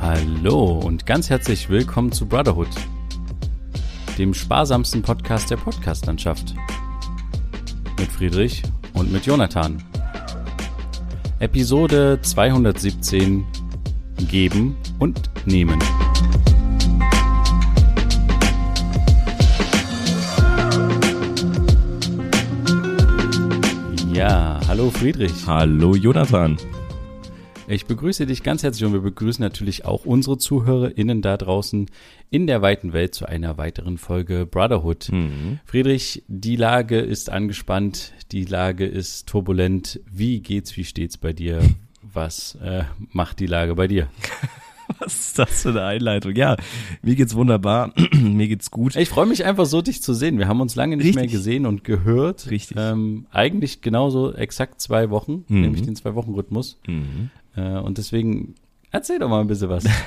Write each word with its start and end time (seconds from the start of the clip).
Hallo 0.00 0.80
und 0.84 1.06
ganz 1.06 1.30
herzlich 1.30 1.70
willkommen 1.70 2.10
zu 2.10 2.26
Brotherhood, 2.26 2.66
dem 4.18 4.34
sparsamsten 4.34 5.02
Podcast 5.02 5.52
der 5.52 5.56
Podcastlandschaft. 5.58 6.56
Mit 7.96 8.10
Friedrich 8.10 8.64
und 8.94 9.12
mit 9.12 9.24
Jonathan. 9.24 9.80
Episode 11.38 12.18
217 12.22 13.46
Geben 14.28 14.76
und 14.98 15.30
Nehmen. 15.46 15.78
Ja, 24.18 24.58
hallo 24.66 24.90
Friedrich. 24.90 25.46
Hallo 25.46 25.94
Jonathan. 25.94 26.56
Ich 27.68 27.86
begrüße 27.86 28.26
dich 28.26 28.42
ganz 28.42 28.64
herzlich 28.64 28.84
und 28.84 28.92
wir 28.92 29.00
begrüßen 29.00 29.40
natürlich 29.40 29.84
auch 29.84 30.06
unsere 30.06 30.38
ZuhörerInnen 30.38 31.22
da 31.22 31.36
draußen 31.36 31.88
in 32.28 32.48
der 32.48 32.60
weiten 32.60 32.92
Welt 32.92 33.14
zu 33.14 33.26
einer 33.26 33.58
weiteren 33.58 33.96
Folge 33.96 34.44
Brotherhood. 34.44 35.10
Mhm. 35.12 35.60
Friedrich, 35.64 36.24
die 36.26 36.56
Lage 36.56 36.98
ist 36.98 37.30
angespannt, 37.30 38.12
die 38.32 38.44
Lage 38.44 38.86
ist 38.86 39.28
turbulent. 39.28 40.00
Wie 40.10 40.40
geht's, 40.40 40.76
wie 40.76 40.84
steht's 40.84 41.16
bei 41.16 41.32
dir? 41.32 41.60
Was 42.02 42.56
äh, 42.56 42.82
macht 43.12 43.38
die 43.38 43.46
Lage 43.46 43.76
bei 43.76 43.86
dir? 43.86 44.08
Was 45.00 45.14
ist 45.20 45.38
das 45.38 45.62
für 45.62 45.70
eine 45.70 45.82
Einleitung? 45.84 46.34
Ja, 46.34 46.56
mir 47.02 47.14
geht's 47.14 47.34
wunderbar, 47.34 47.92
mir 48.12 48.48
geht's 48.48 48.70
gut. 48.70 48.96
Ich 48.96 49.08
freue 49.08 49.26
mich 49.26 49.44
einfach 49.44 49.66
so, 49.66 49.82
dich 49.82 50.02
zu 50.02 50.14
sehen. 50.14 50.38
Wir 50.38 50.48
haben 50.48 50.60
uns 50.60 50.74
lange 50.76 50.96
nicht 50.96 51.06
Richtig. 51.06 51.22
mehr 51.22 51.30
gesehen 51.30 51.66
und 51.66 51.84
gehört. 51.84 52.50
Richtig. 52.50 52.76
Ähm, 52.80 53.26
eigentlich 53.30 53.80
genauso 53.82 54.32
exakt 54.34 54.80
zwei 54.80 55.10
Wochen, 55.10 55.44
Mhm. 55.48 55.60
nämlich 55.60 55.82
den 55.82 55.96
Zwei-Wochen-Rhythmus. 55.96 56.78
Mhm. 56.86 57.30
Äh, 57.56 57.78
und 57.78 57.98
deswegen 57.98 58.54
erzähl 58.90 59.18
doch 59.18 59.28
mal 59.28 59.40
ein 59.40 59.46
bisschen 59.48 59.68
was. 59.68 59.84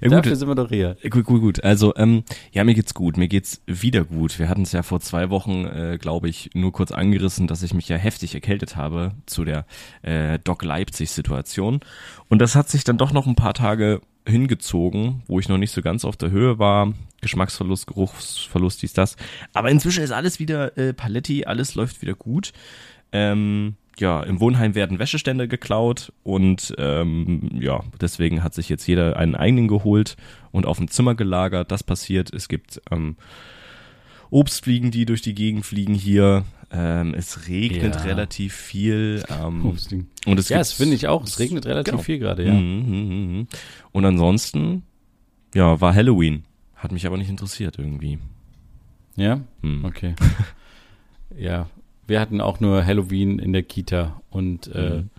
Ja 0.00 0.08
gut, 0.08 0.18
Dafür 0.18 0.34
sind 0.34 0.48
wir 0.48 0.56
doch 0.56 0.68
hier. 0.68 0.96
Äh, 1.02 1.10
Gut, 1.10 1.24
gut, 1.26 1.40
gut. 1.40 1.62
Also, 1.62 1.94
ähm, 1.94 2.24
ja, 2.50 2.64
mir 2.64 2.74
geht's 2.74 2.92
gut. 2.92 3.16
Mir 3.16 3.28
geht's 3.28 3.62
wieder 3.66 4.04
gut. 4.04 4.36
Wir 4.40 4.48
hatten 4.48 4.62
es 4.62 4.72
ja 4.72 4.82
vor 4.82 4.98
zwei 4.98 5.30
Wochen, 5.30 5.64
äh, 5.64 5.96
glaube 6.00 6.28
ich, 6.28 6.50
nur 6.54 6.72
kurz 6.72 6.90
angerissen, 6.90 7.46
dass 7.46 7.62
ich 7.62 7.72
mich 7.72 7.88
ja 7.88 7.96
heftig 7.98 8.34
erkältet 8.34 8.74
habe 8.74 9.12
zu 9.26 9.44
der 9.44 9.64
äh, 10.02 10.40
Doc 10.40 10.64
Leipzig-Situation. 10.64 11.80
Und 12.28 12.38
das 12.40 12.56
hat 12.56 12.68
sich 12.68 12.82
dann 12.82 12.98
doch 12.98 13.12
noch 13.12 13.28
ein 13.28 13.36
paar 13.36 13.54
Tage 13.54 14.00
hingezogen, 14.26 15.22
wo 15.26 15.40
ich 15.40 15.48
noch 15.48 15.58
nicht 15.58 15.72
so 15.72 15.82
ganz 15.82 16.04
auf 16.04 16.16
der 16.16 16.30
Höhe 16.30 16.58
war. 16.58 16.92
Geschmacksverlust, 17.20 17.86
Geruchsverlust, 17.86 18.82
dies, 18.82 18.92
das. 18.92 19.16
Aber 19.52 19.70
inzwischen 19.70 20.02
ist 20.02 20.10
alles 20.10 20.38
wieder 20.38 20.76
äh, 20.76 20.92
Paletti, 20.92 21.44
alles 21.44 21.74
läuft 21.74 22.02
wieder 22.02 22.14
gut. 22.14 22.52
Ähm, 23.12 23.76
ja, 23.98 24.22
im 24.22 24.40
Wohnheim 24.40 24.74
werden 24.74 24.98
Wäscheständer 24.98 25.46
geklaut 25.46 26.12
und 26.22 26.74
ähm, 26.78 27.50
ja, 27.60 27.84
deswegen 28.00 28.42
hat 28.42 28.54
sich 28.54 28.68
jetzt 28.68 28.86
jeder 28.86 29.16
einen 29.16 29.36
eigenen 29.36 29.68
geholt 29.68 30.16
und 30.50 30.66
auf 30.66 30.78
dem 30.78 30.88
Zimmer 30.88 31.14
gelagert. 31.14 31.70
Das 31.70 31.82
passiert. 31.82 32.32
Es 32.32 32.48
gibt 32.48 32.80
ähm, 32.90 33.16
Obstfliegen, 34.30 34.90
die 34.90 35.04
durch 35.04 35.20
die 35.20 35.34
Gegend 35.34 35.66
fliegen 35.66 35.94
hier. 35.94 36.44
Ähm, 36.74 37.12
es 37.14 37.48
regnet 37.48 37.96
Ja. 37.96 38.02
relativ 38.02 38.54
viel. 38.54 39.22
Ähm, 39.28 39.76
und 40.26 40.38
es 40.38 40.48
Ja, 40.48 40.58
das 40.58 40.72
finde 40.72 40.96
ich 40.96 41.06
auch. 41.06 41.22
Es 41.24 41.38
regnet 41.38 41.66
relativ 41.66 41.92
Genau. 41.92 42.02
viel 42.02 42.18
gerade, 42.18 42.46
ja. 42.46 42.52
Mhm, 42.54 42.86
mhm, 42.88 43.36
mhm. 43.36 43.46
Und 43.92 44.04
ansonsten, 44.06 44.82
ja, 45.54 45.80
war 45.82 45.94
Halloween. 45.94 46.44
Hat 46.74 46.90
mich 46.92 47.06
aber 47.06 47.18
nicht 47.18 47.28
interessiert 47.28 47.78
irgendwie. 47.78 48.18
Ja? 49.16 49.40
Hm. 49.60 49.84
Okay. 49.84 50.14
ja, 51.38 51.68
wir 52.06 52.20
hatten 52.20 52.40
auch 52.40 52.60
nur 52.60 52.84
Halloween 52.84 53.38
in 53.38 53.52
der 53.52 53.62
Kita 53.62 54.20
und 54.30 54.68
äh, 54.74 54.98
Mhm. 55.02 55.10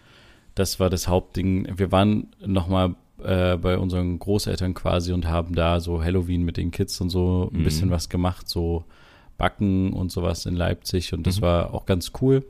das 0.56 0.80
war 0.80 0.90
das 0.90 1.08
Hauptding. 1.08 1.68
Wir 1.78 1.92
waren 1.92 2.28
nochmal 2.46 2.96
äh, 3.24 3.58
bei 3.58 3.78
unseren 3.78 4.20
Großeltern 4.20 4.74
quasi 4.74 5.14
und 5.14 5.28
haben 5.28 5.56
da 5.56 5.80
so 5.80 6.04
Halloween 6.04 6.44
mit 6.44 6.58
den 6.58 6.72
Kids 6.72 7.00
und 7.00 7.10
so 7.10 7.50
ein 7.54 7.60
Mhm. 7.60 7.64
bisschen 7.64 7.90
was 7.92 8.10
gemacht, 8.10 8.50
so 8.50 8.84
Backen 9.44 9.92
und 9.92 10.10
sowas 10.10 10.46
in 10.46 10.56
Leipzig 10.56 11.14
und 11.14 11.28
das 11.28 11.38
Mhm. 11.38 11.42
war 11.42 11.74
auch 11.74 11.86
ganz 11.86 12.14
cool. 12.22 12.46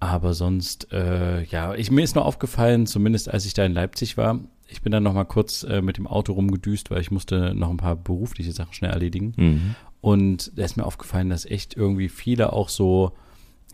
Aber 0.00 0.32
sonst, 0.32 0.90
äh, 0.92 1.44
ja, 1.44 1.74
ich, 1.74 1.90
mir 1.90 2.02
ist 2.02 2.14
nur 2.16 2.24
aufgefallen, 2.24 2.86
zumindest 2.86 3.28
als 3.32 3.44
ich 3.44 3.52
da 3.54 3.64
in 3.64 3.72
Leipzig 3.74 4.16
war, 4.16 4.40
ich 4.68 4.80
bin 4.80 4.90
dann 4.90 5.02
noch 5.02 5.12
mal 5.12 5.24
kurz 5.24 5.64
äh, 5.64 5.82
mit 5.82 5.98
dem 5.98 6.06
Auto 6.06 6.32
rumgedüst, 6.32 6.90
weil 6.90 7.02
ich 7.02 7.10
musste 7.10 7.54
noch 7.54 7.68
ein 7.70 7.76
paar 7.76 7.94
berufliche 7.94 8.52
Sachen 8.52 8.72
schnell 8.72 8.90
erledigen. 8.90 9.34
Mhm. 9.36 9.74
Und 10.00 10.50
da 10.58 10.64
ist 10.64 10.76
mir 10.78 10.86
aufgefallen, 10.86 11.28
dass 11.28 11.44
echt 11.44 11.76
irgendwie 11.76 12.08
viele 12.08 12.52
auch 12.54 12.70
so, 12.70 13.12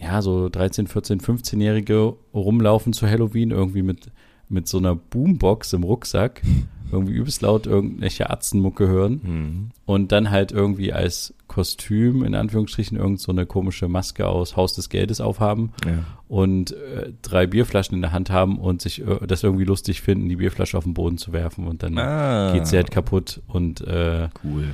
ja, 0.01 0.21
so 0.23 0.49
13, 0.49 0.89
14, 0.89 1.21
15-Jährige 1.21 2.15
rumlaufen 2.35 2.93
zu 2.93 3.07
Halloween, 3.09 3.53
irgendwie 3.53 3.83
mit, 3.83 4.11
mit 4.49 4.67
so 4.67 4.79
einer 4.79 4.97
Boombox 4.97 5.73
im 5.73 5.85
Rucksack, 5.85 6.43
irgendwie 6.93 7.13
übelst 7.15 7.43
laut 7.43 7.67
irgendwelche 7.67 8.31
Atzenmucke 8.31 8.87
hören 8.89 9.21
Mhm. 9.23 9.71
und 9.87 10.13
dann 10.13 10.31
halt 10.31 10.53
irgendwie 10.53 10.93
als 10.93 11.35
Kostüm, 11.47 12.23
in 12.25 12.35
Anführungsstrichen, 12.35 12.97
irgend 12.99 13.21
so 13.21 13.33
eine 13.33 13.47
komische 13.47 13.89
Maske 13.89 14.27
aus 14.27 14.57
Haus 14.57 14.75
des 14.75 14.89
Geldes 14.91 15.21
aufhaben 15.21 15.73
Ja. 15.87 16.05
und 16.29 16.73
äh, 16.73 17.13
drei 17.23 17.47
Bierflaschen 17.47 17.95
in 17.95 18.03
der 18.03 18.13
Hand 18.13 18.31
haben 18.31 18.59
und 18.59 18.83
sich 18.83 19.01
äh, 19.07 19.27
das 19.27 19.43
irgendwie 19.43 19.65
lustig 19.65 20.01
finden, 20.03 20.29
die 20.29 20.37
Bierflasche 20.37 20.77
auf 20.77 20.85
den 20.85 20.95
Boden 20.95 21.19
zu 21.19 21.33
werfen 21.33 21.67
und 21.67 21.83
dann 21.83 21.99
Ah, 21.99 22.53
geht 22.53 22.67
sie 22.67 22.77
halt 22.77 22.91
kaputt 22.91 23.41
und 23.49 23.81
äh, 23.81 24.29
cool. 24.45 24.65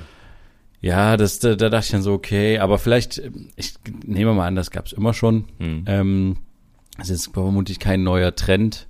ja, 0.80 1.16
das, 1.16 1.38
da, 1.38 1.54
da 1.54 1.70
dachte 1.70 1.86
ich 1.86 1.92
dann 1.92 2.02
so, 2.02 2.12
okay, 2.12 2.58
aber 2.58 2.78
vielleicht, 2.78 3.18
ähm, 3.18 3.48
ich 3.56 3.74
nehme 4.04 4.34
mal 4.34 4.46
an, 4.46 4.56
das 4.56 4.70
gab 4.70 4.86
es 4.86 4.92
immer 4.92 5.14
schon. 5.14 5.44
Mhm. 5.58 5.84
Ähm, 5.86 6.36
es 6.98 7.10
ist 7.10 7.32
vermutlich 7.32 7.78
kein 7.78 8.02
neuer 8.04 8.34
Trend, 8.34 8.86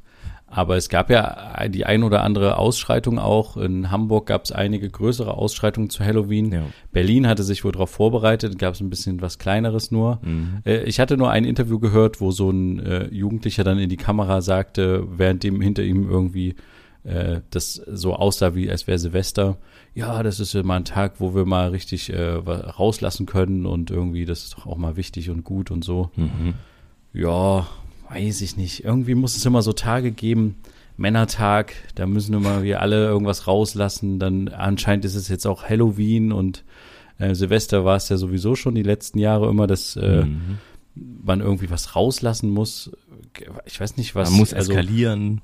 aber 0.54 0.76
es 0.76 0.88
gab 0.88 1.10
ja 1.10 1.66
die 1.68 1.84
ein 1.84 2.04
oder 2.04 2.22
andere 2.22 2.58
Ausschreitung 2.58 3.18
auch. 3.18 3.56
In 3.56 3.90
Hamburg 3.90 4.26
gab 4.26 4.44
es 4.44 4.52
einige 4.52 4.88
größere 4.88 5.34
Ausschreitungen 5.34 5.90
zu 5.90 6.04
Halloween. 6.04 6.52
Ja. 6.52 6.62
Berlin 6.92 7.26
hatte 7.26 7.42
sich 7.42 7.64
wohl 7.64 7.72
darauf 7.72 7.90
vorbereitet, 7.90 8.58
gab 8.58 8.74
es 8.74 8.80
ein 8.80 8.88
bisschen 8.88 9.20
was 9.20 9.38
Kleineres 9.38 9.90
nur. 9.90 10.20
Mhm. 10.22 10.60
Äh, 10.64 10.84
Ich 10.84 11.00
hatte 11.00 11.16
nur 11.16 11.30
ein 11.30 11.44
Interview 11.44 11.80
gehört, 11.80 12.20
wo 12.20 12.30
so 12.30 12.50
ein 12.50 12.78
äh, 12.78 13.08
Jugendlicher 13.08 13.64
dann 13.64 13.78
in 13.78 13.88
die 13.88 13.96
Kamera 13.96 14.42
sagte, 14.42 15.06
während 15.16 15.42
dem 15.42 15.60
hinter 15.60 15.82
ihm 15.82 16.08
irgendwie 16.08 16.54
äh, 17.02 17.40
das 17.50 17.74
so 17.74 18.14
aussah, 18.14 18.54
wie 18.54 18.70
als 18.70 18.86
wäre 18.86 18.98
Silvester. 18.98 19.56
Ja, 19.94 20.22
das 20.22 20.38
ist 20.38 20.54
ja 20.54 20.62
mal 20.62 20.76
ein 20.76 20.84
Tag, 20.84 21.14
wo 21.18 21.34
wir 21.34 21.44
mal 21.46 21.70
richtig 21.70 22.12
äh, 22.12 22.30
rauslassen 22.30 23.26
können 23.26 23.66
und 23.66 23.90
irgendwie, 23.90 24.24
das 24.24 24.44
ist 24.44 24.54
doch 24.54 24.66
auch 24.66 24.76
mal 24.78 24.96
wichtig 24.96 25.30
und 25.30 25.42
gut 25.42 25.70
und 25.70 25.84
so. 25.84 26.10
Mhm. 26.16 26.54
Ja, 27.12 27.66
weiß 28.10 28.40
ich 28.42 28.56
nicht. 28.56 28.84
Irgendwie 28.84 29.14
muss 29.14 29.36
es 29.36 29.44
immer 29.46 29.62
so 29.62 29.72
Tage 29.72 30.12
geben. 30.12 30.56
Männertag, 30.96 31.74
da 31.96 32.06
müssen 32.06 32.34
immer 32.34 32.62
wir 32.62 32.80
alle 32.80 33.04
irgendwas 33.06 33.46
rauslassen. 33.48 34.18
Dann 34.20 34.48
anscheinend 34.48 35.04
ist 35.04 35.16
es 35.16 35.28
jetzt 35.28 35.46
auch 35.46 35.64
Halloween 35.64 36.30
und 36.32 36.64
äh, 37.18 37.34
Silvester 37.34 37.84
war 37.84 37.96
es 37.96 38.08
ja 38.08 38.16
sowieso 38.16 38.54
schon 38.54 38.74
die 38.74 38.82
letzten 38.82 39.18
Jahre 39.18 39.48
immer, 39.50 39.66
dass 39.66 39.96
äh, 39.96 40.24
Mhm. 40.24 40.58
man 40.94 41.40
irgendwie 41.40 41.70
was 41.70 41.96
rauslassen 41.96 42.50
muss. 42.50 42.92
Ich 43.66 43.80
weiß 43.80 43.96
nicht, 43.96 44.14
was. 44.14 44.30
Man 44.30 44.38
muss 44.38 44.54
also, 44.54 44.70
eskalieren. 44.72 45.40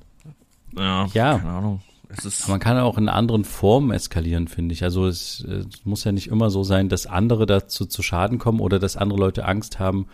Ja, 0.77 1.07
Ja. 1.13 1.37
keine 1.39 1.49
Ahnung. 1.51 1.81
Es 2.13 2.25
ist 2.25 2.47
man 2.49 2.59
kann 2.59 2.77
auch 2.77 2.97
in 2.97 3.07
anderen 3.07 3.45
Formen 3.45 3.91
eskalieren, 3.91 4.49
finde 4.49 4.73
ich. 4.73 4.83
Also 4.83 5.07
es, 5.07 5.45
äh, 5.47 5.63
es 5.71 5.85
muss 5.85 6.03
ja 6.05 6.11
nicht 6.13 6.27
immer 6.27 6.49
so 6.49 6.63
sein, 6.63 6.87
dass 6.89 7.05
andere 7.07 7.45
dazu 7.45 7.85
zu 7.85 8.03
Schaden 8.03 8.37
kommen 8.37 8.59
oder 8.59 8.79
dass 8.79 8.97
andere 8.97 9.19
Leute 9.19 9.45
Angst 9.45 9.79
haben, 9.79 10.07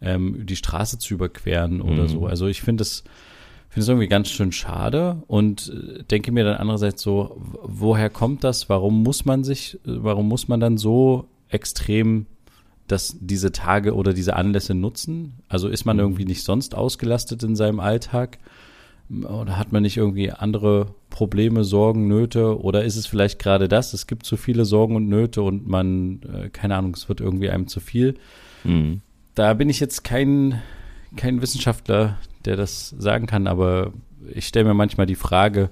ähm, 0.00 0.46
die 0.46 0.56
Straße 0.56 0.98
zu 0.98 1.14
überqueren 1.14 1.80
oder 1.80 2.04
Mhm. 2.04 2.08
so. 2.08 2.26
Also 2.26 2.46
ich 2.46 2.62
finde 2.62 2.82
es 2.82 3.04
finde 3.68 3.82
es 3.82 3.88
irgendwie 3.88 4.08
ganz 4.08 4.28
schön 4.28 4.50
schade 4.50 5.22
und 5.28 5.72
äh, 5.72 6.02
denke 6.02 6.32
mir 6.32 6.42
dann 6.44 6.56
andererseits 6.56 7.02
so, 7.02 7.40
woher 7.62 8.10
kommt 8.10 8.42
das? 8.42 8.68
Warum 8.68 9.02
muss 9.04 9.24
man 9.24 9.44
sich, 9.44 9.78
warum 9.84 10.26
muss 10.28 10.48
man 10.48 10.58
dann 10.60 10.76
so 10.78 11.26
extrem 11.48 12.26
dass 12.88 13.16
diese 13.20 13.52
Tage 13.52 13.94
oder 13.94 14.12
diese 14.12 14.34
Anlässe 14.34 14.74
nutzen? 14.74 15.34
Also 15.48 15.68
ist 15.68 15.84
man 15.84 16.00
irgendwie 16.00 16.24
nicht 16.24 16.42
sonst 16.42 16.74
ausgelastet 16.74 17.44
in 17.44 17.54
seinem 17.54 17.78
Alltag? 17.78 18.38
Oder 19.08 19.56
hat 19.56 19.70
man 19.70 19.82
nicht 19.84 19.96
irgendwie 19.96 20.32
andere 20.32 20.94
Probleme, 21.08 21.62
Sorgen, 21.62 22.08
Nöte? 22.08 22.60
Oder 22.60 22.84
ist 22.84 22.96
es 22.96 23.06
vielleicht 23.06 23.38
gerade 23.38 23.68
das? 23.68 23.92
Es 23.92 24.08
gibt 24.08 24.26
zu 24.26 24.36
viele 24.36 24.64
Sorgen 24.64 24.96
und 24.96 25.08
Nöte 25.08 25.42
und 25.42 25.68
man, 25.68 26.20
äh, 26.22 26.48
keine 26.48 26.74
Ahnung, 26.76 26.94
es 26.94 27.08
wird 27.08 27.20
irgendwie 27.20 27.50
einem 27.50 27.68
zu 27.68 27.78
viel. 27.78 28.14
Mhm. 28.64 29.02
Da 29.34 29.54
bin 29.54 29.68
ich 29.68 29.80
jetzt 29.80 30.04
kein, 30.04 30.60
kein 31.16 31.42
Wissenschaftler, 31.42 32.18
der 32.44 32.56
das 32.56 32.90
sagen 32.90 33.26
kann, 33.26 33.46
aber 33.46 33.92
ich 34.34 34.46
stelle 34.46 34.66
mir 34.66 34.74
manchmal 34.74 35.06
die 35.06 35.14
Frage, 35.14 35.70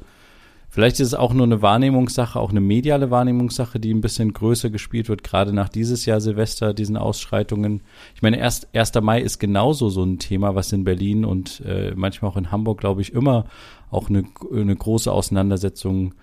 vielleicht 0.68 1.00
ist 1.00 1.08
es 1.08 1.14
auch 1.14 1.32
nur 1.32 1.46
eine 1.46 1.60
Wahrnehmungssache, 1.60 2.38
auch 2.38 2.50
eine 2.50 2.60
mediale 2.60 3.10
Wahrnehmungssache, 3.10 3.80
die 3.80 3.92
ein 3.92 4.00
bisschen 4.00 4.32
größer 4.32 4.70
gespielt 4.70 5.08
wird, 5.08 5.24
gerade 5.24 5.52
nach 5.52 5.68
dieses 5.68 6.06
Jahr 6.06 6.20
Silvester, 6.20 6.72
diesen 6.74 6.96
Ausschreitungen. 6.96 7.82
Ich 8.14 8.22
meine, 8.22 8.38
erst 8.38 8.74
1. 8.74 8.94
Mai 9.02 9.20
ist 9.20 9.38
genauso 9.38 9.88
so 9.88 10.04
ein 10.04 10.18
Thema, 10.18 10.54
was 10.54 10.72
in 10.72 10.84
Berlin 10.84 11.24
und 11.24 11.60
äh, 11.66 11.92
manchmal 11.94 12.30
auch 12.30 12.36
in 12.36 12.50
Hamburg, 12.50 12.80
glaube 12.80 13.02
ich, 13.02 13.12
immer 13.12 13.46
auch 13.90 14.08
eine, 14.08 14.24
eine 14.52 14.76
große 14.76 15.10
Auseinandersetzung 15.10 16.14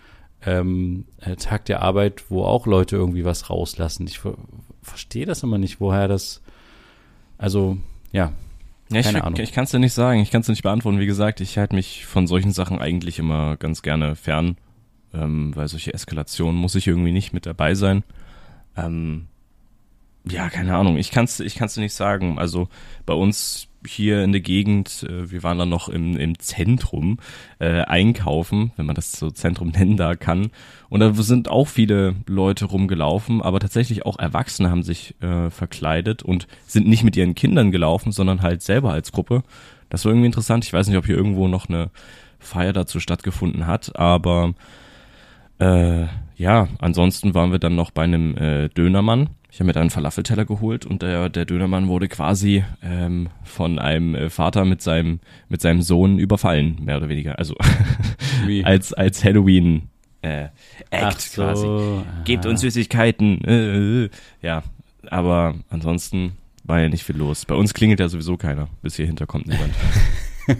ähm, 0.45 1.05
äh, 1.19 1.35
Tag 1.35 1.65
der 1.65 1.81
Arbeit, 1.81 2.29
wo 2.29 2.43
auch 2.43 2.67
Leute 2.67 2.95
irgendwie 2.95 3.25
was 3.25 3.49
rauslassen. 3.49 4.07
Ich 4.07 4.19
ver 4.19 4.35
verstehe 4.81 5.25
das 5.25 5.41
immer 5.41 5.57
nicht, 5.57 5.81
woher 5.81 6.07
das, 6.07 6.43
also, 7.37 7.77
ja. 8.11 8.31
Ja, 8.91 8.99
ich, 8.99 9.07
Ahnung. 9.07 9.39
ich 9.39 9.51
kann 9.51 9.63
es 9.63 9.71
dir 9.71 9.79
nicht 9.79 9.93
sagen, 9.93 10.19
ich 10.19 10.29
kann 10.29 10.41
es 10.41 10.47
nicht 10.47 10.61
beantworten. 10.61 10.99
Wie 10.99 11.07
gesagt, 11.07 11.41
ich 11.41 11.57
halte 11.57 11.75
mich 11.75 12.05
von 12.05 12.27
solchen 12.27 12.51
Sachen 12.51 12.79
eigentlich 12.79 13.17
immer 13.17 13.57
ganz 13.57 13.81
gerne 13.81 14.15
fern, 14.15 14.57
ähm, 15.13 15.55
weil 15.55 15.67
solche 15.67 15.93
Eskalationen 15.93 16.55
muss 16.55 16.75
ich 16.75 16.85
irgendwie 16.87 17.11
nicht 17.11 17.33
mit 17.33 17.47
dabei 17.47 17.73
sein. 17.73 18.03
Ähm, 18.77 19.27
ja, 20.29 20.49
keine 20.49 20.75
Ahnung, 20.75 20.97
ich 20.97 21.11
kann 21.11 21.25
es 21.25 21.39
ich 21.39 21.55
kann's 21.55 21.75
dir 21.75 21.81
nicht 21.81 21.93
sagen. 21.93 22.39
Also 22.39 22.67
bei 23.05 23.13
uns 23.13 23.67
hier 23.87 24.23
in 24.23 24.31
der 24.31 24.41
Gegend, 24.41 25.05
äh, 25.07 25.31
wir 25.31 25.43
waren 25.43 25.57
dann 25.57 25.69
noch 25.69 25.89
im, 25.89 26.17
im 26.17 26.39
Zentrum 26.39 27.19
äh, 27.59 27.81
einkaufen, 27.81 28.71
wenn 28.75 28.85
man 28.85 28.95
das 28.95 29.11
so 29.13 29.29
Zentrum 29.29 29.69
nennen 29.75 29.97
da 29.97 30.15
kann. 30.15 30.51
Und 30.89 30.99
da 30.99 31.13
sind 31.13 31.49
auch 31.49 31.67
viele 31.67 32.15
Leute 32.27 32.65
rumgelaufen, 32.65 33.41
aber 33.41 33.59
tatsächlich 33.59 34.05
auch 34.05 34.17
Erwachsene 34.17 34.69
haben 34.69 34.83
sich 34.83 35.15
äh, 35.21 35.49
verkleidet 35.49 36.23
und 36.23 36.47
sind 36.65 36.87
nicht 36.87 37.03
mit 37.03 37.15
ihren 37.15 37.35
Kindern 37.35 37.71
gelaufen, 37.71 38.11
sondern 38.11 38.41
halt 38.41 38.61
selber 38.61 38.91
als 38.91 39.11
Gruppe. 39.11 39.43
Das 39.89 40.05
war 40.05 40.11
irgendwie 40.11 40.27
interessant. 40.27 40.65
Ich 40.65 40.73
weiß 40.73 40.87
nicht, 40.87 40.97
ob 40.97 41.05
hier 41.05 41.17
irgendwo 41.17 41.47
noch 41.47 41.69
eine 41.69 41.91
Feier 42.39 42.73
dazu 42.73 42.99
stattgefunden 42.99 43.67
hat, 43.67 43.95
aber 43.95 44.53
äh, 45.59 46.05
ja, 46.35 46.67
ansonsten 46.79 47.33
waren 47.33 47.51
wir 47.51 47.59
dann 47.59 47.75
noch 47.75 47.91
bei 47.91 48.03
einem 48.03 48.35
äh, 48.37 48.69
Dönermann 48.69 49.29
ich 49.55 49.61
habe 49.61 49.67
mir 49.67 49.73
da 49.73 49.79
einen 49.79 49.89
Falafelteller 49.89 50.43
geholt 50.43 50.85
und 50.85 51.01
der, 51.01 51.29
der 51.29 51.45
Dönermann 51.45 51.87
wurde 51.87 52.09
quasi 52.09 52.65
ähm, 52.83 53.29
von 53.45 53.79
einem 53.79 54.13
äh, 54.13 54.29
Vater 54.29 54.65
mit 54.65 54.81
seinem, 54.81 55.21
mit 55.47 55.61
seinem 55.61 55.81
Sohn 55.81 56.19
überfallen, 56.19 56.75
mehr 56.83 56.97
oder 56.97 57.07
weniger. 57.07 57.39
Also 57.39 57.55
als, 58.65 58.91
als 58.91 59.23
Halloween 59.23 59.83
äh, 60.21 60.49
Act 60.89 61.21
so. 61.21 61.41
quasi. 61.41 61.67
Gebt 62.25 62.45
uns 62.45 62.59
Süßigkeiten. 62.59 63.45
Äh, 63.45 64.03
äh, 64.03 64.09
ja, 64.41 64.63
aber 65.09 65.55
ansonsten 65.69 66.33
war 66.65 66.81
ja 66.81 66.89
nicht 66.89 67.05
viel 67.05 67.15
los. 67.15 67.45
Bei 67.45 67.55
uns 67.55 67.73
klingelt 67.73 68.01
ja 68.01 68.09
sowieso 68.09 68.35
keiner. 68.35 68.67
Bis 68.81 68.97
hier 68.97 69.05
hinter 69.05 69.25
kommt 69.25 69.47
niemand. 69.47 69.73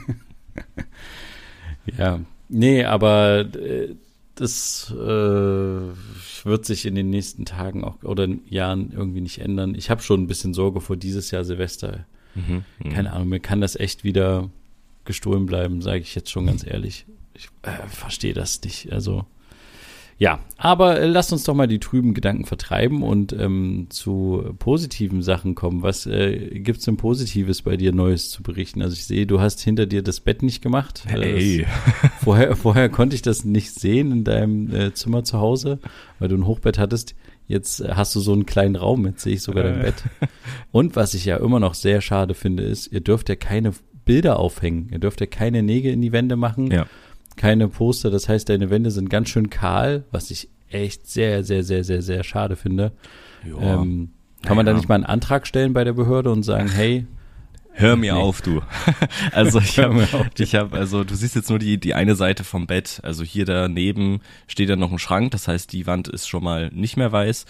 ja, 1.98 2.22
nee, 2.48 2.86
aber 2.86 3.42
äh, 3.42 3.94
das 4.36 4.92
äh, 4.92 4.96
wird 4.96 6.66
sich 6.66 6.86
in 6.86 6.96
den 6.96 7.10
nächsten 7.10 7.46
Tagen 7.46 7.84
auch 7.84 8.04
oder 8.04 8.28
Jahren 8.50 8.92
irgendwie 8.92 9.22
nicht 9.22 9.40
ändern. 9.40 9.76
Ich 9.76 9.90
habe 9.90 10.02
schon 10.02 10.24
ein 10.24 10.28
bisschen 10.28 10.54
Sorge 10.54 10.82
vor 10.82 10.98
dieses 10.98 11.32
Jahr 11.32 11.44
Silvester. 11.44 12.06
Mhm, 12.36 12.66
mhm, 12.84 12.90
Keine 12.90 13.14
Ahnung, 13.14 13.30
mir 13.30 13.40
kann 13.40 13.62
das 13.62 13.76
echt 13.76 14.04
wieder 14.04 14.50
gestohlen 15.06 15.46
bleiben, 15.46 15.82
sage 15.82 16.00
ich 16.00 16.16
jetzt 16.16 16.32
schon 16.32 16.48
ganz 16.48 16.66
ehrlich. 16.66 17.06
Ich 17.34 17.50
äh, 17.64 17.88
verstehe 17.88 18.34
das 18.34 18.62
nicht. 18.62 18.92
Also 18.92 19.26
ja, 20.18 20.40
aber 20.58 21.02
äh, 21.02 21.08
lasst 21.08 21.34
uns 21.34 21.44
doch 21.44 21.54
mal 21.54 21.68
die 21.68 21.80
trüben 21.80 22.14
Gedanken 22.14 22.46
vertreiben 22.46 23.04
und 23.04 23.34
ähm, 23.34 23.88
zu 23.90 24.56
positiven 24.60 25.22
Sachen 25.22 25.56
kommen. 25.56 25.84
Was 25.84 26.06
äh, 26.06 26.60
gibt's 26.60 26.86
denn 26.86 26.96
Positives 26.96 27.64
bei 27.64 27.76
dir 27.76 27.92
Neues 27.92 28.30
zu 28.30 28.42
berichten? 28.42 28.82
Also 28.82 28.94
ich 28.94 29.06
sehe, 29.06 29.28
du 29.28 29.42
hast 29.42 29.60
hinter 29.60 29.86
dir 29.86 30.04
das 30.04 30.22
Bett 30.22 30.42
nicht 30.42 30.62
gemacht. 30.62 31.04
Hey. 31.06 31.66
Das, 32.02 32.12
vorher, 32.24 32.56
vorher 32.56 32.88
konnte 32.88 33.16
ich 33.16 33.24
das 33.24 33.44
nicht 33.44 33.74
sehen 33.74 34.12
in 34.14 34.24
deinem 34.24 34.74
äh, 34.74 34.94
Zimmer 34.94 35.26
zu 35.26 35.40
Hause, 35.40 35.80
weil 36.20 36.30
du 36.30 36.36
ein 36.36 36.48
Hochbett 36.48 36.80
hattest. 36.80 37.16
Jetzt 37.48 37.86
hast 37.86 38.16
du 38.16 38.22
so 38.22 38.32
einen 38.32 38.46
kleinen 38.46 38.78
Raum, 38.78 39.06
jetzt 39.06 39.22
sehe 39.22 39.34
ich 39.34 39.44
sogar 39.44 39.66
dein 39.66 39.82
äh. 39.82 39.84
Bett. 39.84 40.04
Und 40.72 40.96
was 40.96 41.14
ich 41.14 41.26
ja 41.26 41.38
immer 41.38 41.60
noch 41.60 41.74
sehr 41.74 42.00
schade 42.00 42.34
finde, 42.34 42.64
ist, 42.64 42.92
ihr 42.92 43.02
dürft 43.02 43.28
ja 43.28 43.36
keine 43.36 43.74
Bilder 44.06 44.40
aufhängen. 44.40 44.88
Ihr 44.92 45.00
dürft 45.00 45.20
ja 45.20 45.28
keine 45.28 45.62
Nägel 45.62 45.92
in 45.92 46.02
die 46.02 46.14
Wände 46.14 46.38
machen. 46.38 46.72
Ja 46.72 46.88
keine 47.36 47.68
Poster. 47.68 48.10
Das 48.10 48.30
heißt, 48.30 48.50
deine 48.50 48.70
Wände 48.70 48.92
sind 48.92 49.10
ganz 49.10 49.30
schön 49.30 49.50
kahl, 49.50 50.06
was 50.12 50.32
ich 50.32 50.50
echt 50.70 51.08
sehr, 51.08 51.44
sehr, 51.44 51.64
sehr, 51.64 51.84
sehr, 51.84 52.02
sehr 52.02 52.24
schade 52.24 52.56
finde. 52.56 52.92
Ähm, 53.46 54.12
kann 54.42 54.58
man 54.58 54.66
da 54.66 54.74
nicht 54.74 54.90
mal 54.90 54.96
einen 54.96 55.06
Antrag 55.06 55.48
stellen 55.48 55.74
bei 55.74 55.84
der 55.84 55.94
Behörde 55.94 56.32
und 56.32 56.44
sagen, 56.44 56.70
hey, 56.70 57.06
Hör 57.78 57.98
mir 57.98 58.14
nee. 58.14 58.20
auf, 58.20 58.42
du. 58.42 58.62
Also 59.34 59.60
ich 59.60 59.80
habe, 59.80 60.08
ich 60.38 60.56
habe, 60.56 60.78
also 60.78 61.04
du 61.04 61.14
siehst 61.14 61.36
jetzt 61.36 61.50
nur 61.50 61.60
die 61.60 61.78
die 61.78 61.94
eine 61.94 62.16
Seite 62.16 62.46
vom 62.46 62.68
Bett. 62.68 63.02
Also 63.04 63.24
hier 63.26 63.44
daneben 63.44 64.22
steht 64.48 64.70
dann 64.70 64.80
noch 64.80 64.94
ein 64.94 65.00
Schrank. 65.00 65.32
Das 65.32 65.50
heißt, 65.50 65.74
die 65.74 65.86
Wand 65.86 66.08
ist 66.08 66.28
schon 66.28 66.42
mal 66.42 66.70
nicht 66.74 66.96
mehr 66.96 67.12
weiß. 67.12 67.46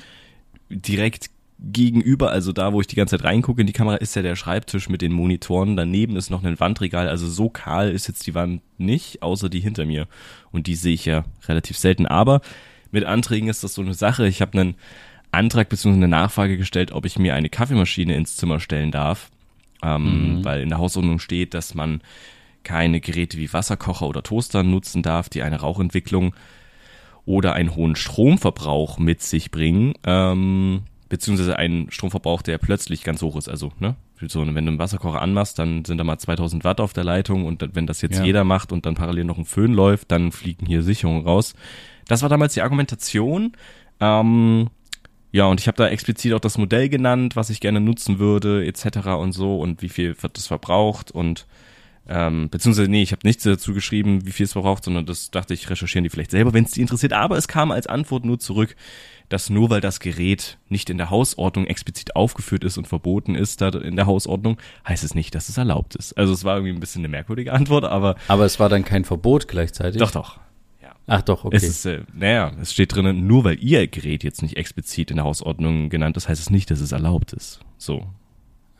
Direkt 0.69 1.29
gegenüber, 1.59 2.31
also 2.31 2.51
da, 2.51 2.73
wo 2.73 2.81
ich 2.81 2.87
die 2.87 2.95
ganze 2.95 3.17
Zeit 3.17 3.25
reingucke 3.25 3.61
in 3.61 3.67
die 3.67 3.73
Kamera, 3.73 3.95
ist 3.95 4.15
ja 4.15 4.21
der 4.21 4.35
Schreibtisch 4.35 4.89
mit 4.89 5.01
den 5.01 5.13
Monitoren. 5.13 5.75
Daneben 5.75 6.15
ist 6.15 6.29
noch 6.29 6.43
ein 6.43 6.59
Wandregal. 6.59 7.07
Also 7.07 7.27
so 7.27 7.49
kahl 7.49 7.91
ist 7.91 8.07
jetzt 8.07 8.27
die 8.27 8.35
Wand 8.35 8.61
nicht, 8.77 9.23
außer 9.23 9.49
die 9.49 9.61
hinter 9.61 9.85
mir. 9.85 10.07
Und 10.51 10.67
die 10.67 10.75
sehe 10.75 10.93
ich 10.93 11.05
ja 11.05 11.23
relativ 11.47 11.77
selten. 11.77 12.05
Aber 12.05 12.41
mit 12.91 13.05
Anträgen 13.05 13.49
ist 13.49 13.63
das 13.63 13.73
so 13.73 13.81
eine 13.81 13.93
Sache. 13.93 14.27
Ich 14.27 14.41
habe 14.41 14.59
einen 14.59 14.75
Antrag 15.31 15.69
bzw. 15.69 15.93
eine 15.93 16.07
Nachfrage 16.07 16.57
gestellt, 16.57 16.91
ob 16.91 17.05
ich 17.05 17.17
mir 17.17 17.35
eine 17.35 17.49
Kaffeemaschine 17.49 18.15
ins 18.15 18.35
Zimmer 18.35 18.59
stellen 18.59 18.91
darf. 18.91 19.31
Ähm, 19.81 20.37
mhm. 20.37 20.45
Weil 20.45 20.61
in 20.61 20.69
der 20.69 20.77
Hausordnung 20.77 21.19
steht, 21.19 21.53
dass 21.53 21.73
man 21.73 22.01
keine 22.63 22.99
Geräte 22.99 23.37
wie 23.37 23.51
Wasserkocher 23.53 24.07
oder 24.07 24.23
Toaster 24.23 24.63
nutzen 24.63 25.03
darf, 25.03 25.29
die 25.29 25.43
eine 25.43 25.61
Rauchentwicklung 25.61 26.35
oder 27.25 27.53
einen 27.53 27.75
hohen 27.75 27.95
Stromverbrauch 27.95 28.97
mit 28.97 29.21
sich 29.21 29.51
bringen. 29.51 29.93
Ähm, 30.03 30.83
beziehungsweise 31.15 31.55
einen 31.57 31.89
Stromverbrauch, 31.91 32.41
der 32.41 32.57
plötzlich 32.57 33.05
ganz 33.05 33.21
hoch 33.21 33.37
ist. 33.37 33.47
Also, 33.47 33.71
ne? 33.79 33.95
So, 34.27 34.41
wenn 34.41 34.53
du 34.53 34.71
einen 34.71 34.79
Wasserkocher 34.79 35.21
anmachst, 35.21 35.57
dann 35.59 35.85
sind 35.85 35.97
da 35.97 36.03
mal 36.03 36.17
2000 36.17 36.65
Watt 36.65 36.81
auf 36.81 36.91
der 36.91 37.05
Leitung 37.05 37.45
und 37.45 37.63
wenn 37.73 37.87
das 37.87 38.01
jetzt 38.01 38.19
ja. 38.19 38.25
jeder 38.25 38.43
macht 38.43 38.73
und 38.73 38.85
dann 38.85 38.95
parallel 38.95 39.23
noch 39.23 39.37
ein 39.37 39.45
Föhn 39.45 39.73
läuft, 39.73 40.11
dann 40.11 40.33
fliegen 40.33 40.65
hier 40.65 40.83
Sicherungen 40.83 41.23
raus. 41.25 41.53
Das 42.05 42.21
war 42.21 42.27
damals 42.27 42.53
die 42.53 42.61
Argumentation. 42.61 43.53
Ähm, 44.01 44.69
ja, 45.31 45.45
und 45.45 45.61
ich 45.61 45.67
habe 45.67 45.77
da 45.77 45.87
explizit 45.87 46.33
auch 46.33 46.41
das 46.41 46.57
Modell 46.57 46.89
genannt, 46.89 47.37
was 47.37 47.49
ich 47.49 47.61
gerne 47.61 47.79
nutzen 47.79 48.19
würde, 48.19 48.65
etc. 48.65 49.07
und 49.19 49.31
so 49.31 49.57
und 49.57 49.81
wie 49.81 49.89
viel 49.89 50.21
wird 50.21 50.37
das 50.37 50.47
verbraucht 50.47 51.11
und 51.11 51.45
ähm, 52.07 52.49
beziehungsweise, 52.49 52.89
nee, 52.89 53.01
ich 53.01 53.11
habe 53.11 53.21
nichts 53.23 53.43
dazu 53.43 53.73
geschrieben, 53.73 54.25
wie 54.25 54.31
viel 54.31 54.45
es 54.45 54.53
verbraucht, 54.53 54.83
sondern 54.83 55.05
das 55.05 55.31
dachte 55.31 55.53
ich, 55.53 55.69
recherchieren 55.69 56.03
die 56.03 56.09
vielleicht 56.09 56.31
selber, 56.31 56.53
wenn 56.53 56.65
es 56.65 56.71
die 56.71 56.81
interessiert. 56.81 57.13
Aber 57.13 57.37
es 57.37 57.47
kam 57.47 57.71
als 57.71 57.87
Antwort 57.87 58.25
nur 58.25 58.39
zurück, 58.39 58.75
dass 59.29 59.49
nur 59.49 59.71
weil 59.71 59.81
das 59.81 59.99
Gerät 59.99 60.59
nicht 60.69 60.91
in 60.91 60.97
der 60.97 61.09
Hausordnung 61.09 61.65
explizit 61.65 62.15
aufgeführt 62.15 62.63
ist 62.63 62.77
und 62.77 62.87
verboten 62.87 63.33
ist 63.33 63.61
da 63.61 63.69
in 63.69 63.95
der 63.95 64.05
Hausordnung, 64.05 64.57
heißt 64.87 65.03
es 65.03 65.15
nicht, 65.15 65.33
dass 65.33 65.49
es 65.49 65.57
erlaubt 65.57 65.95
ist. 65.95 66.13
Also 66.13 66.31
es 66.31 66.43
war 66.43 66.57
irgendwie 66.57 66.73
ein 66.73 66.79
bisschen 66.79 67.01
eine 67.01 67.07
merkwürdige 67.07 67.53
Antwort, 67.53 67.85
aber. 67.85 68.15
Aber 68.27 68.45
es 68.45 68.59
war 68.59 68.69
dann 68.69 68.85
kein 68.85 69.03
Verbot 69.03 69.47
gleichzeitig? 69.47 69.99
Doch, 69.99 70.11
doch. 70.11 70.37
Ja. 70.83 70.91
Ach 71.07 71.23
doch, 71.23 71.45
okay. 71.45 71.55
Es 71.55 71.63
ist, 71.63 71.85
äh, 71.85 72.03
naja, 72.13 72.51
es 72.61 72.71
steht 72.71 72.93
drinnen, 72.93 73.25
nur 73.25 73.43
weil 73.43 73.57
ihr 73.63 73.87
Gerät 73.87 74.23
jetzt 74.23 74.43
nicht 74.43 74.57
explizit 74.57 75.09
in 75.09 75.17
der 75.17 75.25
Hausordnung 75.25 75.89
genannt 75.89 76.17
ist, 76.17 76.29
heißt 76.29 76.41
es 76.41 76.51
nicht, 76.51 76.69
dass 76.69 76.81
es 76.81 76.91
erlaubt 76.91 77.33
ist. 77.33 77.61
So. 77.79 78.05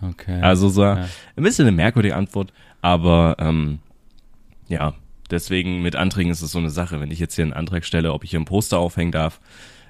Okay. 0.02 0.42
Also 0.42 0.70
so 0.70 0.84
ja. 0.84 1.08
ein 1.36 1.44
bisschen 1.44 1.68
eine 1.68 1.76
merkwürdige 1.76 2.16
Antwort, 2.16 2.54
aber 2.86 3.38
ähm, 3.40 3.80
ja, 4.68 4.94
deswegen 5.32 5.82
mit 5.82 5.96
Anträgen 5.96 6.32
ist 6.32 6.44
es 6.44 6.52
so 6.52 6.60
eine 6.60 6.70
Sache. 6.70 7.02
Wenn 7.02 7.10
ich 7.10 7.18
jetzt 7.18 7.34
hier 7.34 7.44
einen 7.44 7.52
Antrag 7.52 7.84
stelle, 7.84 8.14
ob 8.14 8.24
ich 8.24 8.30
hier 8.30 8.40
ein 8.40 8.46
Poster 8.46 8.78
aufhängen 8.78 9.12
darf, 9.12 9.42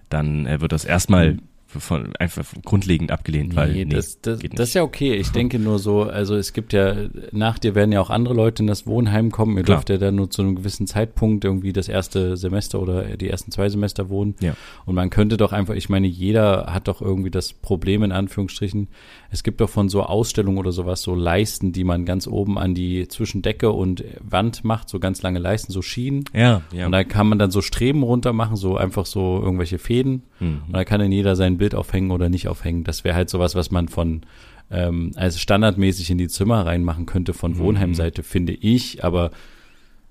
dann 0.07 0.45
äh, 0.45 0.61
wird 0.61 0.71
das 0.71 0.85
erstmal 0.85 1.33
mhm 1.33 1.41
von, 1.79 2.15
einfach 2.17 2.45
grundlegend 2.63 3.11
abgelehnt, 3.11 3.49
nee, 3.49 3.55
weil 3.55 3.73
nee, 3.73 3.85
das, 3.85 4.21
das, 4.21 4.39
das 4.39 4.69
ist 4.69 4.73
ja 4.73 4.83
okay. 4.83 5.13
Ich 5.13 5.31
denke 5.31 5.59
nur 5.59 5.79
so, 5.79 6.03
also 6.03 6.35
es 6.35 6.53
gibt 6.53 6.73
ja, 6.73 6.95
nach 7.31 7.59
dir 7.59 7.75
werden 7.75 7.91
ja 7.91 8.01
auch 8.01 8.09
andere 8.09 8.33
Leute 8.33 8.63
in 8.63 8.67
das 8.67 8.87
Wohnheim 8.87 9.31
kommen. 9.31 9.57
Ihr 9.57 9.63
Klar. 9.63 9.77
dürft 9.77 9.89
ja 9.89 9.97
dann 9.97 10.15
nur 10.15 10.29
zu 10.29 10.41
einem 10.41 10.55
gewissen 10.55 10.87
Zeitpunkt 10.87 11.45
irgendwie 11.45 11.73
das 11.73 11.87
erste 11.87 12.37
Semester 12.37 12.81
oder 12.81 13.17
die 13.17 13.29
ersten 13.29 13.51
zwei 13.51 13.69
Semester 13.69 14.09
wohnen. 14.09 14.35
Ja. 14.39 14.55
Und 14.85 14.95
man 14.95 15.09
könnte 15.09 15.37
doch 15.37 15.51
einfach, 15.51 15.75
ich 15.75 15.89
meine, 15.89 16.07
jeder 16.07 16.67
hat 16.73 16.87
doch 16.87 17.01
irgendwie 17.01 17.31
das 17.31 17.53
Problem 17.53 18.03
in 18.03 18.11
Anführungsstrichen. 18.11 18.87
Es 19.31 19.43
gibt 19.43 19.61
doch 19.61 19.69
von 19.69 19.89
so 19.89 20.03
Ausstellungen 20.03 20.57
oder 20.57 20.71
sowas 20.71 21.01
so 21.01 21.15
Leisten, 21.15 21.71
die 21.71 21.83
man 21.83 22.05
ganz 22.05 22.27
oben 22.27 22.57
an 22.57 22.73
die 22.73 23.07
Zwischendecke 23.07 23.71
und 23.71 24.03
Wand 24.21 24.63
macht, 24.63 24.89
so 24.89 24.99
ganz 24.99 25.21
lange 25.21 25.39
Leisten, 25.39 25.71
so 25.71 25.81
Schienen. 25.81 26.25
Ja, 26.33 26.61
ja. 26.71 26.85
Und 26.85 26.91
da 26.91 27.03
kann 27.03 27.27
man 27.27 27.39
dann 27.39 27.51
so 27.51 27.61
Streben 27.61 28.03
runter 28.03 28.33
machen, 28.33 28.55
so 28.55 28.77
einfach 28.77 29.05
so 29.05 29.41
irgendwelche 29.41 29.79
Fäden. 29.79 30.23
Mhm. 30.39 30.61
Und 30.67 30.73
da 30.73 30.83
kann 30.83 30.99
dann 30.99 31.11
jeder 31.11 31.35
sein 31.35 31.57
Bild 31.57 31.64
Bild 31.65 31.73
aufhängen 31.73 32.11
oder 32.11 32.29
nicht 32.29 32.47
aufhängen. 32.47 32.83
Das 32.83 33.03
wäre 33.03 33.15
halt 33.15 33.27
sowas, 33.27 33.55
was 33.55 33.71
man 33.71 33.87
von 33.87 34.21
ähm, 34.69 35.13
also 35.15 35.39
standardmäßig 35.39 36.11
in 36.11 36.19
die 36.19 36.27
Zimmer 36.27 36.63
reinmachen 36.63 37.07
könnte 37.07 37.33
von 37.33 37.53
mhm. 37.53 37.57
Wohnheimseite, 37.57 38.21
finde 38.21 38.53
ich. 38.53 39.03
Aber 39.03 39.31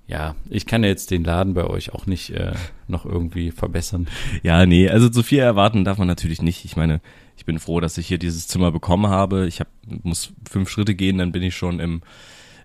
ja, 0.08 0.34
ich 0.50 0.66
kann 0.66 0.82
jetzt 0.82 1.12
den 1.12 1.22
Laden 1.22 1.54
bei 1.54 1.64
euch 1.64 1.92
auch 1.92 2.06
nicht 2.06 2.30
äh, 2.30 2.54
noch 2.88 3.06
irgendwie 3.06 3.52
verbessern. 3.52 4.08
Ja, 4.42 4.66
nee, 4.66 4.88
also 4.88 5.08
zu 5.08 5.22
viel 5.22 5.38
erwarten 5.38 5.84
darf 5.84 5.98
man 5.98 6.08
natürlich 6.08 6.42
nicht. 6.42 6.64
Ich 6.64 6.76
meine, 6.76 7.00
ich 7.36 7.44
bin 7.44 7.60
froh, 7.60 7.78
dass 7.78 7.98
ich 7.98 8.08
hier 8.08 8.18
dieses 8.18 8.48
Zimmer 8.48 8.72
bekommen 8.72 9.06
habe. 9.06 9.46
Ich 9.46 9.60
hab, 9.60 9.68
muss 10.02 10.32
fünf 10.50 10.68
Schritte 10.68 10.96
gehen, 10.96 11.18
dann 11.18 11.30
bin 11.30 11.44
ich 11.44 11.54
schon 11.54 11.78
im 11.78 12.02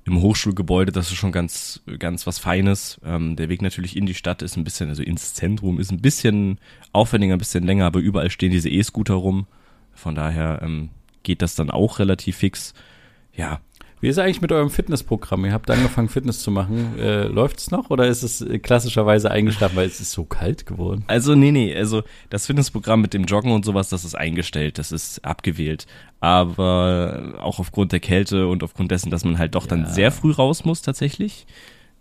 im 0.10 0.22
Hochschulgebäude, 0.22 0.92
das 0.92 1.12
ist 1.12 1.18
schon 1.18 1.32
ganz, 1.32 1.82
ganz 2.00 2.26
was 2.26 2.40
Feines. 2.40 3.00
Ähm, 3.06 3.36
der 3.36 3.48
Weg 3.50 3.62
natürlich 3.62 3.96
in 3.96 4.06
die 4.06 4.16
Stadt 4.16 4.42
ist 4.42 4.58
ein 4.58 4.64
bisschen, 4.64 4.90
also 4.90 5.04
ins 5.04 5.34
Zentrum 5.34 5.80
ist 5.80 5.92
ein 5.92 6.02
bisschen 6.02 6.60
aufwendiger, 6.92 7.34
ein 7.34 7.40
bisschen 7.40 7.64
länger, 7.64 7.86
aber 7.86 8.00
überall 8.00 8.30
stehen 8.30 8.52
diese 8.52 8.70
E-Scooter 8.70 9.14
rum. 9.14 9.46
Von 9.94 10.16
daher 10.16 10.62
ähm, 10.64 10.90
geht 11.24 11.42
das 11.42 11.56
dann 11.56 11.70
auch 11.70 12.00
relativ 12.00 12.38
fix. 12.38 12.74
Ja. 13.36 13.62
Wie 14.02 14.08
ist 14.08 14.18
eigentlich 14.18 14.40
mit 14.42 14.52
eurem 14.54 14.70
Fitnessprogramm? 14.70 15.44
Ihr 15.46 15.52
habt 15.52 15.70
angefangen, 15.70 16.08
Fitness 16.08 16.40
zu 16.42 16.52
machen. 16.52 16.98
Äh, 16.98 17.24
Läuft 17.28 17.60
es 17.60 17.70
noch 17.70 17.90
oder 17.90 18.08
ist 18.08 18.24
es 18.24 18.40
äh, 18.42 18.58
klassischerweise 18.60 19.30
eingeschlafen, 19.30 19.76
weil 19.76 19.88
es 19.88 20.00
ist 20.00 20.12
so 20.14 20.24
kalt 20.24 20.66
geworden? 20.66 21.04
Also, 21.08 21.36
nee, 21.36 21.52
nee, 21.52 21.76
also 21.76 22.04
das 22.30 22.46
Fitnessprogramm 22.46 23.02
mit 23.02 23.14
dem 23.14 23.26
Joggen 23.26 23.52
und 23.52 23.66
sowas, 23.66 23.90
das 23.90 24.06
ist 24.06 24.16
eingestellt, 24.16 24.78
das 24.78 24.94
ist 24.94 25.26
abgewählt. 25.26 25.86
Aber 26.22 27.36
auch 27.42 27.60
aufgrund 27.60 27.92
der 27.92 28.00
Kälte 28.00 28.48
und 28.48 28.64
aufgrund 28.64 28.92
dessen, 28.92 29.10
dass 29.10 29.26
man 29.26 29.38
halt 29.38 29.56
doch 29.56 29.66
dann 29.68 29.82
Ja. 29.82 29.90
sehr 29.90 30.12
früh 30.12 30.32
raus 30.32 30.64
muss 30.64 30.82
tatsächlich. 30.82 31.46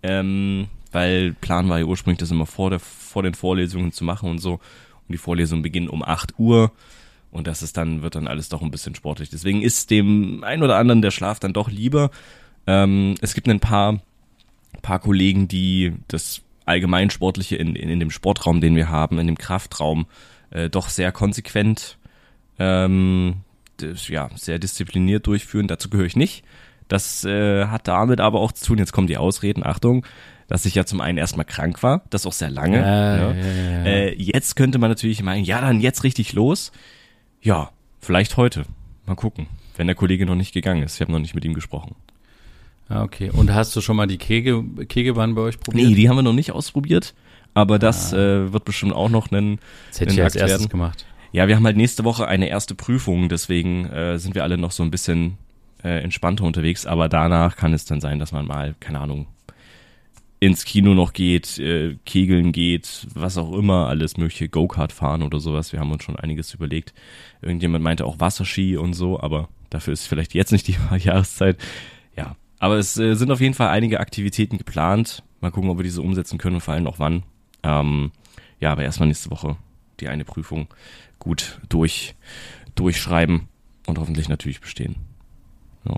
Ähm, 0.03 0.69
weil 0.93 1.33
Plan 1.41 1.69
war 1.69 1.79
ja 1.81 1.85
ursprünglich, 1.85 2.19
das 2.19 2.31
immer 2.31 2.47
vor, 2.47 2.71
der, 2.71 2.79
vor 2.79 3.23
den 3.25 3.35
Vorlesungen 3.35 3.91
zu 3.93 4.05
machen 4.05 4.31
und 4.31 4.39
so. 4.39 4.53
Und 4.55 4.61
die 5.13 5.19
Vorlesungen 5.19 5.63
beginnen 5.63 5.89
um 5.89 6.03
8 6.05 6.39
Uhr. 6.39 6.71
Und 7.31 7.47
das 7.47 7.63
ist 7.63 7.77
dann, 7.77 8.03
wird 8.03 8.15
dann 8.15 8.27
alles 8.27 8.49
doch 8.49 8.63
ein 8.63 8.71
bisschen 8.71 8.95
sportlich. 8.95 9.29
Deswegen 9.29 9.63
ist 9.63 9.91
dem 9.91 10.43
ein 10.45 10.63
oder 10.63 10.77
anderen 10.77 11.03
der 11.03 11.11
Schlaf 11.11 11.39
dann 11.41 11.53
doch 11.53 11.71
lieber. 11.71 12.11
Ähm, 12.67 13.15
es 13.21 13.35
gibt 13.35 13.49
ein 13.49 13.61
paar, 13.61 14.01
paar 14.83 14.99
Kollegen, 14.99 15.49
die 15.49 15.95
das 16.09 16.43
Allgemeinsportliche 16.65 17.57
in, 17.57 17.77
in, 17.77 17.89
in 17.89 18.01
dem 18.01 18.11
Sportraum, 18.11 18.61
den 18.61 18.77
wir 18.77 18.89
haben, 18.89 19.19
in 19.19 19.27
dem 19.27 19.39
Kraftraum, 19.39 20.07
äh, 20.51 20.71
doch 20.71 20.89
sehr 20.89 21.13
konsequent, 21.13 21.99
ähm, 22.59 23.37
das, 23.79 24.09
ja, 24.09 24.29
sehr 24.35 24.59
diszipliniert 24.59 25.27
durchführen. 25.27 25.69
Dazu 25.69 25.89
gehöre 25.91 26.07
ich 26.07 26.17
nicht. 26.17 26.45
Das 26.89 27.25
äh, 27.25 27.67
hat 27.67 27.87
damit 27.87 28.21
aber 28.21 28.41
auch 28.41 28.53
zu 28.53 28.65
tun, 28.65 28.79
jetzt 28.79 28.93
kommen 28.93 29.07
die 29.07 29.19
Ausreden, 29.19 29.65
Achtung, 29.65 30.07
dass 30.47 30.65
ich 30.65 30.75
ja 30.75 30.87
zum 30.87 31.01
einen 31.03 31.19
erstmal 31.19 31.45
krank 31.45 31.83
war, 31.83 32.03
das 32.09 32.27
auch 32.27 32.33
sehr 32.33 32.51
lange. 32.51 32.79
Ja, 32.79 33.17
ne? 33.17 33.41
ja, 33.41 33.47
ja, 33.47 33.71
ja. 33.71 33.85
Äh, 33.85 34.15
jetzt 34.15 34.57
könnte 34.57 34.79
man 34.79 34.91
natürlich 34.91 35.23
meinen, 35.23 35.45
ja, 35.45 35.61
dann 35.61 35.81
jetzt 35.81 36.05
richtig 36.05 36.33
los. 36.33 36.73
Ja, 37.43 37.71
vielleicht 38.01 38.37
heute. 38.37 38.65
Mal 39.07 39.15
gucken, 39.15 39.47
wenn 39.77 39.87
der 39.87 39.97
Kollege 39.97 40.27
noch 40.27 40.35
nicht 40.35 40.53
gegangen 40.53 40.83
ist. 40.83 40.97
Ich 40.97 41.01
habe 41.01 41.13
noch 41.13 41.19
nicht 41.19 41.35
mit 41.35 41.45
ihm 41.45 41.55
gesprochen. 41.55 41.95
Ah, 42.89 43.03
okay. 43.03 43.31
Und 43.31 43.53
hast 43.53 43.77
du 43.77 43.81
schon 43.81 43.97
mal 43.97 44.07
die 44.07 44.19
Kege, 44.19 44.65
Kegelbahn 44.89 45.35
bei 45.35 45.43
euch 45.43 45.61
probiert? 45.61 45.89
Nee, 45.89 45.95
die 45.95 46.09
haben 46.09 46.17
wir 46.17 46.23
noch 46.23 46.33
nicht 46.33 46.53
ausprobiert. 46.53 47.15
Aber 47.55 47.79
das 47.79 48.13
äh, 48.13 48.53
wird 48.53 48.65
bestimmt 48.65 48.93
auch 48.93 49.09
noch 49.09 49.31
ein. 49.31 49.59
das 49.91 50.01
hätte 50.01 50.13
ich 50.13 50.21
ein 50.21 50.25
als 50.25 50.37
erstes 50.37 50.61
werden. 50.61 50.71
gemacht. 50.71 51.07
Ja, 51.33 51.49
wir 51.49 51.57
haben 51.57 51.67
halt 51.67 51.77
nächste 51.77 52.05
Woche 52.05 52.27
eine 52.27 52.49
erste 52.49 52.75
Prüfung, 52.75 53.29
deswegen 53.29 53.87
äh, 53.87 54.19
sind 54.19 54.35
wir 54.35 54.43
alle 54.43 54.57
noch 54.57 54.71
so 54.71 54.83
ein 54.83 54.91
bisschen 54.91 55.37
äh, 55.83 56.03
entspannter 56.03 56.45
unterwegs. 56.45 56.87
Aber 56.87 57.09
danach 57.09 57.57
kann 57.57 57.75
es 57.75 57.85
dann 57.85 58.01
sein, 58.01 58.19
dass 58.19 58.33
man 58.33 58.47
mal, 58.47 58.75
keine 58.81 59.01
Ahnung, 59.01 59.27
ins 60.41 60.65
Kino 60.65 60.95
noch 60.95 61.13
geht, 61.13 61.59
äh, 61.59 61.97
kegeln 62.05 62.53
geht, 62.53 63.07
was 63.15 63.37
auch 63.39 63.53
immer, 63.53 63.89
alles 63.89 64.17
mögliche, 64.17 64.49
Go-Kart 64.49 64.93
fahren 64.93 65.23
oder 65.23 65.41
sowas. 65.41 65.73
Wir 65.73 65.81
haben 65.81 65.91
uns 65.91 66.05
schon 66.05 66.17
einiges 66.17 66.55
überlegt. 66.55 66.95
Irgendjemand 67.43 67.83
meinte 67.83 68.05
auch 68.05 68.21
Wasserski 68.21 68.77
und 68.77 68.95
so, 68.95 69.21
aber 69.21 69.49
dafür 69.71 69.93
ist 69.93 70.07
vielleicht 70.07 70.35
jetzt 70.35 70.53
nicht 70.53 70.69
die 70.69 70.77
Jahreszeit. 70.99 71.59
Ja, 72.17 72.37
aber 72.59 72.77
es 72.77 72.97
äh, 72.99 73.15
sind 73.15 73.31
auf 73.31 73.41
jeden 73.41 73.55
Fall 73.55 73.69
einige 73.69 74.01
Aktivitäten 74.01 74.59
geplant. 74.59 75.25
Mal 75.41 75.51
gucken, 75.51 75.71
ob 75.71 75.79
wir 75.79 75.85
diese 75.85 76.03
umsetzen 76.03 76.39
können 76.39 76.57
und 76.57 76.63
vor 76.63 76.75
allem 76.75 76.87
auch 76.87 76.99
wann. 76.99 77.25
Ähm, 77.63 78.13
ja, 78.61 78.73
aber 78.73 78.83
erstmal 78.83 79.09
nächste 79.09 79.31
Woche 79.31 79.57
die 80.01 80.09
eine 80.09 80.25
Prüfung 80.25 80.69
gut 81.19 81.61
durch, 81.69 82.15
durchschreiben 82.75 83.49
und 83.87 83.99
hoffentlich 83.99 84.29
natürlich 84.29 84.61
bestehen. 84.61 84.97
Ja. 85.85 85.97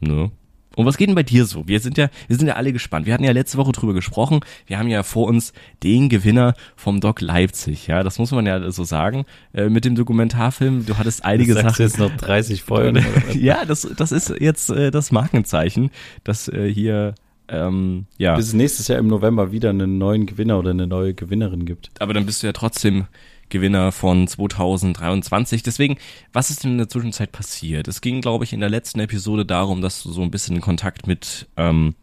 Ne? 0.00 0.30
Und 0.76 0.86
was 0.86 0.96
geht 0.96 1.08
denn 1.08 1.14
bei 1.14 1.22
dir 1.22 1.46
so? 1.46 1.66
Wir 1.66 1.80
sind 1.80 1.98
ja, 1.98 2.08
wir 2.28 2.36
sind 2.36 2.46
ja 2.46 2.54
alle 2.54 2.72
gespannt. 2.72 3.06
Wir 3.06 3.14
hatten 3.14 3.24
ja 3.24 3.32
letzte 3.32 3.58
Woche 3.58 3.72
drüber 3.72 3.92
gesprochen. 3.92 4.40
Wir 4.66 4.78
haben 4.78 4.88
ja 4.88 5.02
vor 5.02 5.26
uns 5.26 5.52
den 5.82 6.08
Gewinner 6.08 6.54
vom 6.76 7.00
Doc 7.00 7.20
Leipzig. 7.20 7.88
Ja, 7.88 8.02
das 8.02 8.18
muss 8.18 8.30
man 8.30 8.46
ja 8.46 8.70
so 8.70 8.84
sagen. 8.84 9.24
Äh, 9.52 9.68
mit 9.68 9.84
dem 9.84 9.96
Dokumentarfilm. 9.96 10.86
Du 10.86 10.96
hattest 10.96 11.24
einige 11.24 11.54
du 11.54 11.62
Sachen. 11.62 11.82
jetzt 11.82 11.98
noch 11.98 12.14
30 12.16 12.62
Folgen. 12.62 13.04
ja, 13.34 13.64
das, 13.64 13.88
das 13.96 14.12
ist 14.12 14.32
jetzt 14.38 14.70
äh, 14.70 14.90
das 14.90 15.10
Markenzeichen, 15.10 15.90
dass 16.22 16.48
äh, 16.48 16.72
hier, 16.72 17.14
ähm, 17.48 18.06
ja. 18.16 18.36
Bis 18.36 18.46
es 18.46 18.52
nächstes 18.52 18.86
Jahr 18.86 18.98
im 19.00 19.08
November 19.08 19.50
wieder 19.50 19.70
einen 19.70 19.98
neuen 19.98 20.26
Gewinner 20.26 20.58
oder 20.58 20.70
eine 20.70 20.86
neue 20.86 21.14
Gewinnerin 21.14 21.64
gibt. 21.64 21.90
aber 21.98 22.14
dann 22.14 22.26
bist 22.26 22.42
du 22.42 22.46
ja 22.46 22.52
trotzdem 22.52 23.06
Gewinner 23.50 23.92
von 23.92 24.26
2023. 24.26 25.62
Deswegen, 25.62 25.96
was 26.32 26.50
ist 26.50 26.64
denn 26.64 26.72
in 26.72 26.78
der 26.78 26.88
Zwischenzeit 26.88 27.32
passiert? 27.32 27.88
Es 27.88 28.00
ging, 28.00 28.20
glaube 28.20 28.44
ich, 28.44 28.52
in 28.52 28.60
der 28.60 28.70
letzten 28.70 29.00
Episode 29.00 29.44
darum, 29.44 29.80
dass 29.82 30.02
du 30.02 30.10
so 30.12 30.22
ein 30.22 30.30
bisschen 30.30 30.56
in 30.56 30.62
Kontakt 30.62 31.06
mit 31.06 31.46
ähm, 31.56 31.94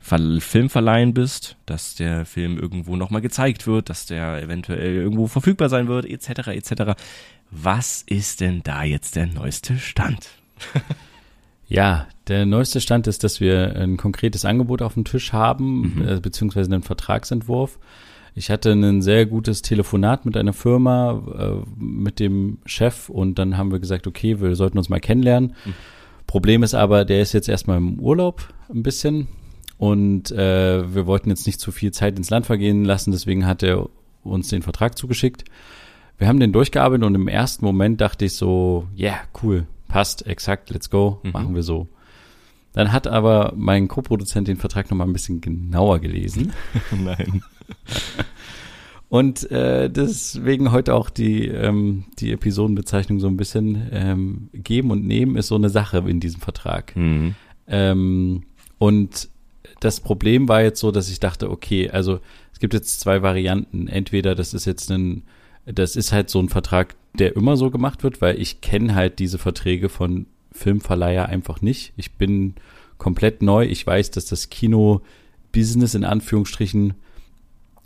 Ver 0.00 0.40
Filmverleihen 0.40 1.12
bist, 1.12 1.56
dass 1.66 1.94
der 1.96 2.24
Film 2.24 2.56
irgendwo 2.56 2.96
nochmal 2.96 3.20
gezeigt 3.20 3.66
wird, 3.66 3.90
dass 3.90 4.06
der 4.06 4.40
eventuell 4.42 4.94
irgendwo 4.94 5.26
verfügbar 5.26 5.68
sein 5.68 5.88
wird, 5.88 6.06
etc., 6.06 6.48
etc. 6.48 6.92
Was 7.50 8.02
ist 8.06 8.40
denn 8.40 8.62
da 8.62 8.84
jetzt 8.84 9.16
der 9.16 9.26
neueste 9.26 9.78
Stand? 9.78 10.28
Ja, 11.70 12.06
der 12.28 12.46
neueste 12.46 12.80
Stand 12.80 13.06
ist, 13.06 13.24
dass 13.24 13.40
wir 13.40 13.76
ein 13.76 13.98
konkretes 13.98 14.46
Angebot 14.46 14.80
auf 14.80 14.94
dem 14.94 15.04
Tisch 15.04 15.34
haben, 15.34 15.96
Mhm. 15.96 16.08
äh, 16.08 16.18
beziehungsweise 16.20 16.72
einen 16.72 16.82
Vertragsentwurf. 16.82 17.78
Ich 18.38 18.50
hatte 18.50 18.70
ein 18.70 19.02
sehr 19.02 19.26
gutes 19.26 19.62
Telefonat 19.62 20.24
mit 20.24 20.36
einer 20.36 20.52
Firma, 20.52 21.20
äh, 21.36 21.68
mit 21.76 22.20
dem 22.20 22.58
Chef 22.66 23.08
und 23.08 23.36
dann 23.38 23.56
haben 23.56 23.72
wir 23.72 23.80
gesagt, 23.80 24.06
okay, 24.06 24.40
wir 24.40 24.54
sollten 24.54 24.78
uns 24.78 24.88
mal 24.88 25.00
kennenlernen. 25.00 25.54
Mhm. 25.64 25.74
Problem 26.28 26.62
ist 26.62 26.74
aber, 26.74 27.04
der 27.04 27.20
ist 27.20 27.32
jetzt 27.32 27.48
erstmal 27.48 27.78
im 27.78 27.98
Urlaub 27.98 28.48
ein 28.72 28.84
bisschen 28.84 29.26
und 29.76 30.30
äh, 30.30 30.94
wir 30.94 31.06
wollten 31.06 31.30
jetzt 31.30 31.46
nicht 31.46 31.58
zu 31.58 31.72
viel 31.72 31.90
Zeit 31.90 32.16
ins 32.16 32.30
Land 32.30 32.46
vergehen 32.46 32.84
lassen, 32.84 33.10
deswegen 33.10 33.44
hat 33.44 33.64
er 33.64 33.88
uns 34.22 34.48
den 34.48 34.62
Vertrag 34.62 34.96
zugeschickt. 34.96 35.42
Wir 36.16 36.28
haben 36.28 36.38
den 36.38 36.52
durchgearbeitet 36.52 37.04
und 37.06 37.16
im 37.16 37.26
ersten 37.26 37.64
Moment 37.64 38.00
dachte 38.00 38.24
ich 38.24 38.34
so, 38.36 38.86
ja, 38.94 39.10
yeah, 39.10 39.20
cool, 39.42 39.66
passt, 39.88 40.26
exakt, 40.26 40.70
let's 40.70 40.90
go, 40.90 41.18
Mhm. 41.24 41.30
machen 41.32 41.54
wir 41.56 41.64
so. 41.64 41.88
Dann 42.72 42.92
hat 42.92 43.08
aber 43.08 43.52
mein 43.56 43.88
Co-Produzent 43.88 44.46
den 44.46 44.58
Vertrag 44.58 44.90
nochmal 44.90 45.08
ein 45.08 45.12
bisschen 45.12 45.40
genauer 45.40 45.98
gelesen 45.98 46.52
Nein. 46.92 47.42
und 49.08 49.50
äh, 49.50 49.90
deswegen 49.90 50.72
heute 50.72 50.94
auch 50.94 51.10
die, 51.10 51.46
ähm, 51.46 52.04
die 52.18 52.32
Episodenbezeichnung 52.32 53.20
so 53.20 53.26
ein 53.26 53.36
bisschen 53.36 53.88
ähm, 53.92 54.48
geben 54.52 54.90
und 54.90 55.06
nehmen 55.06 55.36
ist 55.36 55.48
so 55.48 55.54
eine 55.54 55.70
Sache 55.70 56.04
in 56.06 56.20
diesem 56.20 56.40
Vertrag. 56.40 56.94
Mhm. 56.96 57.34
Ähm, 57.66 58.42
und 58.78 59.28
das 59.80 60.00
Problem 60.00 60.48
war 60.48 60.62
jetzt 60.62 60.80
so, 60.80 60.90
dass 60.90 61.10
ich 61.10 61.20
dachte, 61.20 61.50
okay, 61.50 61.90
also 61.90 62.20
es 62.52 62.58
gibt 62.58 62.74
jetzt 62.74 63.00
zwei 63.00 63.22
Varianten. 63.22 63.88
Entweder 63.88 64.34
das 64.34 64.54
ist 64.54 64.64
jetzt 64.64 64.90
ein, 64.90 65.22
das 65.66 65.96
ist 65.96 66.12
halt 66.12 66.30
so 66.30 66.40
ein 66.40 66.48
Vertrag, 66.48 66.96
der 67.14 67.36
immer 67.36 67.56
so 67.56 67.70
gemacht 67.70 68.02
wird, 68.02 68.20
weil 68.20 68.40
ich 68.40 68.60
kenne 68.60 68.94
halt 68.94 69.18
diese 69.18 69.38
Verträge 69.38 69.88
von 69.88 70.26
Filmverleiher 70.52 71.26
einfach 71.26 71.60
nicht. 71.60 71.92
Ich 71.96 72.12
bin 72.12 72.54
komplett 72.96 73.42
neu. 73.42 73.64
Ich 73.64 73.86
weiß, 73.86 74.10
dass 74.10 74.26
das 74.26 74.50
Kino-Business 74.50 75.94
in 75.94 76.04
Anführungsstrichen 76.04 76.94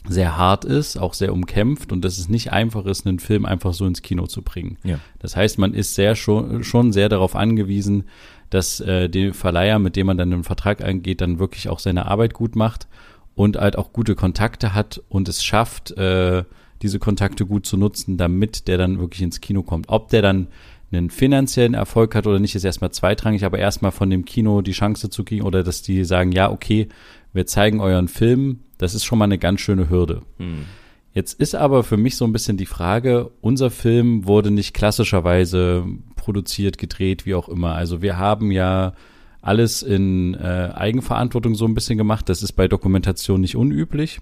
sehr 0.09 0.37
hart 0.37 0.65
ist, 0.65 0.97
auch 0.97 1.15
sehr 1.15 1.33
umkämpft 1.33 1.93
und 1.93 2.05
dass 2.05 2.19
es 2.19 2.29
nicht 2.29 2.53
einfach 2.53 2.87
ist, 2.87 3.07
einen 3.07 3.19
Film 3.19 3.45
einfach 3.45 3.73
so 3.73 3.87
ins 3.87 4.03
Kino 4.03 4.27
zu 4.27 4.43
bringen. 4.43 4.79
Ja. 4.83 4.99
Das 5.19 5.37
heißt, 5.37 5.59
man 5.59 5.75
ist 5.75 5.95
sehr 5.95 6.17
schon, 6.17 6.65
schon 6.65 6.93
sehr 6.93 7.09
darauf 7.09 7.37
angewiesen, 7.37 8.05
dass 8.51 8.81
äh, 8.81 9.09
der 9.09 9.33
Verleiher, 9.33 9.79
mit 9.79 9.97
dem 9.97 10.09
man 10.09 10.19
dann 10.19 10.33
einen 10.33 10.45
Vertrag 10.45 10.83
eingeht, 10.83 11.21
dann 11.21 11.39
wirklich 11.39 11.69
auch 11.69 11.79
seine 11.79 12.07
Arbeit 12.07 12.35
gut 12.35 12.57
macht 12.57 12.89
und 13.35 13.57
halt 13.57 13.79
auch 13.79 13.93
gute 13.93 14.15
Kontakte 14.15 14.75
hat 14.75 15.03
und 15.09 15.29
es 15.29 15.45
schafft, 15.45 15.93
äh, 15.93 16.45
diese 16.83 16.99
Kontakte 16.99 17.47
gut 17.47 17.65
zu 17.65 17.77
nutzen, 17.77 18.17
damit 18.17 18.67
der 18.69 18.77
dann 18.77 18.99
wirklich 18.99 19.23
ins 19.23 19.41
Kino 19.41 19.63
kommt. 19.63 19.89
Ob 19.89 20.09
der 20.09 20.21
dann 20.21 20.49
einen 20.91 21.11
finanziellen 21.11 21.75
Erfolg 21.75 22.15
hat 22.15 22.27
oder 22.27 22.39
nicht, 22.39 22.55
ist 22.55 22.65
erstmal 22.65 22.91
zweitrangig, 22.91 23.45
aber 23.45 23.59
erstmal 23.59 23.93
von 23.93 24.11
dem 24.11 24.25
Kino 24.25 24.61
die 24.61 24.73
Chance 24.73 25.09
zu 25.09 25.25
kriegen 25.25 25.45
oder 25.45 25.63
dass 25.63 25.83
die 25.83 26.05
sagen, 26.05 26.33
ja, 26.33 26.51
okay, 26.51 26.89
wir 27.33 27.47
zeigen 27.47 27.81
euren 27.81 28.09
Film, 28.09 28.61
das 28.83 28.95
ist 28.95 29.05
schon 29.05 29.19
mal 29.19 29.25
eine 29.25 29.39
ganz 29.39 29.61
schöne 29.61 29.89
Hürde. 29.89 30.23
Mhm. 30.39 30.67
Jetzt 31.15 31.39
ist 31.41 31.55
aber 31.55 31.85
für 31.85 31.97
mich 31.97 32.17
so 32.17 32.25
ein 32.25 32.33
bisschen 32.33 32.57
die 32.57 32.67
Frage, 32.67 33.31
unser 33.43 33.71
Film 33.71 34.27
wurde 34.27 34.51
nicht 34.51 34.73
klassischerweise 34.73 35.85
produziert, 36.17 36.79
gedreht, 36.79 37.27
wie 37.27 37.35
auch 37.35 37.49
immer. 37.49 37.75
Also 37.75 38.01
wir 38.01 38.17
haben 38.17 38.51
ja 38.51 38.95
alles 39.43 39.83
in 39.83 40.35
äh, 40.35 40.71
Eigenverantwortung 40.75 41.55
so 41.55 41.67
ein 41.67 41.75
bisschen 41.75 41.99
gemacht. 41.99 42.29
Das 42.29 42.43
ist 42.43 42.53
bei 42.53 42.69
Dokumentation 42.69 43.41
nicht 43.41 43.57
unüblich. 43.57 44.21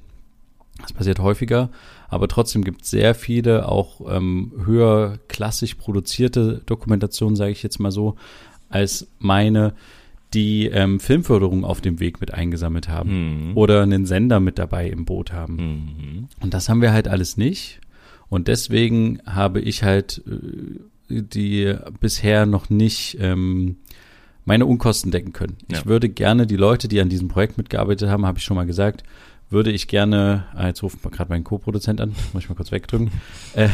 Das 0.80 0.92
passiert 0.94 1.18
häufiger, 1.18 1.68
aber 2.08 2.26
trotzdem 2.26 2.64
gibt 2.64 2.82
es 2.82 2.90
sehr 2.90 3.14
viele 3.14 3.68
auch 3.68 4.00
ähm, 4.10 4.52
höher 4.64 5.18
klassisch 5.28 5.74
produzierte 5.74 6.62
Dokumentationen, 6.64 7.36
sage 7.36 7.52
ich 7.52 7.62
jetzt 7.62 7.80
mal 7.80 7.90
so, 7.90 8.16
als 8.70 9.06
meine, 9.18 9.74
die 10.34 10.66
ähm, 10.66 11.00
Filmförderung 11.00 11.64
auf 11.64 11.80
dem 11.80 11.98
Weg 12.00 12.20
mit 12.20 12.32
eingesammelt 12.32 12.88
haben 12.88 13.48
Mhm. 13.50 13.56
oder 13.56 13.82
einen 13.82 14.06
Sender 14.06 14.40
mit 14.40 14.58
dabei 14.58 14.88
im 14.88 15.04
Boot 15.04 15.32
haben. 15.32 15.56
Mhm. 15.56 16.28
Und 16.40 16.54
das 16.54 16.68
haben 16.68 16.80
wir 16.82 16.92
halt 16.92 17.08
alles 17.08 17.36
nicht. 17.36 17.80
Und 18.28 18.46
deswegen 18.48 19.20
habe 19.26 19.60
ich 19.60 19.82
halt 19.82 20.22
äh, 20.26 21.22
die 21.22 21.74
bisher 21.98 22.46
noch 22.46 22.70
nicht 22.70 23.18
ähm, 23.20 23.76
meine 24.44 24.66
Unkosten 24.66 25.10
decken 25.10 25.32
können. 25.32 25.56
Ja. 25.70 25.78
Ich 25.78 25.86
würde 25.86 26.08
gerne 26.08 26.46
die 26.46 26.56
Leute, 26.56 26.86
die 26.86 27.00
an 27.00 27.08
diesem 27.08 27.28
Projekt 27.28 27.58
mitgearbeitet 27.58 28.08
haben, 28.08 28.24
habe 28.26 28.38
ich 28.38 28.44
schon 28.44 28.56
mal 28.56 28.66
gesagt, 28.66 29.02
würde 29.50 29.72
ich 29.72 29.88
gerne, 29.88 30.44
ah, 30.54 30.68
jetzt 30.68 30.82
ruft 30.84 31.02
gerade 31.02 31.28
mein 31.30 31.42
Co-Produzent 31.42 32.00
an, 32.00 32.14
muss 32.32 32.44
ich 32.44 32.48
mal 32.48 32.54
kurz 32.54 32.70
wegdrücken, 32.70 33.10
äh, 33.54 33.68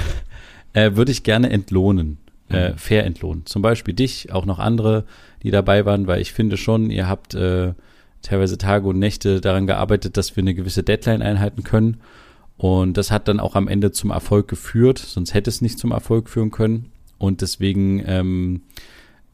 äh, 0.73 0.97
würde 0.97 1.13
ich 1.13 1.23
gerne 1.23 1.51
entlohnen. 1.51 2.17
Äh, 2.51 2.71
Mhm. 2.73 2.79
fair 2.79 3.05
entlohnen. 3.05 3.47
Zum 3.47 3.63
Beispiel 3.63 3.95
dich, 3.95 4.33
auch 4.33 4.47
noch 4.47 4.59
andere, 4.59 5.05
die 5.43 5.51
dabei 5.51 5.85
waren, 5.85 6.07
weil 6.07 6.21
ich 6.21 6.33
finde 6.33 6.57
schon, 6.57 6.91
ihr 6.91 7.09
habt 7.09 7.35
äh, 7.35 7.73
teilweise 8.23 8.59
Tage 8.59 8.89
und 8.89 8.99
Nächte 8.99 9.41
daran 9.41 9.67
gearbeitet, 9.67 10.17
dass 10.17 10.37
wir 10.37 10.43
eine 10.43 10.55
gewisse 10.55 10.83
Deadline 10.83 11.23
einhalten 11.23 11.63
können. 11.65 11.99
Und 12.57 12.97
das 12.97 13.11
hat 13.11 13.29
dann 13.29 13.39
auch 13.41 13.55
am 13.55 13.69
Ende 13.69 13.93
zum 13.93 14.11
Erfolg 14.11 14.49
geführt, 14.49 14.99
sonst 14.99 15.35
hätte 15.35 15.51
es 15.51 15.61
nicht 15.61 15.79
zum 15.79 15.93
Erfolg 15.93 16.29
führen 16.31 16.51
können. 16.51 16.91
Und 17.19 17.41
deswegen 17.43 18.03
ähm, 18.07 18.63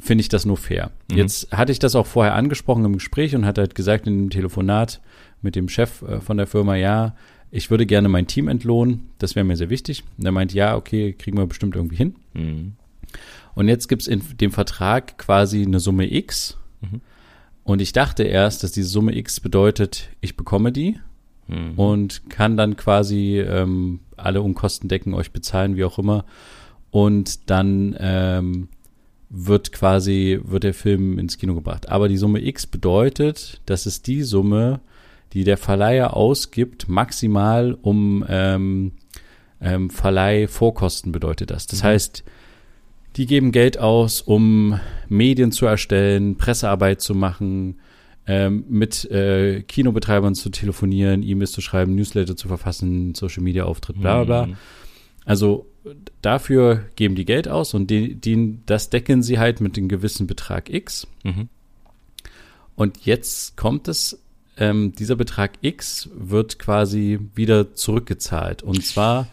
finde 0.00 0.22
ich 0.22 0.28
das 0.28 0.44
nur 0.44 0.56
fair. 0.56 0.90
Mhm. 1.10 1.18
Jetzt 1.18 1.52
hatte 1.52 1.70
ich 1.72 1.78
das 1.78 1.94
auch 1.94 2.06
vorher 2.06 2.34
angesprochen 2.34 2.84
im 2.84 2.94
Gespräch 2.94 3.34
und 3.36 3.46
hatte 3.46 3.60
halt 3.60 3.74
gesagt 3.74 4.06
in 4.06 4.24
dem 4.24 4.30
Telefonat 4.30 5.00
mit 5.40 5.54
dem 5.54 5.68
Chef 5.68 6.02
äh, 6.02 6.20
von 6.20 6.36
der 6.36 6.46
Firma, 6.46 6.74
ja, 6.76 7.14
ich 7.50 7.70
würde 7.70 7.84
gerne 7.86 8.08
mein 8.08 8.26
Team 8.26 8.48
entlohnen, 8.48 9.10
das 9.18 9.36
wäre 9.36 9.44
mir 9.44 9.56
sehr 9.56 9.68
wichtig. 9.70 10.02
Und 10.18 10.24
er 10.24 10.32
meint, 10.32 10.54
ja, 10.54 10.74
okay, 10.76 11.12
kriegen 11.12 11.36
wir 11.38 11.46
bestimmt 11.46 11.76
irgendwie 11.76 11.96
hin. 11.96 12.14
Mhm. 12.34 12.72
Und 13.54 13.68
jetzt 13.68 13.88
gibt 13.88 14.02
es 14.02 14.08
in 14.08 14.22
dem 14.40 14.50
Vertrag 14.50 15.18
quasi 15.18 15.62
eine 15.62 15.80
Summe 15.80 16.12
X. 16.12 16.56
Mhm. 16.80 17.00
Und 17.64 17.80
ich 17.80 17.92
dachte 17.92 18.24
erst, 18.24 18.62
dass 18.62 18.72
diese 18.72 18.88
Summe 18.88 19.14
X 19.16 19.40
bedeutet, 19.40 20.08
ich 20.20 20.36
bekomme 20.36 20.72
die 20.72 20.98
Mhm. 21.48 21.72
und 21.76 22.30
kann 22.30 22.56
dann 22.56 22.76
quasi 22.76 23.38
ähm, 23.40 24.00
alle 24.16 24.42
Unkosten 24.42 24.88
decken, 24.88 25.12
euch 25.12 25.32
bezahlen, 25.32 25.76
wie 25.76 25.84
auch 25.84 25.98
immer. 25.98 26.24
Und 26.90 27.50
dann 27.50 27.96
ähm, 27.98 28.68
wird 29.28 29.72
quasi, 29.72 30.40
wird 30.44 30.62
der 30.64 30.74
Film 30.74 31.18
ins 31.18 31.38
Kino 31.38 31.54
gebracht. 31.54 31.88
Aber 31.88 32.08
die 32.08 32.16
Summe 32.16 32.40
X 32.44 32.66
bedeutet, 32.66 33.60
dass 33.66 33.86
es 33.86 34.02
die 34.02 34.22
Summe, 34.22 34.80
die 35.32 35.44
der 35.44 35.56
Verleiher 35.56 36.16
ausgibt, 36.16 36.88
maximal 36.88 37.76
um 37.82 38.24
ähm, 38.28 38.92
ähm, 39.60 39.90
Verleihvorkosten 39.90 41.12
bedeutet 41.12 41.50
das. 41.50 41.66
Das 41.66 41.82
Mhm. 41.82 41.86
heißt, 41.86 42.24
die 43.16 43.26
geben 43.26 43.52
Geld 43.52 43.78
aus, 43.78 44.20
um 44.20 44.80
Medien 45.08 45.52
zu 45.52 45.66
erstellen, 45.66 46.36
Pressearbeit 46.36 47.00
zu 47.00 47.14
machen, 47.14 47.80
ähm, 48.26 48.64
mit 48.68 49.04
äh, 49.10 49.62
Kinobetreibern 49.62 50.34
zu 50.34 50.50
telefonieren, 50.50 51.22
E-Mails 51.22 51.52
zu 51.52 51.60
schreiben, 51.60 51.94
Newsletter 51.94 52.36
zu 52.36 52.48
verfassen, 52.48 53.14
Social 53.14 53.42
Media 53.42 53.64
Auftritt, 53.64 54.00
bla 54.00 54.22
bla 54.22 54.44
bla. 54.44 54.46
Mhm. 54.46 54.56
Also 55.24 55.66
dafür 56.20 56.84
geben 56.96 57.14
die 57.14 57.24
Geld 57.24 57.48
aus 57.48 57.74
und 57.74 57.90
die, 57.90 58.14
die, 58.14 58.58
das 58.66 58.90
decken 58.90 59.22
sie 59.22 59.38
halt 59.38 59.60
mit 59.60 59.76
einem 59.76 59.88
gewissen 59.88 60.26
Betrag 60.26 60.70
X. 60.70 61.06
Mhm. 61.24 61.48
Und 62.74 63.04
jetzt 63.04 63.56
kommt 63.56 63.88
es, 63.88 64.22
ähm, 64.56 64.92
dieser 64.92 65.16
Betrag 65.16 65.52
X 65.60 66.08
wird 66.14 66.58
quasi 66.58 67.18
wieder 67.34 67.74
zurückgezahlt. 67.74 68.62
Und 68.62 68.84
zwar 68.84 69.28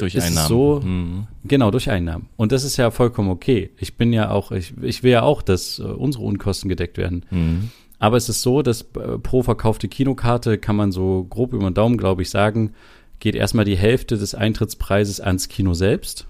Durch 0.00 0.14
ist 0.14 0.24
es 0.24 0.30
Einnahmen. 0.30 0.48
so, 0.48 0.80
Mhm. 0.84 1.26
Genau, 1.44 1.70
durch 1.70 1.90
Einnahmen. 1.90 2.26
Und 2.36 2.52
das 2.52 2.64
ist 2.64 2.76
ja 2.76 2.90
vollkommen 2.90 3.30
okay. 3.30 3.70
Ich 3.78 3.96
bin 3.96 4.12
ja 4.12 4.30
auch, 4.30 4.52
ich, 4.52 4.74
ich 4.82 5.02
will 5.02 5.12
ja 5.12 5.22
auch, 5.22 5.42
dass 5.42 5.78
äh, 5.78 5.82
unsere 5.82 6.24
Unkosten 6.24 6.68
gedeckt 6.68 6.98
werden. 6.98 7.24
Mhm. 7.30 7.70
Aber 7.98 8.16
es 8.16 8.28
ist 8.28 8.42
so, 8.42 8.62
dass 8.62 8.82
äh, 8.82 9.18
pro 9.18 9.42
verkaufte 9.42 9.88
Kinokarte 9.88 10.58
kann 10.58 10.76
man 10.76 10.92
so 10.92 11.26
grob 11.28 11.52
über 11.52 11.68
den 11.68 11.74
Daumen, 11.74 11.96
glaube 11.96 12.22
ich, 12.22 12.30
sagen, 12.30 12.72
geht 13.18 13.34
erstmal 13.34 13.64
die 13.64 13.76
Hälfte 13.76 14.16
des 14.16 14.34
Eintrittspreises 14.34 15.20
ans 15.20 15.48
Kino 15.48 15.74
selbst. 15.74 16.26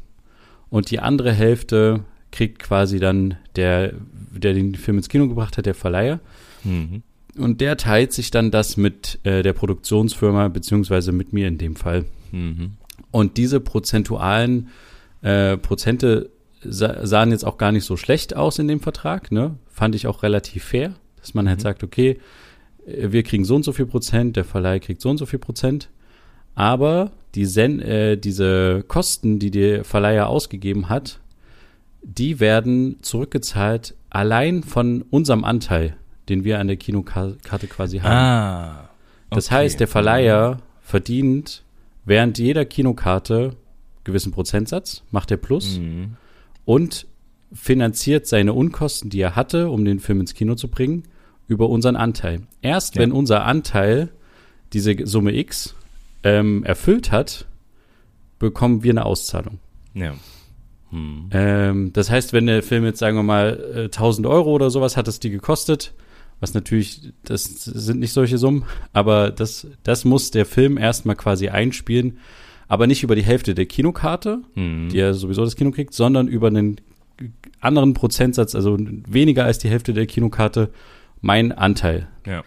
Und 0.71 0.91
die 0.91 1.01
andere 1.01 1.33
Hälfte 1.33 2.05
kriegt 2.31 2.59
quasi 2.59 2.99
dann 2.99 3.37
der, 3.57 3.93
der 4.31 4.55
den 4.55 4.75
Film 4.75 4.99
ins 4.99 5.09
Kino 5.09 5.29
gebracht 5.29 5.57
hat, 5.59 5.67
der 5.67 5.75
Verleiher. 5.75 6.21
Mhm. 6.65 7.03
Und 7.37 7.61
der 7.61 7.77
teilt 7.77 8.13
sich 8.13 8.31
dann 8.31 8.51
das 8.51 8.77
mit 8.77 9.19
äh, 9.23 9.43
der 9.43 9.53
Produktionsfirma, 9.53 10.49
beziehungsweise 10.49 11.13
mit 11.13 11.33
mir 11.33 11.49
in 11.49 11.59
dem 11.59 11.77
Fall. 11.77 12.05
Mhm. 12.33 12.73
Und 13.11 13.37
diese 13.37 13.61
prozentualen 13.61 14.69
äh, 15.23 15.57
Prozente 15.57 16.31
sa 16.63 17.07
sahen 17.07 17.31
jetzt 17.31 17.45
auch 17.45 17.57
gar 17.57 17.73
nicht 17.73 17.85
so 17.85 17.97
schlecht 17.97 18.37
aus 18.37 18.59
in 18.59 18.69
dem 18.69 18.81
Vertrag. 18.81 19.31
Ne? 19.33 19.57
Fand 19.69 19.95
ich 19.95 20.07
auch 20.07 20.23
relativ 20.23 20.65
fair, 20.65 20.95
dass 21.21 21.35
man 21.35 21.49
halt 21.49 21.59
Mhm. 21.59 21.63
sagt, 21.63 21.85
okay, 21.85 22.19
äh, 22.87 23.13
wir 23.13 23.23
kriegen 23.23 23.45
so 23.45 23.55
und 23.57 23.65
so 23.65 23.73
viel 23.73 23.87
Prozent, 23.87 24.37
der 24.37 24.45
Verleih 24.45 24.81
kriegt 24.81 25.01
so 25.01 25.11
und 25.11 25.19
so 25.19 25.27
viel 25.27 25.39
Prozent. 25.39 25.89
Aber 26.55 27.13
die 27.35 27.47
Sen 27.47 27.81
äh, 27.81 28.17
diese 28.17 28.85
Kosten, 28.89 29.39
die 29.39 29.51
der 29.51 29.85
Verleiher 29.85 30.29
ausgegeben 30.29 30.89
hat, 30.89 31.21
die 32.03 32.41
werden 32.41 32.97
zurückgezahlt 33.03 33.95
allein 34.11 34.63
von 34.63 35.03
unserem 35.11 35.45
Anteil, 35.45 35.97
den 36.29 36.45
wir 36.45 36.59
an 36.59 36.67
der 36.67 36.77
Kinokarte 36.77 37.67
quasi 37.69 37.99
haben. 37.99 38.13
Ah. 38.13 38.89
Das 39.31 39.47
okay. 39.47 39.57
heißt, 39.57 39.81
der 39.81 39.89
Verleiher 39.89 40.59
verdient 40.81 41.63
während 42.09 42.39
jeder 42.39 42.65
Kinokarte 42.65 43.57
gewissen 44.05 44.33
Prozentsatz, 44.33 45.03
macht 45.11 45.31
er 45.31 45.37
plus 45.37 45.79
Mhm. 45.79 46.17
und 46.65 47.07
finanziert 47.53 48.27
seine 48.27 48.53
Unkosten, 48.53 49.11
die 49.11 49.21
er 49.21 49.37
hatte, 49.37 49.71
um 49.71 49.85
den 49.85 50.01
Film 50.01 50.21
ins 50.21 50.35
Kino 50.35 50.55
zu 50.55 50.69
bringen, 50.69 51.05
über 51.47 51.69
unseren 51.69 51.97
Anteil. 51.97 52.43
Erst 52.63 52.95
Ja. 52.97 53.03
wenn 53.03 53.13
unser 53.13 53.45
Anteil 53.45 54.11
diese 54.73 54.95
Summe 55.07 55.35
X 55.37 55.75
ähm, 56.25 56.65
erfüllt 56.65 57.11
hat, 57.13 57.47
bekommen 58.39 58.83
wir 58.83 58.91
eine 58.93 59.07
Auszahlung. 59.07 59.59
Ja. 59.95 60.15
Mhm. 60.91 61.29
Ähm, 61.33 61.93
das 61.93 62.11
heißt, 62.11 62.33
wenn 62.33 62.47
der 62.47 62.63
Film 62.63 62.85
jetzt, 62.85 62.99
sagen 62.99 63.17
wir 63.17 63.23
mal, 63.23 63.59
äh, 63.75 63.89
1000 63.91 64.27
Euro 64.27 64.51
oder 64.53 64.71
sowas 64.71 64.97
hat 64.97 65.07
es 65.09 65.21
die 65.21 65.31
gekostet, 65.31 65.93
was 66.41 66.55
natürlich, 66.55 67.13
das 67.25 67.45
sind 67.45 68.01
nicht 68.01 68.13
solche 68.13 68.39
Summen, 68.39 68.65
aber 68.93 69.31
das, 69.31 69.67
das 69.83 70.05
muss 70.05 70.31
der 70.31 70.47
Film 70.47 70.79
erstmal 70.79 71.17
quasi 71.17 71.49
einspielen, 71.49 72.19
aber 72.69 72.87
nicht 72.87 73.03
über 73.03 73.17
die 73.17 73.23
Hälfte 73.25 73.55
der 73.55 73.67
Kinokarte, 73.67 74.43
Mhm. 74.55 74.89
die 74.91 74.99
ja 74.99 75.13
sowieso 75.15 75.45
das 75.45 75.57
Kino 75.57 75.71
kriegt, 75.71 75.95
sondern 75.95 76.29
über 76.29 76.49
einen 76.49 76.81
anderen 77.61 77.95
Prozentsatz, 77.95 78.55
also 78.55 78.77
weniger 78.79 79.45
als 79.45 79.59
die 79.59 79.69
Hälfte 79.69 79.93
der 79.93 80.07
Kinokarte, 80.07 80.71
mein 81.21 81.51
Anteil. 81.51 82.07
Ja. 82.27 82.45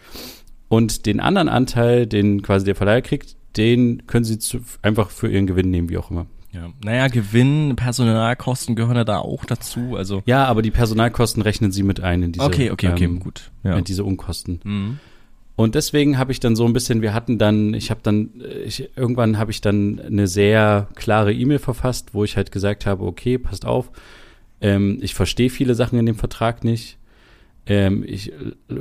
Und 0.68 1.04
den 1.04 1.20
anderen 1.20 1.48
Anteil, 1.50 2.06
den 2.06 2.40
quasi 2.40 2.64
der 2.64 2.74
Verleiher 2.74 3.02
kriegt, 3.02 3.36
den 3.58 4.06
können 4.06 4.24
sie 4.24 4.38
zu, 4.38 4.60
einfach 4.80 5.10
für 5.10 5.28
ihren 5.30 5.46
Gewinn 5.46 5.70
nehmen, 5.70 5.90
wie 5.90 5.98
auch 5.98 6.10
immer. 6.10 6.26
Ja. 6.52 6.70
Naja, 6.84 7.08
Gewinn, 7.08 7.76
Personalkosten 7.76 8.76
gehören 8.76 8.96
ja 8.96 9.04
da 9.04 9.18
auch 9.18 9.44
dazu. 9.44 9.96
Also. 9.96 10.22
Ja, 10.26 10.44
aber 10.44 10.62
die 10.62 10.70
Personalkosten 10.70 11.42
rechnen 11.42 11.72
sie 11.72 11.82
mit 11.82 12.00
ein 12.00 12.22
in 12.22 12.32
diese, 12.32 12.44
okay, 12.44 12.70
okay, 12.70 12.90
okay, 12.90 13.04
ähm, 13.04 13.20
gut. 13.20 13.50
Ja. 13.64 13.76
in 13.76 13.84
diese 13.84 14.04
Unkosten. 14.04 14.60
Mhm. 14.62 14.98
Und 15.56 15.74
deswegen 15.74 16.18
habe 16.18 16.32
ich 16.32 16.40
dann 16.40 16.56
so 16.56 16.64
ein 16.64 16.72
bisschen, 16.72 17.02
wir 17.02 17.14
hatten 17.14 17.38
dann, 17.38 17.74
ich 17.74 17.90
habe 17.90 18.00
dann, 18.02 18.30
ich, 18.64 18.88
irgendwann 18.96 19.38
habe 19.38 19.50
ich 19.50 19.60
dann 19.60 20.00
eine 20.00 20.26
sehr 20.26 20.88
klare 20.94 21.32
E-Mail 21.32 21.58
verfasst, 21.58 22.14
wo 22.14 22.24
ich 22.24 22.36
halt 22.36 22.52
gesagt 22.52 22.86
habe, 22.86 23.04
okay, 23.04 23.38
passt 23.38 23.66
auf, 23.66 23.90
ähm, 24.60 24.98
ich 25.02 25.14
verstehe 25.14 25.50
viele 25.50 25.74
Sachen 25.74 25.98
in 25.98 26.06
dem 26.06 26.16
Vertrag 26.16 26.64
nicht. 26.64 26.98
Ähm, 27.64 28.02
ich, 28.06 28.32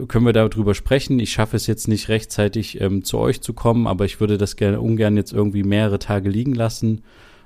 können 0.08 0.26
wir 0.26 0.34
darüber 0.34 0.74
sprechen? 0.74 1.20
Ich 1.20 1.32
schaffe 1.32 1.56
es 1.56 1.68
jetzt 1.68 1.88
nicht 1.88 2.10
rechtzeitig 2.10 2.82
ähm, 2.82 3.04
zu 3.04 3.18
euch 3.20 3.42
zu 3.42 3.54
kommen, 3.54 3.86
aber 3.86 4.06
ich 4.06 4.20
würde 4.20 4.38
das 4.38 4.56
gerne 4.56 4.82
ungern 4.82 5.18
jetzt 5.18 5.34
irgendwie 5.34 5.64
mehrere 5.64 6.00
Tage 6.00 6.30
liegen 6.30 6.54
lassen 6.54 7.04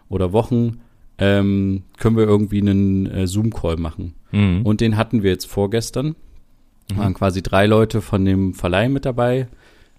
oder 0.10 0.34
Wochen. 0.34 0.82
Ähm, 1.18 1.84
können 1.98 2.18
wir 2.18 2.26
irgendwie 2.26 2.60
einen 2.60 3.06
äh, 3.06 3.28
Zoom-Call 3.28 3.78
machen? 3.78 4.16
Mhm. 4.32 4.62
Und 4.64 4.82
den 4.82 4.98
hatten 4.98 5.24
wir 5.24 5.32
jetzt 5.32 5.46
vorgestern. 5.46 6.16
Mhm. 6.92 6.98
Waren 6.98 7.14
quasi 7.14 7.42
drei 7.42 7.66
Leute 7.66 8.02
von 8.02 8.26
dem 8.26 8.54
Verleih 8.54 8.90
mit 8.90 9.06
dabei. 9.06 9.48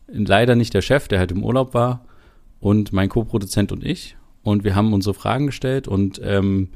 Leider 0.09 0.55
nicht 0.55 0.75
der 0.75 0.83
Chef, 0.83 1.09
der 1.09 1.19
halt 1.19 1.33
im 1.33 1.43
Urlaub 1.43 1.75
war. 1.75 2.05
Und 2.61 2.93
mein 2.93 3.09
Co-Produzent 3.09 3.73
und 3.73 3.85
ich. 3.85 4.17
Und 4.43 4.63
wir 4.63 4.75
haben 4.75 4.93
unsere 4.93 5.15
Fragen 5.15 5.47
gestellt 5.47 5.89
und 5.89 6.21
ähm, 6.23 6.69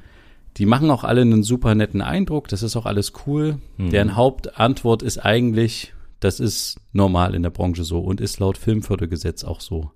die 0.56 0.66
machen 0.66 0.90
auch 0.90 1.04
alle 1.04 1.20
einen 1.20 1.44
super 1.44 1.74
netten 1.74 2.02
Eindruck. 2.02 2.48
Das 2.48 2.62
ist 2.64 2.76
auch 2.76 2.86
alles 2.86 3.12
cool. 3.26 3.58
Mhm. 3.76 3.90
Deren 3.90 4.16
Hauptantwort 4.16 5.02
ist 5.02 5.18
eigentlich, 5.18 5.94
das 6.18 6.40
ist 6.40 6.80
normal 6.92 7.34
in 7.34 7.42
der 7.44 7.50
Branche 7.50 7.84
so 7.84 8.00
und 8.00 8.20
ist 8.20 8.40
laut 8.40 8.58
Filmfördergesetz 8.58 9.44
auch 9.44 9.60
so. 9.60 9.92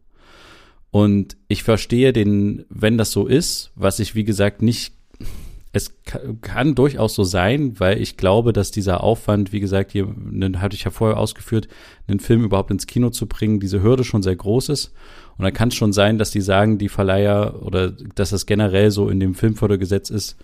Und 0.94 1.36
ich 1.48 1.64
verstehe 1.64 2.12
den, 2.12 2.66
wenn 2.68 2.96
das 2.96 3.10
so 3.10 3.26
ist, 3.26 3.72
was 3.74 3.98
ich 3.98 4.14
wie 4.14 4.22
gesagt 4.22 4.62
nicht, 4.62 4.92
es 5.72 5.92
kann, 6.04 6.40
kann 6.40 6.74
durchaus 6.76 7.16
so 7.16 7.24
sein, 7.24 7.80
weil 7.80 8.00
ich 8.00 8.16
glaube, 8.16 8.52
dass 8.52 8.70
dieser 8.70 9.02
Aufwand, 9.02 9.52
wie 9.52 9.58
gesagt, 9.58 9.90
hier, 9.90 10.06
den 10.06 10.60
hatte 10.60 10.76
ich 10.76 10.84
ja 10.84 10.92
vorher 10.92 11.18
ausgeführt, 11.18 11.66
einen 12.06 12.20
Film 12.20 12.44
überhaupt 12.44 12.70
ins 12.70 12.86
Kino 12.86 13.10
zu 13.10 13.26
bringen, 13.26 13.58
diese 13.58 13.82
Hürde 13.82 14.04
schon 14.04 14.22
sehr 14.22 14.36
groß 14.36 14.68
ist. 14.68 14.92
Und 15.36 15.42
da 15.42 15.50
kann 15.50 15.70
es 15.70 15.74
schon 15.74 15.92
sein, 15.92 16.16
dass 16.16 16.30
die 16.30 16.40
sagen, 16.40 16.78
die 16.78 16.88
Verleiher 16.88 17.60
oder 17.62 17.90
dass 17.90 18.30
das 18.30 18.46
generell 18.46 18.92
so 18.92 19.08
in 19.08 19.18
dem 19.18 19.34
Filmfördergesetz 19.34 20.10
ist, 20.10 20.36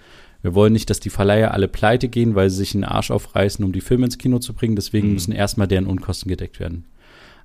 wir 0.43 0.57
wollen 0.57 0.73
nicht, 0.73 0.91
dass 0.91 0.99
die 0.99 1.11
Verleiher 1.11 1.55
alle 1.55 1.69
pleite 1.69 2.09
gehen, 2.09 2.35
weil 2.35 2.51
sie 2.51 2.57
sich 2.57 2.75
einen 2.75 2.83
Arsch 2.83 3.13
aufreißen, 3.13 3.65
um 3.65 3.71
die 3.71 3.83
Filme 3.83 4.07
ins 4.07 4.19
Kino 4.19 4.41
zu 4.41 4.53
bringen. 4.53 4.75
Deswegen 4.75 5.07
Mhm. 5.07 5.15
müssen 5.15 5.33
erstmal 5.33 5.69
deren 5.69 5.87
Unkosten 5.87 6.29
gedeckt 6.29 6.59
werden. 6.59 6.87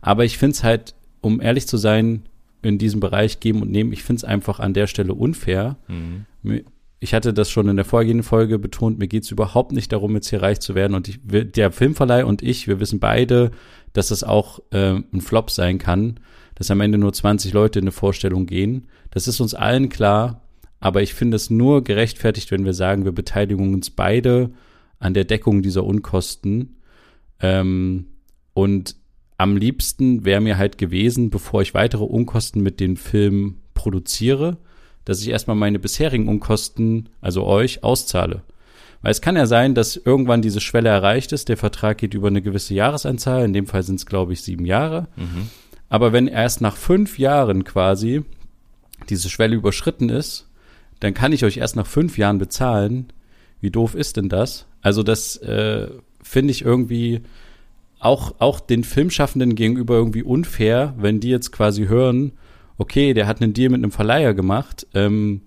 Aber 0.01 0.25
ich 0.25 0.39
finde 0.39 0.53
es 0.53 0.63
halt, 0.63 0.95
um 1.21 1.39
ehrlich 1.39 1.67
zu 1.67 1.77
sein, 1.77 2.23
in 2.65 2.77
diesem 2.77 2.99
Bereich 2.99 3.39
geben 3.39 3.61
und 3.61 3.71
nehmen, 3.71 3.93
ich 3.93 4.03
finde 4.03 4.19
es 4.19 4.23
einfach 4.23 4.59
an 4.59 4.73
der 4.73 4.87
Stelle 4.87 5.13
unfair. 5.13 5.77
Mhm. 5.87 6.25
Ich 6.99 7.13
hatte 7.13 7.33
das 7.33 7.51
schon 7.51 7.67
in 7.67 7.75
der 7.75 7.85
vorgehenden 7.85 8.23
Folge 8.23 8.57
betont, 8.57 8.97
mir 8.97 9.07
geht 9.07 9.23
es 9.23 9.31
überhaupt 9.31 9.71
nicht 9.71 9.91
darum, 9.91 10.15
jetzt 10.15 10.29
hier 10.29 10.41
reich 10.41 10.59
zu 10.59 10.75
werden. 10.75 10.95
Und 10.95 11.07
ich, 11.07 11.19
der 11.23 11.71
Filmverleih 11.71 12.25
und 12.25 12.41
ich, 12.41 12.67
wir 12.67 12.79
wissen 12.79 12.99
beide, 12.99 13.51
dass 13.93 14.07
das 14.07 14.23
auch 14.23 14.59
äh, 14.71 14.95
ein 14.95 15.21
Flop 15.21 15.51
sein 15.51 15.77
kann, 15.77 16.19
dass 16.55 16.71
am 16.71 16.81
Ende 16.81 16.97
nur 16.97 17.13
20 17.13 17.53
Leute 17.53 17.79
in 17.79 17.85
eine 17.85 17.91
Vorstellung 17.91 18.45
gehen. 18.45 18.87
Das 19.11 19.27
ist 19.27 19.39
uns 19.39 19.53
allen 19.53 19.89
klar. 19.89 20.41
aber 20.79 21.01
ich 21.01 21.13
finde 21.13 21.35
es 21.35 21.49
nur 21.49 21.83
gerechtfertigt, 21.83 22.51
wenn 22.51 22.65
wir 22.65 22.73
sagen, 22.73 23.05
wir 23.05 23.11
beteiligen 23.11 23.73
uns 23.73 23.89
beide 23.89 24.51
an 24.99 25.13
der 25.13 25.25
Deckung 25.25 25.61
dieser 25.61 25.83
Unkosten. 25.83 26.77
Ähm, 27.39 28.07
und 28.53 28.95
am 29.37 29.57
liebsten 29.57 30.25
wäre 30.25 30.41
mir 30.41 30.57
halt 30.57 30.77
gewesen, 30.77 31.29
bevor 31.29 31.61
ich 31.61 31.73
weitere 31.73 32.03
Unkosten 32.03 32.61
mit 32.61 32.79
dem 32.79 32.95
Film 32.95 33.57
produziere, 33.73 34.57
dass 35.03 35.21
ich 35.21 35.29
erstmal 35.29 35.55
meine 35.55 35.79
bisherigen 35.79 36.27
Unkosten, 36.27 37.09
also 37.21 37.45
euch, 37.45 37.83
auszahle. 37.83 38.41
Weil 39.01 39.11
es 39.11 39.21
kann 39.21 39.35
ja 39.35 39.45
sein, 39.45 39.75
dass 39.75 39.97
irgendwann 39.97 40.41
diese 40.41 40.61
Schwelle 40.61 40.89
erreicht 40.89 41.31
ist. 41.31 41.47
Der 41.49 41.57
Vertrag 41.57 41.99
geht 41.99 42.15
über 42.15 42.27
eine 42.27 42.41
gewisse 42.41 42.73
Jahresanzahl. 42.73 43.45
In 43.45 43.53
dem 43.53 43.67
Fall 43.67 43.83
sind 43.83 43.97
es, 43.97 44.07
glaube 44.07 44.33
ich, 44.33 44.41
sieben 44.41 44.65
Jahre. 44.65 45.07
Mhm. 45.15 45.49
Aber 45.89 46.11
wenn 46.11 46.27
erst 46.27 46.61
nach 46.61 46.75
fünf 46.75 47.19
Jahren 47.19 47.63
quasi 47.63 48.23
diese 49.09 49.29
Schwelle 49.29 49.55
überschritten 49.55 50.09
ist, 50.09 50.47
dann 51.01 51.13
kann 51.13 51.33
ich 51.33 51.45
euch 51.45 51.57
erst 51.57 51.75
nach 51.75 51.85
fünf 51.85 52.17
Jahren 52.17 52.39
bezahlen. 52.39 53.07
Wie 53.61 53.69
doof 53.69 53.93
ist 53.93 54.17
denn 54.17 54.29
das? 54.29 54.65
Also 54.81 55.03
das 55.03 55.37
äh, 55.37 55.87
finde 56.23 56.51
ich 56.51 56.63
irgendwie 56.63 57.21
auch, 57.99 58.35
auch 58.39 58.59
den 58.59 58.83
Filmschaffenden 58.83 59.55
gegenüber 59.55 59.95
irgendwie 59.95 60.23
unfair, 60.23 60.93
wenn 60.97 61.19
die 61.19 61.29
jetzt 61.29 61.51
quasi 61.51 61.87
hören, 61.87 62.33
okay, 62.77 63.13
der 63.13 63.27
hat 63.27 63.41
einen 63.41 63.53
Deal 63.53 63.69
mit 63.69 63.79
einem 63.79 63.91
Verleiher 63.91 64.33
gemacht, 64.33 64.87
ähm, 64.93 65.41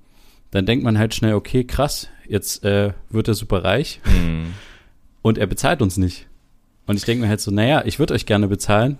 dann 0.51 0.67
denkt 0.67 0.85
man 0.85 0.99
halt 0.99 1.15
schnell, 1.15 1.35
okay, 1.35 1.65
krass, 1.65 2.09
jetzt 2.27 2.65
äh, 2.65 2.93
wird 3.11 3.29
er 3.29 3.35
super 3.35 3.65
reich 3.65 4.01
mhm. 4.05 4.55
und 5.23 5.39
er 5.39 5.47
bezahlt 5.47 5.83
uns 5.83 5.97
nicht. 5.97 6.27
Und 6.87 6.97
ich 6.97 7.05
denke 7.05 7.23
mir 7.23 7.29
halt 7.29 7.41
so, 7.41 7.51
naja, 7.51 7.83
ich 7.85 7.99
würde 7.99 8.15
euch 8.15 8.25
gerne 8.25 8.49
bezahlen, 8.49 8.99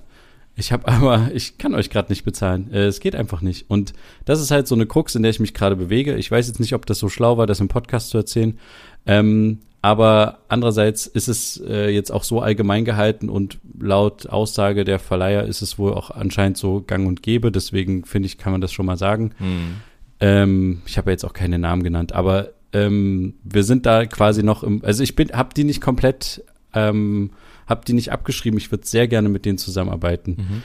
ich 0.59 0.73
habe 0.73 0.89
aber, 0.89 1.31
ich 1.33 1.57
kann 1.57 1.75
euch 1.77 1.89
gerade 1.89 2.11
nicht 2.11 2.25
bezahlen. 2.25 2.73
Äh, 2.73 2.87
es 2.87 2.99
geht 2.99 3.15
einfach 3.15 3.43
nicht. 3.43 3.71
Und 3.71 3.93
das 4.25 4.41
ist 4.41 4.51
halt 4.51 4.67
so 4.67 4.75
eine 4.75 4.87
Krux, 4.87 5.15
in 5.15 5.23
der 5.23 5.31
ich 5.31 5.39
mich 5.39 5.55
gerade 5.55 5.77
bewege. 5.77 6.17
Ich 6.17 6.29
weiß 6.31 6.49
jetzt 6.49 6.59
nicht, 6.59 6.75
ob 6.75 6.85
das 6.85 6.99
so 6.99 7.09
schlau 7.09 7.39
war, 7.39 7.47
das 7.47 7.61
im 7.61 7.69
Podcast 7.69 8.11
zu 8.11 8.19
erzählen. 8.19 8.59
Ähm, 9.07 9.61
aber 9.81 10.39
andererseits 10.49 11.07
ist 11.07 11.29
es 11.29 11.63
äh, 11.67 11.89
jetzt 11.91 12.11
auch 12.11 12.25
so 12.25 12.41
allgemein 12.41 12.85
gehalten 12.85 13.29
und 13.29 13.59
laut 13.79 14.29
Aussage 14.29 14.85
der 14.85 14.99
Verleiher 14.99 15.45
ist 15.45 15.63
es 15.63 15.79
wohl 15.79 15.95
auch 15.95 16.11
anscheinend 16.11 16.57
so 16.57 16.83
gang 16.85 17.07
und 17.07 17.23
gäbe. 17.23 17.53
Deswegen 17.53 18.05
finde 18.05 18.27
ich, 18.27 18.39
kann 18.39 18.53
man 18.53 18.61
das 18.61 18.73
schon 18.73 18.87
mal 18.87 18.97
sagen. 18.97 19.33
Hm. 19.39 19.77
Ähm, 20.21 20.83
ich 20.87 20.99
habe 20.99 21.11
ja 21.11 21.13
jetzt 21.13 21.25
auch 21.25 21.33
keine 21.33 21.59
Namen 21.59 21.85
genannt, 21.85 22.13
aber 22.13 22.51
ähm, 22.73 23.35
wir 23.45 23.63
sind 23.63 23.87
da 23.87 24.05
quasi 24.07 24.43
noch 24.43 24.65
im, 24.65 24.85
also 24.85 25.03
ich 25.03 25.15
bin, 25.15 25.31
habe 25.31 25.55
die 25.55 25.65
nicht 25.65 25.81
komplett 25.81 26.43
ähm, 26.75 27.31
habe 27.67 27.85
die 27.87 27.93
nicht 27.93 28.13
abgeschrieben. 28.13 28.59
Ich 28.59 28.71
würde 28.71 28.87
sehr 28.87 29.09
gerne 29.09 29.29
mit 29.29 29.45
denen 29.45 29.59
zusammenarbeiten. 29.59 30.37
Mhm. 30.39 30.63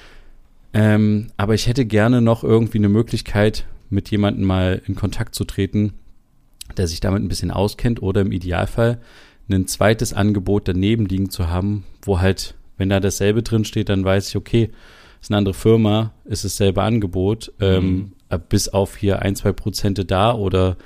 Ähm, 0.74 1.28
aber 1.38 1.54
ich 1.54 1.68
hätte 1.68 1.86
gerne 1.86 2.22
noch 2.22 2.44
irgendwie 2.44 2.80
eine 2.80 2.90
Möglichkeit, 2.90 3.66
mit 3.90 4.10
jemandem 4.10 4.46
mal 4.46 4.82
in 4.88 4.96
Kontakt 4.96 5.36
zu 5.36 5.44
treten, 5.44 5.94
der 6.78 6.88
sich 6.88 7.00
damit 7.00 7.24
ein 7.24 7.28
bisschen 7.28 7.52
auskennt 7.52 8.02
oder 8.02 8.22
im 8.22 8.32
Idealfall 8.32 9.00
ein 9.50 9.68
zweites 9.68 10.14
Angebot 10.14 10.68
daneben 10.68 11.06
liegen 11.06 11.30
zu 11.30 11.50
haben, 11.50 11.84
wo 12.02 12.20
halt, 12.20 12.56
wenn 12.78 12.90
da 12.90 13.00
dasselbe 13.00 13.44
drin 13.44 13.66
steht, 13.66 13.90
dann 13.90 14.04
weiß 14.04 14.30
ich, 14.30 14.36
okay, 14.36 14.70
ist 15.22 15.32
eine 15.32 15.38
andere 15.38 15.54
Firma, 15.54 16.12
ist 16.26 16.44
dasselbe 16.44 16.82
Angebot, 16.82 17.52
ähm, 17.60 17.86
mhm. 17.86 18.12
ähm, 18.30 18.42
bis 18.50 18.70
auf 18.70 18.98
hier 18.98 19.22
ein, 19.22 19.36
zwei 19.36 19.52
Prozente 19.52 20.06
da 20.06 20.34
oder 20.34 20.78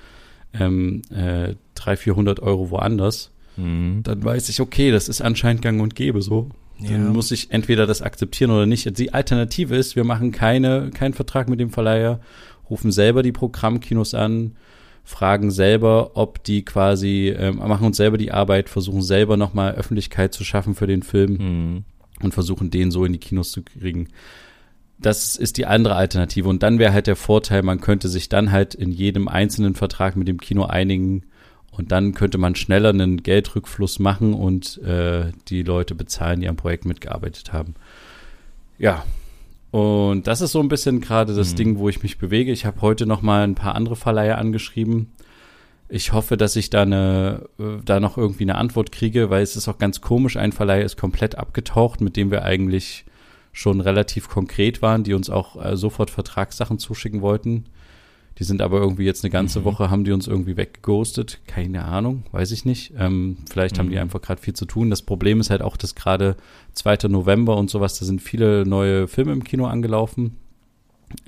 ähm, 0.54 1.02
äh, 1.12 1.56
300, 1.76 2.00
400 2.00 2.40
Euro 2.42 2.70
woanders 2.72 3.32
mhm. 3.58 4.02
dann 4.04 4.24
weiß 4.24 4.50
ich, 4.50 4.62
okay, 4.62 4.92
das 4.92 5.10
ist 5.10 5.22
anscheinend 5.22 5.62
gang 5.62 5.82
und 5.82 5.96
gäbe 5.96 6.22
so. 6.22 6.50
Ja. 6.80 6.92
Dann 6.92 7.12
muss 7.12 7.32
ich 7.32 7.52
entweder 7.52 7.88
das 7.88 8.04
akzeptieren 8.04 8.52
oder 8.52 8.68
nicht. 8.68 8.98
Die 8.98 9.14
Alternative 9.14 9.76
ist, 9.76 9.96
wir 9.96 10.04
machen 10.04 10.32
keine, 10.32 10.92
keinen 10.92 11.14
Vertrag 11.14 11.50
mit 11.50 11.60
dem 11.60 11.72
Verleiher, 11.72 12.20
rufen 12.70 12.92
selber 12.92 13.24
die 13.24 13.32
Programmkinos 13.32 14.14
an, 14.14 14.56
fragen 15.08 15.52
selber, 15.52 16.12
ob 16.16 16.44
die 16.44 16.66
quasi, 16.66 17.30
äh, 17.30 17.52
machen 17.52 17.88
uns 17.88 17.98
selber 17.98 18.18
die 18.18 18.32
Arbeit, 18.32 18.68
versuchen 18.68 19.02
selber 19.02 19.38
nochmal 19.38 19.76
Öffentlichkeit 19.76 20.34
zu 20.34 20.44
schaffen 20.44 20.76
für 20.76 20.86
den 20.86 21.02
Film 21.02 21.38
mhm. 21.38 21.84
und 22.22 22.34
versuchen 22.34 22.70
den 22.70 22.92
so 22.92 23.06
in 23.06 23.14
die 23.14 23.20
Kinos 23.20 23.52
zu 23.52 23.64
kriegen. 23.64 24.10
Das 25.00 25.36
ist 25.36 25.58
die 25.58 25.66
andere 25.66 25.96
Alternative. 25.96 26.50
Und 26.50 26.62
dann 26.62 26.78
wäre 26.78 26.92
halt 26.92 27.08
der 27.08 27.16
Vorteil, 27.16 27.64
man 27.64 27.80
könnte 27.80 28.10
sich 28.10 28.28
dann 28.28 28.52
halt 28.52 28.76
in 28.76 28.92
jedem 28.92 29.28
einzelnen 29.28 29.76
Vertrag 29.76 30.18
mit 30.18 30.28
dem 30.28 30.42
Kino 30.42 30.66
einigen, 30.66 31.24
und 31.78 31.92
dann 31.92 32.14
könnte 32.16 32.40
man 32.40 32.56
schneller 32.56 32.90
einen 32.90 33.22
Geldrückfluss 33.22 34.00
machen 34.00 34.34
und 34.34 34.80
äh, 34.80 35.32
die 35.48 35.62
Leute 35.62 35.94
bezahlen, 35.94 36.42
die 36.42 36.50
am 36.50 36.56
Projekt 36.56 36.86
mitgearbeitet 36.86 37.54
haben. 37.54 37.76
Ja. 38.80 39.06
Und 39.72 40.28
das 40.28 40.42
ist 40.42 40.54
so 40.54 40.60
ein 40.60 40.70
bisschen 40.70 41.02
gerade 41.02 41.36
das 41.36 41.52
mhm. 41.52 41.56
Ding, 41.58 41.78
wo 41.78 41.90
ich 41.90 42.04
mich 42.04 42.18
bewege. 42.18 42.52
Ich 42.52 42.66
habe 42.66 42.82
heute 42.82 43.06
noch 43.06 43.22
mal 43.22 43.44
ein 43.44 43.56
paar 43.56 43.76
andere 43.76 43.96
Verleiher 43.96 44.38
angeschrieben. 44.38 45.12
Ich 45.90 46.14
hoffe, 46.14 46.36
dass 46.36 46.56
ich 46.56 46.70
da 46.70 46.82
eine, 46.82 47.50
äh, 47.60 47.78
da 47.84 48.00
noch 48.00 48.18
irgendwie 48.18 48.44
eine 48.44 48.56
Antwort 48.56 48.92
kriege, 48.92 49.30
weil 49.30 49.44
es 49.44 49.56
ist 49.56 49.68
auch 49.68 49.78
ganz 49.78 50.02
komisch. 50.02 50.38
Ein 50.38 50.52
Verleiher 50.52 50.84
ist 50.84 50.98
komplett 50.98 51.38
abgetaucht, 51.38 52.02
mit 52.02 52.18
dem 52.18 52.32
wir 52.32 52.44
eigentlich 52.44 53.06
schon 53.52 53.82
relativ 53.82 54.30
konkret 54.30 54.82
waren, 54.82 55.04
die 55.04 55.14
uns 55.14 55.30
auch 55.30 55.64
äh, 55.64 55.76
sofort 55.76 56.12
Vertragssachen 56.12 56.78
zuschicken 56.78 57.22
wollten. 57.22 57.66
Die 58.40 58.44
sind 58.44 58.62
aber 58.62 58.80
irgendwie 58.80 59.06
jetzt 59.06 59.24
eine 59.24 59.32
ganze 59.32 59.62
mhm. 59.62 59.66
Woche, 59.66 59.90
haben 59.90 60.04
die 60.04 60.12
uns 60.12 60.28
irgendwie 60.28 60.58
weggeghostet. 60.58 61.40
Keine 61.48 61.86
Ahnung, 61.86 62.24
weiß 62.32 62.52
ich 62.52 62.66
nicht. 62.66 62.94
Ähm, 62.98 63.38
vielleicht 63.50 63.76
mhm. 63.76 63.80
haben 63.80 63.90
die 63.90 63.96
mhm. 63.96 64.02
einfach 64.04 64.22
gerade 64.22 64.42
viel 64.42 64.54
zu 64.54 64.66
tun. 64.66 64.90
Das 64.90 65.02
Problem 65.02 65.40
ist 65.40 65.50
halt 65.50 65.62
auch, 65.62 65.78
dass 65.78 65.96
gerade 65.96 66.38
2. 66.74 67.08
November 67.10 67.58
und 67.58 67.70
sowas, 67.70 67.98
da 68.00 68.06
sind 68.06 68.22
viele 68.22 68.66
neue 68.66 69.08
Filme 69.08 69.34
im 69.34 69.44
Kino 69.44 69.66
angelaufen. 69.66 70.38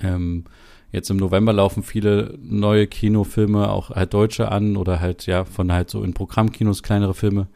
Ähm, 0.00 0.44
jetzt 0.92 1.10
im 1.10 1.16
November 1.16 1.52
laufen 1.52 1.82
viele 1.82 2.38
neue 2.42 2.86
Kinofilme, 2.86 3.70
auch 3.70 3.90
halt 3.90 4.14
deutsche 4.14 4.50
an 4.50 4.76
oder 4.76 5.00
halt 5.00 5.26
ja 5.26 5.44
von 5.44 5.72
halt 5.72 5.90
so 5.90 6.02
in 6.04 6.14
Programmkinos 6.14 6.82
kleinere 6.82 7.14
Filme. 7.14 7.48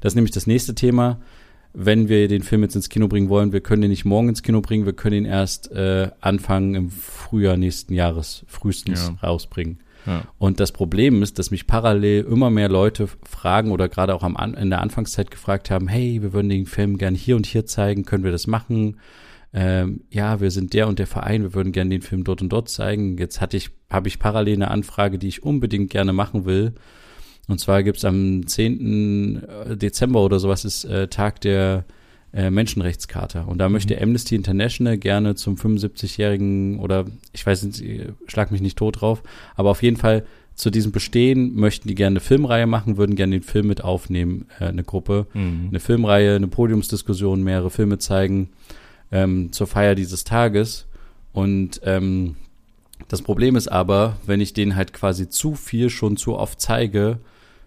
Das 0.00 0.12
ist 0.12 0.16
nämlich 0.16 0.32
das 0.32 0.46
nächste 0.46 0.74
Thema 0.74 1.18
wenn 1.72 2.08
wir 2.08 2.28
den 2.28 2.42
Film 2.42 2.62
jetzt 2.62 2.74
ins 2.74 2.88
Kino 2.88 3.08
bringen 3.08 3.28
wollen, 3.28 3.52
wir 3.52 3.60
können 3.60 3.82
ihn 3.82 3.90
nicht 3.90 4.04
morgen 4.04 4.28
ins 4.28 4.42
Kino 4.42 4.60
bringen, 4.60 4.86
wir 4.86 4.92
können 4.92 5.24
ihn 5.24 5.24
erst 5.24 5.70
äh, 5.72 6.10
anfangen 6.20 6.74
im 6.74 6.90
Frühjahr 6.90 7.56
nächsten 7.56 7.94
Jahres 7.94 8.44
frühestens 8.48 9.08
ja. 9.08 9.28
rausbringen. 9.28 9.78
Ja. 10.06 10.24
Und 10.38 10.60
das 10.60 10.72
Problem 10.72 11.22
ist, 11.22 11.38
dass 11.38 11.50
mich 11.50 11.66
parallel 11.66 12.24
immer 12.24 12.50
mehr 12.50 12.68
Leute 12.68 13.08
fragen 13.22 13.70
oder 13.70 13.88
gerade 13.88 14.14
auch 14.14 14.22
am, 14.22 14.36
in 14.54 14.70
der 14.70 14.80
Anfangszeit 14.80 15.30
gefragt 15.30 15.70
haben, 15.70 15.88
hey, 15.88 16.22
wir 16.22 16.32
würden 16.32 16.48
den 16.48 16.66
Film 16.66 16.98
gerne 16.98 17.16
hier 17.16 17.36
und 17.36 17.46
hier 17.46 17.66
zeigen, 17.66 18.04
können 18.04 18.24
wir 18.24 18.32
das 18.32 18.46
machen? 18.46 18.96
Ähm, 19.52 20.02
ja, 20.10 20.40
wir 20.40 20.50
sind 20.50 20.72
der 20.72 20.88
und 20.88 20.98
der 20.98 21.06
Verein, 21.06 21.42
wir 21.42 21.54
würden 21.54 21.72
gerne 21.72 21.90
den 21.90 22.02
Film 22.02 22.24
dort 22.24 22.40
und 22.40 22.50
dort 22.50 22.68
zeigen. 22.68 23.18
Jetzt 23.18 23.40
hatte 23.40 23.56
ich, 23.56 23.70
habe 23.90 24.08
ich 24.08 24.18
parallel 24.18 24.54
eine 24.54 24.70
Anfrage, 24.70 25.18
die 25.18 25.28
ich 25.28 25.42
unbedingt 25.42 25.90
gerne 25.90 26.12
machen 26.12 26.44
will. 26.44 26.74
Und 27.50 27.58
zwar 27.58 27.82
gibt's 27.82 28.04
am 28.04 28.46
10. 28.46 29.42
Äh, 29.42 29.76
Dezember 29.76 30.24
oder 30.24 30.38
sowas 30.38 30.64
ist 30.64 30.84
äh, 30.84 31.08
Tag 31.08 31.40
der 31.40 31.84
äh, 32.32 32.48
Menschenrechtscharta. 32.48 33.42
Und 33.42 33.58
da 33.58 33.68
mhm. 33.68 33.74
möchte 33.74 34.00
Amnesty 34.00 34.36
International 34.36 34.96
gerne 34.96 35.34
zum 35.34 35.56
75-jährigen 35.56 36.78
oder 36.78 37.06
ich 37.32 37.44
weiß 37.44 37.64
nicht, 37.64 37.84
schlag 38.28 38.52
mich 38.52 38.60
nicht 38.60 38.78
tot 38.78 39.00
drauf, 39.00 39.22
aber 39.56 39.70
auf 39.70 39.82
jeden 39.82 39.96
Fall 39.96 40.24
zu 40.54 40.70
diesem 40.70 40.92
Bestehen 40.92 41.56
möchten 41.56 41.88
die 41.88 41.94
gerne 41.94 42.14
eine 42.14 42.20
Filmreihe 42.20 42.66
machen, 42.66 42.98
würden 42.98 43.16
gerne 43.16 43.32
den 43.32 43.42
Film 43.42 43.66
mit 43.66 43.82
aufnehmen, 43.82 44.46
äh, 44.60 44.66
eine 44.66 44.84
Gruppe, 44.84 45.26
mhm. 45.34 45.66
eine 45.70 45.80
Filmreihe, 45.80 46.36
eine 46.36 46.48
Podiumsdiskussion, 46.48 47.42
mehrere 47.42 47.70
Filme 47.70 47.98
zeigen 47.98 48.50
ähm, 49.10 49.52
zur 49.52 49.66
Feier 49.66 49.94
dieses 49.96 50.22
Tages. 50.22 50.86
Und 51.32 51.80
ähm, 51.84 52.36
das 53.08 53.22
Problem 53.22 53.56
ist 53.56 53.68
aber, 53.68 54.18
wenn 54.26 54.40
ich 54.40 54.52
denen 54.52 54.76
halt 54.76 54.92
quasi 54.92 55.28
zu 55.28 55.54
viel 55.54 55.90
schon 55.90 56.16
zu 56.16 56.36
oft 56.36 56.60
zeige, 56.60 57.18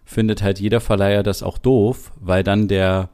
findet 0.05 0.43
halt 0.43 0.59
jeder 0.59 0.81
Verleiher 0.81 1.23
das 1.23 1.43
auch 1.43 1.57
doof, 1.57 2.11
weil 2.19 2.43
dann 2.43 2.67
der 2.67 3.09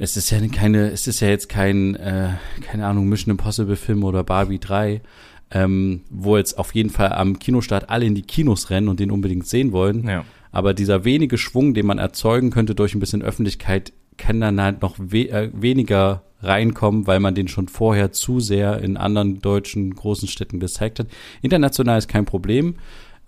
es 0.00 0.16
ist 0.16 0.30
ja 0.30 0.38
keine, 0.48 0.90
es 0.90 1.06
ist 1.06 1.20
ja 1.20 1.28
jetzt 1.28 1.50
kein, 1.50 1.94
äh, 1.96 2.30
keine 2.62 2.86
Ahnung, 2.86 3.06
Mission 3.06 3.32
Impossible 3.32 3.76
Film 3.76 4.02
oder 4.02 4.24
Barbie 4.24 4.58
3, 4.58 5.02
ähm, 5.50 6.00
wo 6.08 6.38
jetzt 6.38 6.56
auf 6.58 6.74
jeden 6.74 6.88
Fall 6.88 7.12
am 7.12 7.38
Kinostart 7.38 7.90
alle 7.90 8.06
in 8.06 8.14
die 8.14 8.22
Kinos 8.22 8.70
rennen 8.70 8.88
und 8.88 8.98
den 8.98 9.10
unbedingt 9.10 9.46
sehen 9.46 9.72
wollen. 9.72 10.08
Ja. 10.08 10.24
Aber 10.52 10.72
dieser 10.72 11.04
wenige 11.04 11.36
Schwung, 11.36 11.74
den 11.74 11.84
man 11.84 11.98
erzeugen 11.98 12.48
könnte 12.50 12.74
durch 12.74 12.94
ein 12.94 13.00
bisschen 13.00 13.20
Öffentlichkeit, 13.20 13.92
kann 14.16 14.40
dann 14.40 14.58
halt 14.58 14.80
noch 14.80 14.96
we 14.98 15.28
äh, 15.28 15.50
weniger 15.52 16.22
reinkommen, 16.40 17.06
weil 17.06 17.20
man 17.20 17.34
den 17.34 17.48
schon 17.48 17.68
vorher 17.68 18.10
zu 18.10 18.40
sehr 18.40 18.80
in 18.80 18.96
anderen 18.96 19.42
deutschen 19.42 19.94
großen 19.94 20.28
Städten 20.28 20.60
gezeigt 20.60 20.98
hat. 20.98 21.08
International 21.42 21.98
ist 21.98 22.08
kein 22.08 22.24
Problem 22.24 22.76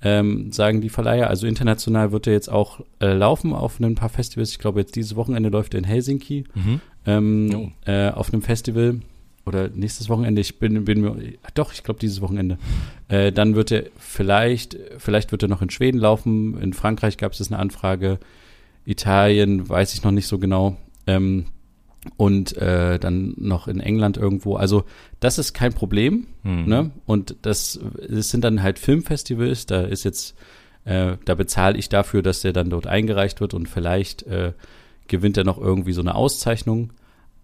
ähm, 0.03 0.53
sagen 0.53 0.81
die 0.81 0.89
Verleiher. 0.89 1.29
Also 1.29 1.47
international 1.47 2.13
wird 2.13 2.27
er 2.27 2.33
jetzt 2.33 2.51
auch 2.51 2.81
äh, 3.01 3.13
laufen 3.13 3.53
auf 3.53 3.81
ein 3.81 3.95
paar 3.95 4.09
Festivals. 4.09 4.51
Ich 4.51 4.59
glaube, 4.59 4.81
jetzt 4.81 4.97
dieses 4.97 5.17
Wochenende 5.17 5.49
läuft 5.49 5.75
er 5.75 5.79
in 5.79 5.85
Helsinki 5.85 6.45
mhm. 6.55 6.81
ähm, 7.07 7.51
oh. 7.87 7.91
äh, 7.91 8.11
auf 8.11 8.33
einem 8.33 8.43
Festival. 8.43 9.01
Oder 9.45 9.69
nächstes 9.71 10.09
Wochenende, 10.09 10.41
ich 10.41 10.61
bin, 10.61 10.85
bin 10.85 11.01
mir, 11.01 11.17
doch, 11.55 11.73
ich 11.73 11.83
glaube 11.83 11.99
dieses 11.99 12.21
Wochenende. 12.21 12.59
Äh, 13.09 13.33
dann 13.33 13.57
wird 13.57 13.73
er 13.73 13.85
vielleicht, 13.99 14.77
vielleicht 14.99 15.33
wird 15.33 15.43
er 15.43 15.49
noch 15.49 15.63
in 15.63 15.71
Schweden 15.71 15.99
laufen. 15.99 16.57
In 16.61 16.73
Frankreich 16.73 17.17
gab 17.17 17.33
es 17.33 17.51
eine 17.51 17.59
Anfrage. 17.59 18.19
Italien 18.85 19.69
weiß 19.69 19.95
ich 19.95 20.05
noch 20.05 20.13
nicht 20.13 20.29
so 20.29 20.39
genau. 20.39 20.77
Ähm, 21.09 21.47
und 22.17 22.57
äh, 22.57 22.99
dann 22.99 23.35
noch 23.37 23.69
in 23.69 23.81
England 23.81 24.17
irgendwo. 24.17 24.57
Also 24.57 24.85
das 25.21 25.39
ist 25.39 25.53
kein 25.53 25.73
Problem. 25.73 26.27
Mhm. 26.43 26.65
Ne? 26.67 26.91
Und 27.07 27.37
das, 27.43 27.79
das 28.09 28.31
sind 28.31 28.43
dann 28.43 28.63
halt 28.63 28.79
Filmfestivals. 28.79 29.67
Da 29.67 29.83
ist 29.83 30.05
jetzt, 30.05 30.35
äh, 30.85 31.17
da 31.25 31.35
bezahle 31.35 31.79
ich 31.79 31.89
dafür, 31.89 32.23
dass 32.23 32.41
der 32.41 32.53
dann 32.53 32.71
dort 32.71 32.87
eingereicht 32.87 33.41
wird 33.41 33.55
und 33.55 33.69
vielleicht 33.69 34.25
äh, 34.25 34.53
gewinnt 35.07 35.37
er 35.37 35.45
noch 35.45 35.59
irgendwie 35.59 35.93
so 35.93 36.01
eine 36.01 36.15
Auszeichnung. 36.15 36.93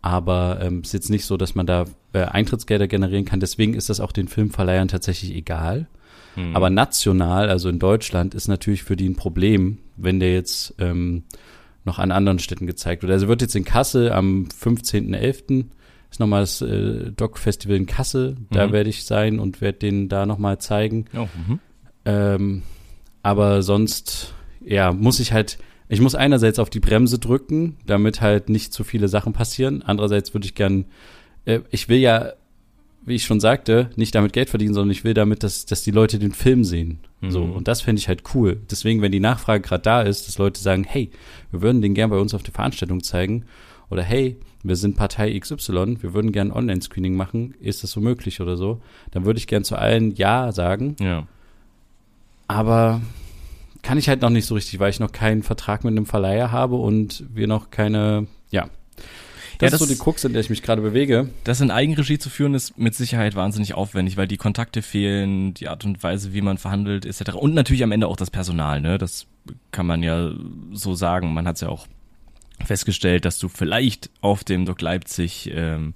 Aber 0.01 0.59
ähm, 0.61 0.83
ist 0.83 0.93
jetzt 0.93 1.11
nicht 1.11 1.25
so, 1.25 1.37
dass 1.37 1.55
man 1.55 1.67
da 1.67 1.85
äh, 2.13 2.21
Eintrittsgelder 2.21 2.87
generieren 2.87 3.25
kann. 3.25 3.41
Deswegen 3.41 3.75
ist 3.75 3.91
das 3.91 4.01
auch 4.01 4.13
den 4.13 4.29
Filmverleihern 4.29 4.89
tatsächlich 4.89 5.35
egal. 5.35 5.89
Mhm. 6.37 6.55
Aber 6.55 6.71
national, 6.71 7.49
also 7.49 7.69
in 7.69 7.79
Deutschland, 7.79 8.35
ist 8.35 8.49
natürlich 8.49 8.85
für 8.85 8.97
die 8.97 9.09
ein 9.09 9.17
Problem, 9.17 9.79
wenn 9.97 10.21
der 10.21 10.33
jetzt 10.33 10.75
ähm, 10.79 11.25
noch 11.89 11.99
an 11.99 12.13
anderen 12.13 12.39
Städten 12.39 12.67
gezeigt 12.67 13.03
wird. 13.03 13.11
Also 13.13 13.27
wird 13.29 13.43
jetzt 13.43 13.57
in 13.57 13.65
Kassel 13.65 14.13
am 14.13 14.47
15.11. 14.63 15.65
ist 16.11 16.21
nochmal 16.21 16.43
das 16.43 16.61
äh, 16.63 17.11
Doc-Festival 17.13 17.77
in 17.77 17.87
Kassel. 17.87 18.37
Da 18.51 18.69
Mhm. 18.69 18.73
werde 18.73 18.91
ich 18.91 19.05
sein 19.05 19.39
und 19.41 19.61
werde 19.61 19.79
den 19.79 20.09
da 20.09 20.25
nochmal 20.27 20.59
zeigen. 20.59 21.07
Oh, 21.17 21.27
mhm. 21.47 21.59
Ähm, 22.05 22.63
aber 23.23 23.63
sonst, 23.63 24.35
ja, 24.65 24.93
muss 24.93 25.21
ich 25.21 25.33
halt, 25.33 25.59
ich 25.89 26.01
muss 26.01 26.15
einerseits 26.15 26.59
auf 26.59 26.71
die 26.71 26.81
Bremse 26.81 27.19
drücken, 27.19 27.77
damit 27.87 28.21
halt 28.21 28.49
nicht 28.49 28.73
zu 28.73 28.85
viele 28.85 29.09
Sachen 29.09 29.33
passieren. 29.33 29.83
Andererseits 29.83 30.33
würde 30.35 30.47
ich 30.47 30.55
gern, 30.55 30.85
äh, 31.45 31.61
ich 31.71 31.89
will 31.89 31.99
ja, 31.99 32.33
wie 33.09 33.15
ich 33.15 33.25
schon 33.25 33.41
sagte, 33.41 33.91
nicht 33.97 34.15
damit 34.15 34.33
Geld 34.33 34.51
verdienen, 34.51 34.75
sondern 34.75 34.91
ich 34.93 35.05
will 35.05 35.15
damit, 35.15 35.43
dass, 35.43 35.67
dass 35.67 35.83
die 35.83 35.91
Leute 35.91 36.19
den 36.19 36.33
Film 36.33 36.65
sehen. 36.65 37.01
So, 37.29 37.45
Mhm. 37.45 37.53
und 37.53 37.67
das 37.69 37.81
fände 37.81 37.99
ich 37.99 38.07
halt 38.09 38.23
cool. 38.35 38.61
Deswegen, 38.71 39.03
wenn 39.03 39.11
die 39.13 39.19
Nachfrage 39.21 39.61
gerade 39.63 39.83
da 39.83 40.03
ist, 40.03 40.29
dass 40.29 40.39
Leute 40.39 40.61
sagen, 40.61 40.85
hey, 40.85 41.11
wir 41.51 41.63
würden 41.63 41.83
den 41.83 41.95
gern 41.95 42.11
bei 42.11 42.19
uns 42.19 42.33
auf 42.35 42.43
der 42.45 42.55
Veranstaltung 42.55 43.03
zeigen, 43.03 43.45
oder 43.91 44.03
hey, 44.03 44.37
wir 44.63 44.77
sind 44.77 44.97
Partei 44.97 45.37
XY, 45.39 45.97
wir 46.03 46.15
würden 46.15 46.31
gern 46.33 46.53
Online-Screening 46.53 47.15
machen, 47.17 47.55
ist 47.61 47.83
das 47.83 47.91
so 47.93 48.01
möglich 48.01 48.41
oder 48.41 48.57
so, 48.57 48.81
dann 49.13 49.25
würde 49.25 49.39
ich 49.39 49.47
gern 49.47 49.65
zu 49.65 49.77
allen 49.77 50.15
Ja 50.15 50.53
sagen 50.53 50.95
Ja. 51.01 51.27
aber 52.47 53.01
kann 53.83 53.99
ich 53.99 54.09
halt 54.09 54.23
noch 54.23 54.31
nicht 54.31 54.47
so 54.47 54.55
richtig, 54.55 54.79
weil 54.81 54.91
ich 54.91 55.01
noch 55.01 55.13
keinen 55.13 55.43
Vertrag 55.43 55.85
mit 55.85 55.93
einem 55.93 56.07
Verleiher 56.07 56.51
habe 56.53 56.77
und 56.77 57.25
wir 57.33 57.47
noch 57.47 57.71
keine, 57.71 58.27
ja. 58.51 58.69
Das, 59.59 59.71
Ja, 59.73 59.75
ist 59.75 59.79
so 59.81 59.87
das- 59.87 59.95
die 59.97 60.01
Krux, 60.03 60.25
in 60.25 60.33
der 60.33 60.41
ich 60.41 60.51
mich 60.51 60.63
gerade 60.63 60.83
bewege. 60.83 61.29
Das 61.45 61.61
in 61.61 61.71
Eigenregie 61.71 62.19
zu 62.19 62.31
führen, 62.31 62.55
ist 62.55 62.79
mit 62.79 62.95
Sicherheit 62.95 63.35
wahnsinnig 63.35 63.75
aufwendig, 63.75 64.17
weil 64.17 64.29
die 64.29 64.37
Kontakte 64.37 64.83
fehlen, 64.83 65.53
die 65.55 65.69
Art 65.69 65.85
und 65.85 66.03
Weise, 66.03 66.33
wie 66.33 66.41
man 66.43 66.59
verhandelt, 66.59 67.05
etc. 67.05 67.35
Und 67.35 67.55
natürlich 67.55 67.83
am 67.83 67.93
Ende 67.93 68.07
auch 68.07 68.17
das 68.17 68.31
Personal, 68.31 68.81
ne? 68.81 68.99
Das 68.99 69.27
kann 69.73 69.87
man 69.87 70.03
ja 70.03 70.31
so 70.73 70.95
sagen. 70.95 71.35
Man 71.35 71.47
hat 71.47 71.57
es 71.57 71.63
ja 71.63 71.69
auch 71.69 71.87
festgestellt, 72.65 73.25
dass 73.25 73.39
du 73.39 73.49
vielleicht 73.49 74.11
auf 74.21 74.45
dem 74.45 74.65
Doc 74.67 74.81
Leipzig 74.81 75.51
ähm, 75.55 75.95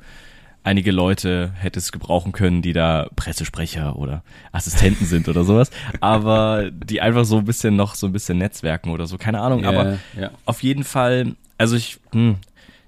einige 0.64 0.92
Leute 0.92 1.52
hättest 1.56 1.92
gebrauchen 1.92 2.30
können, 2.32 2.62
die 2.62 2.72
da 2.72 3.08
Pressesprecher 3.16 3.96
oder 3.96 4.22
Assistenten 4.52 5.06
sind 5.06 5.28
oder 5.28 5.42
sowas, 5.44 5.70
aber 6.00 6.70
die 6.70 7.00
einfach 7.00 7.24
so 7.24 7.38
ein 7.38 7.44
bisschen 7.44 7.74
noch 7.74 7.94
so 7.96 8.06
ein 8.06 8.12
bisschen 8.12 8.38
netzwerken 8.38 8.90
oder 8.90 9.06
so, 9.06 9.18
keine 9.18 9.40
Ahnung, 9.40 9.64
aber 9.64 9.98
ja. 10.16 10.30
auf 10.44 10.62
jeden 10.62 10.84
Fall, 10.84 11.34
also 11.58 11.74
ich, 11.74 11.98
hm, 12.12 12.36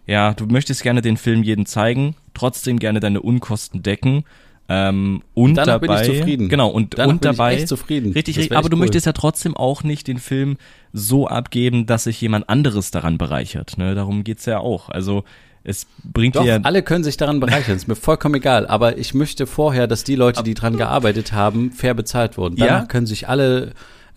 ja, 0.07 0.35
du 0.35 0.47
möchtest 0.47 0.83
gerne 0.83 1.03
den 1.03 1.17
Film 1.17 1.43
jedem 1.43 1.67
zeigen, 1.67 2.15
trotzdem 2.35 2.79
gerne 2.79 3.01
deine 3.01 3.21
Unkosten 3.21 3.83
decken. 3.83 4.25
Ähm, 4.69 5.23
und 5.35 5.57
Danach 5.57 5.79
bin 5.79 5.89
dabei, 5.89 6.09
ich 6.09 6.17
zufrieden. 6.17 6.49
Genau, 6.49 6.69
und, 6.69 6.95
Danach 6.99 7.13
und 7.13 7.21
bin 7.21 7.31
ich 7.31 7.37
dabei, 7.37 7.55
echt 7.57 7.69
zufrieden. 7.69 8.13
richtig, 8.13 8.39
richtig, 8.39 8.53
aber 8.53 8.65
echt 8.65 8.73
du 8.73 8.77
cool. 8.77 8.81
möchtest 8.81 9.07
ja 9.07 9.13
trotzdem 9.13 9.57
auch 9.57 9.83
nicht 9.83 10.09
den 10.09 10.19
Film 10.19 10.57
so 10.93 11.27
abgeben, 11.29 11.85
dass 11.85 12.05
sich 12.05 12.21
jemand 12.21 12.49
anderes 12.49 12.91
daran 12.91 13.19
bereichert. 13.19 13.77
Ne? 13.77 13.95
Darum 13.95 14.25
geht's 14.25 14.47
ja 14.47 14.59
auch. 14.59 14.89
Also 14.89 15.25
es 15.65 15.87
bringt 16.03 16.37
Doch, 16.37 16.43
dir 16.43 16.49
ja, 16.49 16.61
alle 16.63 16.83
können 16.83 17.05
sich 17.05 17.17
daran 17.17 17.41
bereichern, 17.41 17.77
ist 17.77 17.89
mir 17.89 17.97
vollkommen 17.97 18.37
egal. 18.37 18.67
Aber 18.67 18.99
ich 18.99 19.15
möchte 19.15 19.47
vorher, 19.47 19.87
dass 19.87 20.05
die 20.05 20.15
Leute, 20.15 20.43
die 20.43 20.55
dran 20.55 20.77
gearbeitet 20.77 21.33
haben, 21.33 21.71
fair 21.73 21.95
bezahlt 21.95 22.37
wurden. 22.37 22.57
Ja. 22.57 22.67
Danach 22.67 22.89
können 22.89 23.07
sich 23.07 23.29
alle, 23.29 23.73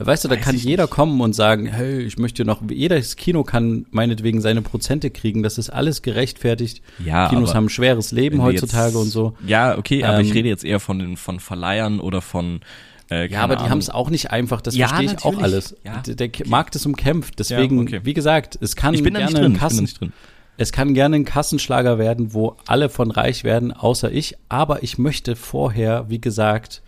weißt 0.06 0.24
du, 0.26 0.28
da 0.28 0.36
Weiß 0.36 0.44
kann 0.44 0.56
ich 0.56 0.64
jeder 0.64 0.84
nicht. 0.84 0.92
kommen 0.92 1.20
und 1.22 1.34
sagen, 1.34 1.66
hey, 1.66 2.00
ich 2.02 2.18
möchte 2.18 2.46
noch, 2.46 2.62
jedes 2.70 3.16
Kino 3.16 3.44
kann 3.44 3.86
meinetwegen 3.92 4.42
seine 4.42 4.62
Prozente 4.62 5.10
kriegen, 5.10 5.44
das 5.44 5.58
ist 5.58 5.70
alles 5.70 6.02
gerechtfertigt. 6.02 6.82
Ja, 7.04 7.30
Kinos 7.30 7.56
haben 7.56 7.66
ein 7.66 7.70
schweres 7.70 8.12
Leben 8.12 8.42
heutzutage 8.42 8.88
jetzt, 8.90 8.96
und 8.96 9.10
so. 9.10 9.36
Ja, 9.46 9.78
okay, 9.78 10.04
aber 10.04 10.22
ich 10.22 10.28
Ähm, 10.30 10.34
rede 10.34 10.50
jetzt 10.50 10.64
eher 10.66 10.80
von 10.80 11.00
den 11.00 11.18
von 11.18 11.40
Verleihern 11.40 12.00
oder 12.00 12.22
von 12.22 12.62
äh, 13.10 13.28
Ja, 13.32 13.42
aber 13.42 13.56
die 13.56 13.60
Ahnung. 13.60 13.72
haben 13.72 13.78
es 13.80 13.90
auch 13.90 14.10
nicht 14.10 14.32
einfach, 14.32 14.62
das 14.62 14.76
Ja, 14.76 14.90
verstehe 14.90 15.08
ich 15.14 15.18
auch 15.26 15.32
natürlich. 15.34 15.44
alles. 15.44 15.76
Ja. 15.84 15.98
Der, 16.06 16.16
der 16.28 16.48
Markt 16.48 16.76
ist 16.76 16.86
umkämpft, 16.86 17.40
deswegen, 17.40 17.78
Ja, 17.78 17.84
okay. 17.84 18.00
wie 18.04 18.14
gesagt, 18.14 18.58
es 18.62 18.76
kann 18.76 18.94
Ich 18.94 19.04
gerne 19.04 19.20
nicht 19.26 19.34
drin. 19.38 19.46
ein 19.46 19.54
Ich 19.54 19.60
Kassen, 19.60 20.14
es 20.58 20.72
kann 20.72 20.94
gerne 20.94 21.16
ein 21.16 21.26
Kassenschlager 21.26 21.98
werden, 22.00 22.34
wo 22.34 22.56
alle 22.66 22.90
von 22.90 23.12
reich 23.12 23.44
werden, 23.44 23.72
außer 23.72 24.12
ich, 24.12 24.36
aber 24.50 24.84
ich 24.84 24.98
möchte 24.98 25.36
vorher, 25.36 26.06
wie 26.10 26.20
gesagt, 26.20 26.82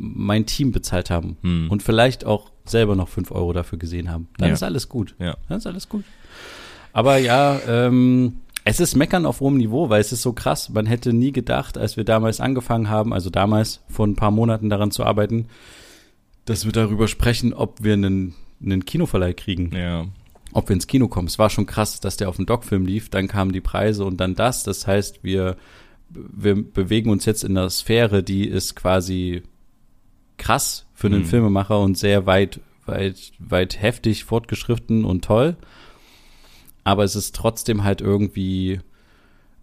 mein 0.00 0.46
Team 0.46 0.70
bezahlt 0.72 1.10
haben 1.10 1.36
Hm. 1.42 1.70
und 1.70 1.82
vielleicht 1.82 2.24
auch 2.24 2.50
selber 2.64 2.94
noch 2.96 3.08
fünf 3.08 3.30
Euro 3.32 3.52
dafür 3.52 3.78
gesehen 3.78 4.10
haben. 4.10 4.28
Dann 4.38 4.48
Ja. 4.48 4.54
ist 4.54 4.62
alles 4.62 4.88
gut. 4.88 5.14
Ja. 5.18 5.36
Dann 5.48 5.58
ist 5.58 5.66
alles 5.66 5.88
gut. 5.88 6.04
Aber 6.92 7.18
ja, 7.18 7.58
ähm, 7.68 8.36
es 8.64 8.80
ist 8.80 8.94
Meckern 8.96 9.26
auf 9.26 9.40
hohem 9.40 9.56
Niveau, 9.56 9.88
weil 9.90 10.00
es 10.00 10.12
ist 10.12 10.22
so 10.22 10.32
krass. 10.32 10.68
Man 10.68 10.86
hätte 10.86 11.12
nie 11.12 11.32
gedacht, 11.32 11.76
als 11.76 11.96
wir 11.96 12.04
damals 12.04 12.40
angefangen 12.40 12.88
haben, 12.88 13.12
also 13.12 13.28
damals 13.30 13.80
vor 13.88 14.06
ein 14.06 14.14
paar 14.16 14.30
Monaten 14.30 14.68
daran 14.70 14.90
zu 14.90 15.04
arbeiten, 15.04 15.46
dass 16.44 16.64
wir 16.64 16.72
darüber 16.72 17.08
sprechen, 17.08 17.52
ob 17.52 17.82
wir 17.82 17.94
einen, 17.94 18.34
einen 18.62 18.84
Kinoverleih 18.84 19.32
kriegen, 19.34 19.74
Ja. 19.74 20.06
ob 20.52 20.68
wir 20.68 20.74
ins 20.74 20.86
Kino 20.86 21.08
kommen. 21.08 21.26
Es 21.28 21.38
war 21.38 21.50
schon 21.50 21.66
krass, 21.66 22.00
dass 22.00 22.16
der 22.16 22.28
auf 22.28 22.36
dem 22.36 22.46
Doc-Film 22.46 22.86
lief, 22.86 23.08
dann 23.10 23.26
kamen 23.28 23.52
die 23.52 23.60
Preise 23.60 24.04
und 24.04 24.18
dann 24.18 24.34
das. 24.34 24.62
Das 24.64 24.86
heißt, 24.86 25.24
wir, 25.24 25.56
wir 26.10 26.54
bewegen 26.62 27.10
uns 27.10 27.24
jetzt 27.24 27.44
in 27.44 27.56
einer 27.56 27.68
Sphäre, 27.70 28.22
die 28.22 28.46
ist 28.46 28.76
quasi 28.76 29.42
krass 30.38 30.86
für 30.94 31.08
einen 31.08 31.20
Mhm. 31.20 31.26
Filmemacher 31.26 31.78
und 31.80 31.96
sehr 31.98 32.26
weit, 32.26 32.60
weit, 32.86 33.32
weit 33.38 33.80
heftig 33.82 34.24
fortgeschritten 34.24 35.04
und 35.04 35.24
toll. 35.24 35.56
Aber 36.84 37.04
es 37.04 37.14
ist 37.16 37.34
trotzdem 37.34 37.84
halt 37.84 38.00
irgendwie 38.00 38.80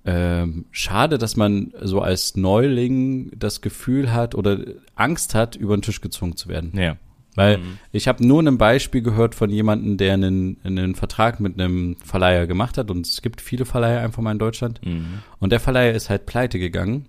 ähm, 0.07 0.65
schade, 0.71 1.17
dass 1.17 1.35
man 1.35 1.73
so 1.81 1.99
als 2.01 2.35
Neuling 2.35 3.31
das 3.35 3.61
Gefühl 3.61 4.13
hat 4.13 4.35
oder 4.35 4.59
Angst 4.95 5.33
hat, 5.33 5.55
über 5.55 5.75
den 5.75 5.81
Tisch 5.81 5.99
gezwungen 6.01 6.35
zu 6.37 6.47
werden. 6.47 6.71
Ja. 6.77 6.97
Weil 7.33 7.57
Mhm. 7.57 7.79
ich 7.91 8.07
habe 8.07 8.25
nur 8.25 8.43
ein 8.43 8.57
Beispiel 8.59 9.01
gehört 9.01 9.33
von 9.33 9.49
jemandem, 9.49 9.97
der 9.97 10.13
einen, 10.13 10.57
einen 10.63 10.93
Vertrag 10.95 11.39
mit 11.39 11.59
einem 11.59 11.97
Verleiher 12.05 12.45
gemacht 12.47 12.77
hat. 12.77 12.91
Und 12.91 13.07
es 13.07 13.21
gibt 13.23 13.41
viele 13.41 13.65
Verleiher 13.65 14.01
einfach 14.01 14.21
mal 14.21 14.31
in 14.31 14.39
Deutschland. 14.39 14.79
Mhm. 14.85 15.23
Und 15.39 15.51
der 15.51 15.59
Verleiher 15.59 15.93
ist 15.95 16.09
halt 16.11 16.27
pleite 16.27 16.59
gegangen. 16.59 17.07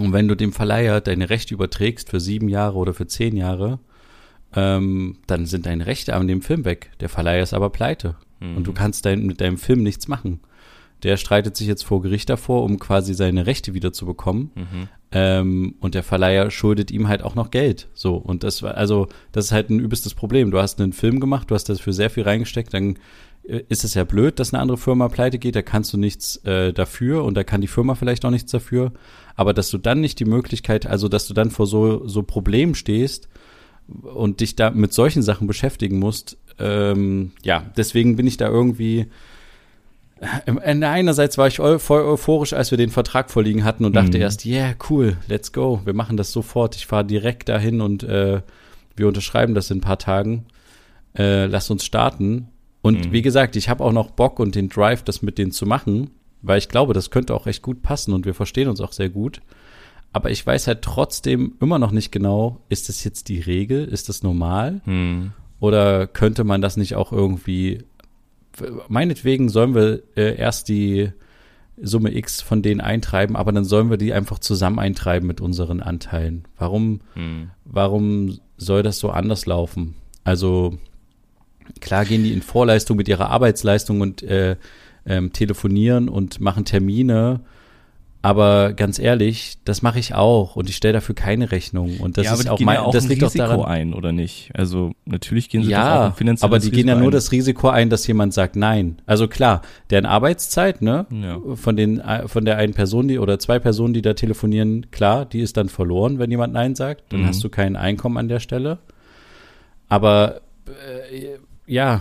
Und 0.00 0.12
wenn 0.12 0.28
du 0.28 0.34
dem 0.34 0.52
Verleiher 0.52 1.00
deine 1.00 1.30
Rechte 1.30 1.54
überträgst 1.54 2.10
für 2.10 2.20
sieben 2.20 2.48
Jahre 2.48 2.76
oder 2.76 2.94
für 2.94 3.06
zehn 3.06 3.36
Jahre, 3.36 3.78
ähm, 4.54 5.18
dann 5.26 5.46
sind 5.46 5.66
deine 5.66 5.86
Rechte 5.86 6.14
an 6.14 6.26
dem 6.26 6.42
Film 6.42 6.64
weg. 6.64 6.90
Der 7.00 7.08
Verleiher 7.08 7.42
ist 7.42 7.54
aber 7.54 7.70
pleite. 7.70 8.16
Mhm. 8.40 8.56
Und 8.56 8.66
du 8.66 8.72
kannst 8.72 9.06
dein, 9.06 9.26
mit 9.26 9.40
deinem 9.40 9.58
Film 9.58 9.82
nichts 9.82 10.08
machen. 10.08 10.40
Der 11.02 11.16
streitet 11.16 11.56
sich 11.56 11.66
jetzt 11.66 11.84
vor 11.84 12.02
Gericht 12.02 12.28
davor, 12.28 12.62
um 12.62 12.78
quasi 12.78 13.14
seine 13.14 13.46
Rechte 13.46 13.72
wieder 13.72 13.92
zu 13.92 14.04
bekommen. 14.04 14.50
Mhm. 14.54 14.88
Ähm, 15.12 15.74
und 15.80 15.94
der 15.94 16.02
Verleiher 16.02 16.50
schuldet 16.50 16.90
ihm 16.90 17.08
halt 17.08 17.22
auch 17.22 17.34
noch 17.34 17.50
Geld. 17.50 17.88
So, 17.94 18.16
und 18.16 18.44
das 18.44 18.62
war, 18.62 18.74
also, 18.76 19.08
das 19.32 19.46
ist 19.46 19.52
halt 19.52 19.70
ein 19.70 19.80
übelstes 19.80 20.14
Problem. 20.14 20.50
Du 20.50 20.58
hast 20.58 20.80
einen 20.80 20.92
Film 20.92 21.20
gemacht, 21.20 21.50
du 21.50 21.54
hast 21.54 21.68
dafür 21.68 21.92
sehr 21.92 22.10
viel 22.10 22.24
reingesteckt, 22.24 22.74
dann 22.74 22.96
ist 23.42 23.84
es 23.84 23.94
ja 23.94 24.04
blöd, 24.04 24.38
dass 24.38 24.52
eine 24.54 24.60
andere 24.62 24.78
Firma 24.78 25.08
pleite 25.08 25.38
geht, 25.38 25.56
da 25.56 25.62
kannst 25.62 25.92
du 25.92 25.98
nichts 25.98 26.36
äh, 26.44 26.72
dafür 26.72 27.24
und 27.24 27.34
da 27.34 27.42
kann 27.44 27.60
die 27.60 27.66
Firma 27.66 27.94
vielleicht 27.94 28.24
auch 28.24 28.30
nichts 28.30 28.52
dafür. 28.52 28.92
Aber 29.34 29.54
dass 29.54 29.70
du 29.70 29.78
dann 29.78 30.00
nicht 30.00 30.20
die 30.20 30.24
Möglichkeit, 30.24 30.86
also 30.86 31.08
dass 31.08 31.26
du 31.26 31.34
dann 31.34 31.50
vor 31.50 31.66
so, 31.66 32.06
so 32.06 32.22
Problemen 32.22 32.74
stehst 32.74 33.28
und 34.02 34.40
dich 34.40 34.54
da 34.56 34.70
mit 34.70 34.92
solchen 34.92 35.22
Sachen 35.22 35.46
beschäftigen 35.46 35.98
musst, 35.98 36.36
ähm, 36.58 37.32
ja, 37.42 37.64
deswegen 37.76 38.16
bin 38.16 38.26
ich 38.26 38.36
da 38.36 38.46
irgendwie. 38.48 39.06
Im- 40.46 40.58
äh, 40.58 40.84
Einerseits 40.84 41.38
war 41.38 41.46
ich 41.48 41.56
voll 41.56 42.02
euphorisch, 42.02 42.52
als 42.52 42.70
wir 42.70 42.78
den 42.78 42.90
Vertrag 42.90 43.30
vorliegen 43.30 43.64
hatten 43.64 43.84
und 43.86 43.96
dachte 43.96 44.18
Mhm. 44.18 44.22
erst, 44.22 44.44
yeah, 44.44 44.74
cool, 44.90 45.16
let's 45.28 45.52
go, 45.52 45.80
wir 45.84 45.94
machen 45.94 46.16
das 46.18 46.30
sofort. 46.32 46.76
Ich 46.76 46.86
fahre 46.86 47.06
direkt 47.06 47.48
dahin 47.48 47.80
und 47.80 48.02
äh, 48.02 48.42
wir 48.96 49.08
unterschreiben 49.08 49.54
das 49.54 49.70
in 49.70 49.78
ein 49.78 49.82
paar 49.82 49.98
Tagen. 49.98 50.44
Äh, 51.16 51.46
lass 51.46 51.70
uns 51.70 51.84
starten. 51.86 52.48
Und 52.82 53.06
Mhm. 53.06 53.12
wie 53.12 53.22
gesagt, 53.22 53.56
ich 53.56 53.68
habe 53.68 53.84
auch 53.84 53.92
noch 53.92 54.10
Bock 54.10 54.38
und 54.38 54.54
den 54.54 54.68
Drive, 54.68 55.02
das 55.02 55.22
mit 55.22 55.36
denen 55.38 55.52
zu 55.52 55.66
machen, 55.66 56.10
weil 56.42 56.58
ich 56.58 56.68
glaube, 56.68 56.94
das 56.94 57.10
könnte 57.10 57.34
auch 57.34 57.46
echt 57.46 57.62
gut 57.62 57.82
passen 57.82 58.12
und 58.14 58.24
wir 58.26 58.34
verstehen 58.34 58.68
uns 58.68 58.80
auch 58.80 58.92
sehr 58.92 59.10
gut. 59.10 59.40
Aber 60.12 60.30
ich 60.30 60.44
weiß 60.44 60.66
halt 60.66 60.82
trotzdem 60.82 61.52
immer 61.60 61.78
noch 61.78 61.92
nicht 61.92 62.10
genau, 62.10 62.60
ist 62.68 62.88
das 62.88 63.04
jetzt 63.04 63.28
die 63.28 63.38
Regel, 63.40 63.84
ist 63.84 64.08
das 64.08 64.22
normal? 64.22 64.80
Mhm. 64.86 65.32
Oder 65.60 66.06
könnte 66.06 66.42
man 66.42 66.62
das 66.62 66.76
nicht 66.78 66.96
auch 66.96 67.12
irgendwie, 67.12 67.84
meinetwegen 68.88 69.48
sollen 69.48 69.74
wir 69.74 70.02
äh, 70.16 70.36
erst 70.36 70.68
die 70.68 71.10
Summe 71.82 72.14
X 72.14 72.42
von 72.42 72.62
denen 72.62 72.80
eintreiben, 72.80 73.36
aber 73.36 73.52
dann 73.52 73.64
sollen 73.64 73.88
wir 73.90 73.96
die 73.96 74.12
einfach 74.12 74.38
zusammen 74.38 74.78
eintreiben 74.78 75.26
mit 75.26 75.40
unseren 75.40 75.80
Anteilen. 75.80 76.44
Warum, 76.58 77.00
Mhm. 77.14 77.50
warum 77.64 78.38
soll 78.58 78.82
das 78.82 78.98
so 78.98 79.10
anders 79.10 79.46
laufen? 79.46 79.94
Also 80.24 80.78
klar 81.80 82.04
gehen 82.04 82.22
die 82.24 82.32
in 82.32 82.42
Vorleistung 82.42 82.96
mit 82.96 83.08
ihrer 83.08 83.30
Arbeitsleistung 83.30 84.00
und 84.00 84.22
äh, 84.22 84.56
ähm, 85.06 85.32
telefonieren 85.32 86.08
und 86.08 86.40
machen 86.40 86.64
Termine. 86.64 87.40
Aber 88.22 88.74
ganz 88.74 88.98
ehrlich, 88.98 89.56
das 89.64 89.80
mache 89.80 89.98
ich 89.98 90.12
auch 90.12 90.54
und 90.54 90.68
ich 90.68 90.76
stelle 90.76 90.92
dafür 90.92 91.14
keine 91.14 91.52
Rechnung. 91.52 91.96
Und 92.00 92.18
das 92.18 92.26
ja, 92.26 92.34
ist 92.34 92.50
auch 92.50 92.60
mein, 92.60 92.74
ja 92.74 92.82
auch 92.82 92.92
das 92.92 93.04
ein 93.04 93.08
liegt 93.08 93.22
Risiko 93.22 93.44
auch 93.44 93.48
daran. 93.56 93.64
ein, 93.64 93.94
oder 93.94 94.12
nicht? 94.12 94.50
Also 94.52 94.92
natürlich 95.06 95.48
gehen 95.48 95.62
sie 95.62 95.70
ja, 95.70 95.94
doch 95.94 96.00
auch 96.02 96.06
ein 96.10 96.14
finanzielles 96.16 96.44
aber 96.44 96.58
die 96.58 96.64
Risiko 96.66 96.76
gehen 96.76 96.88
ja 96.88 96.96
nur 96.96 97.08
ein. 97.08 97.12
das 97.12 97.32
Risiko 97.32 97.70
ein, 97.70 97.88
dass 97.88 98.06
jemand 98.06 98.34
sagt 98.34 98.56
Nein. 98.56 99.00
Also 99.06 99.26
klar, 99.26 99.62
deren 99.88 100.04
Arbeitszeit, 100.04 100.82
ne, 100.82 101.06
Ja. 101.10 101.38
von 101.54 101.76
den 101.76 101.98
äh, 102.00 102.28
von 102.28 102.44
der 102.44 102.58
einen 102.58 102.74
Person, 102.74 103.08
die 103.08 103.18
oder 103.18 103.38
zwei 103.38 103.58
Personen, 103.58 103.94
die 103.94 104.02
da 104.02 104.12
telefonieren, 104.12 104.90
klar, 104.90 105.24
die 105.24 105.40
ist 105.40 105.56
dann 105.56 105.70
verloren, 105.70 106.18
wenn 106.18 106.30
jemand 106.30 106.52
Nein 106.52 106.74
sagt. 106.74 107.14
Dann 107.14 107.22
Mhm. 107.22 107.26
hast 107.26 107.42
du 107.42 107.48
kein 107.48 107.74
Einkommen 107.74 108.18
an 108.18 108.28
der 108.28 108.40
Stelle. 108.40 108.80
Aber 109.88 110.42
äh, 110.68 111.38
ja, 111.70 112.00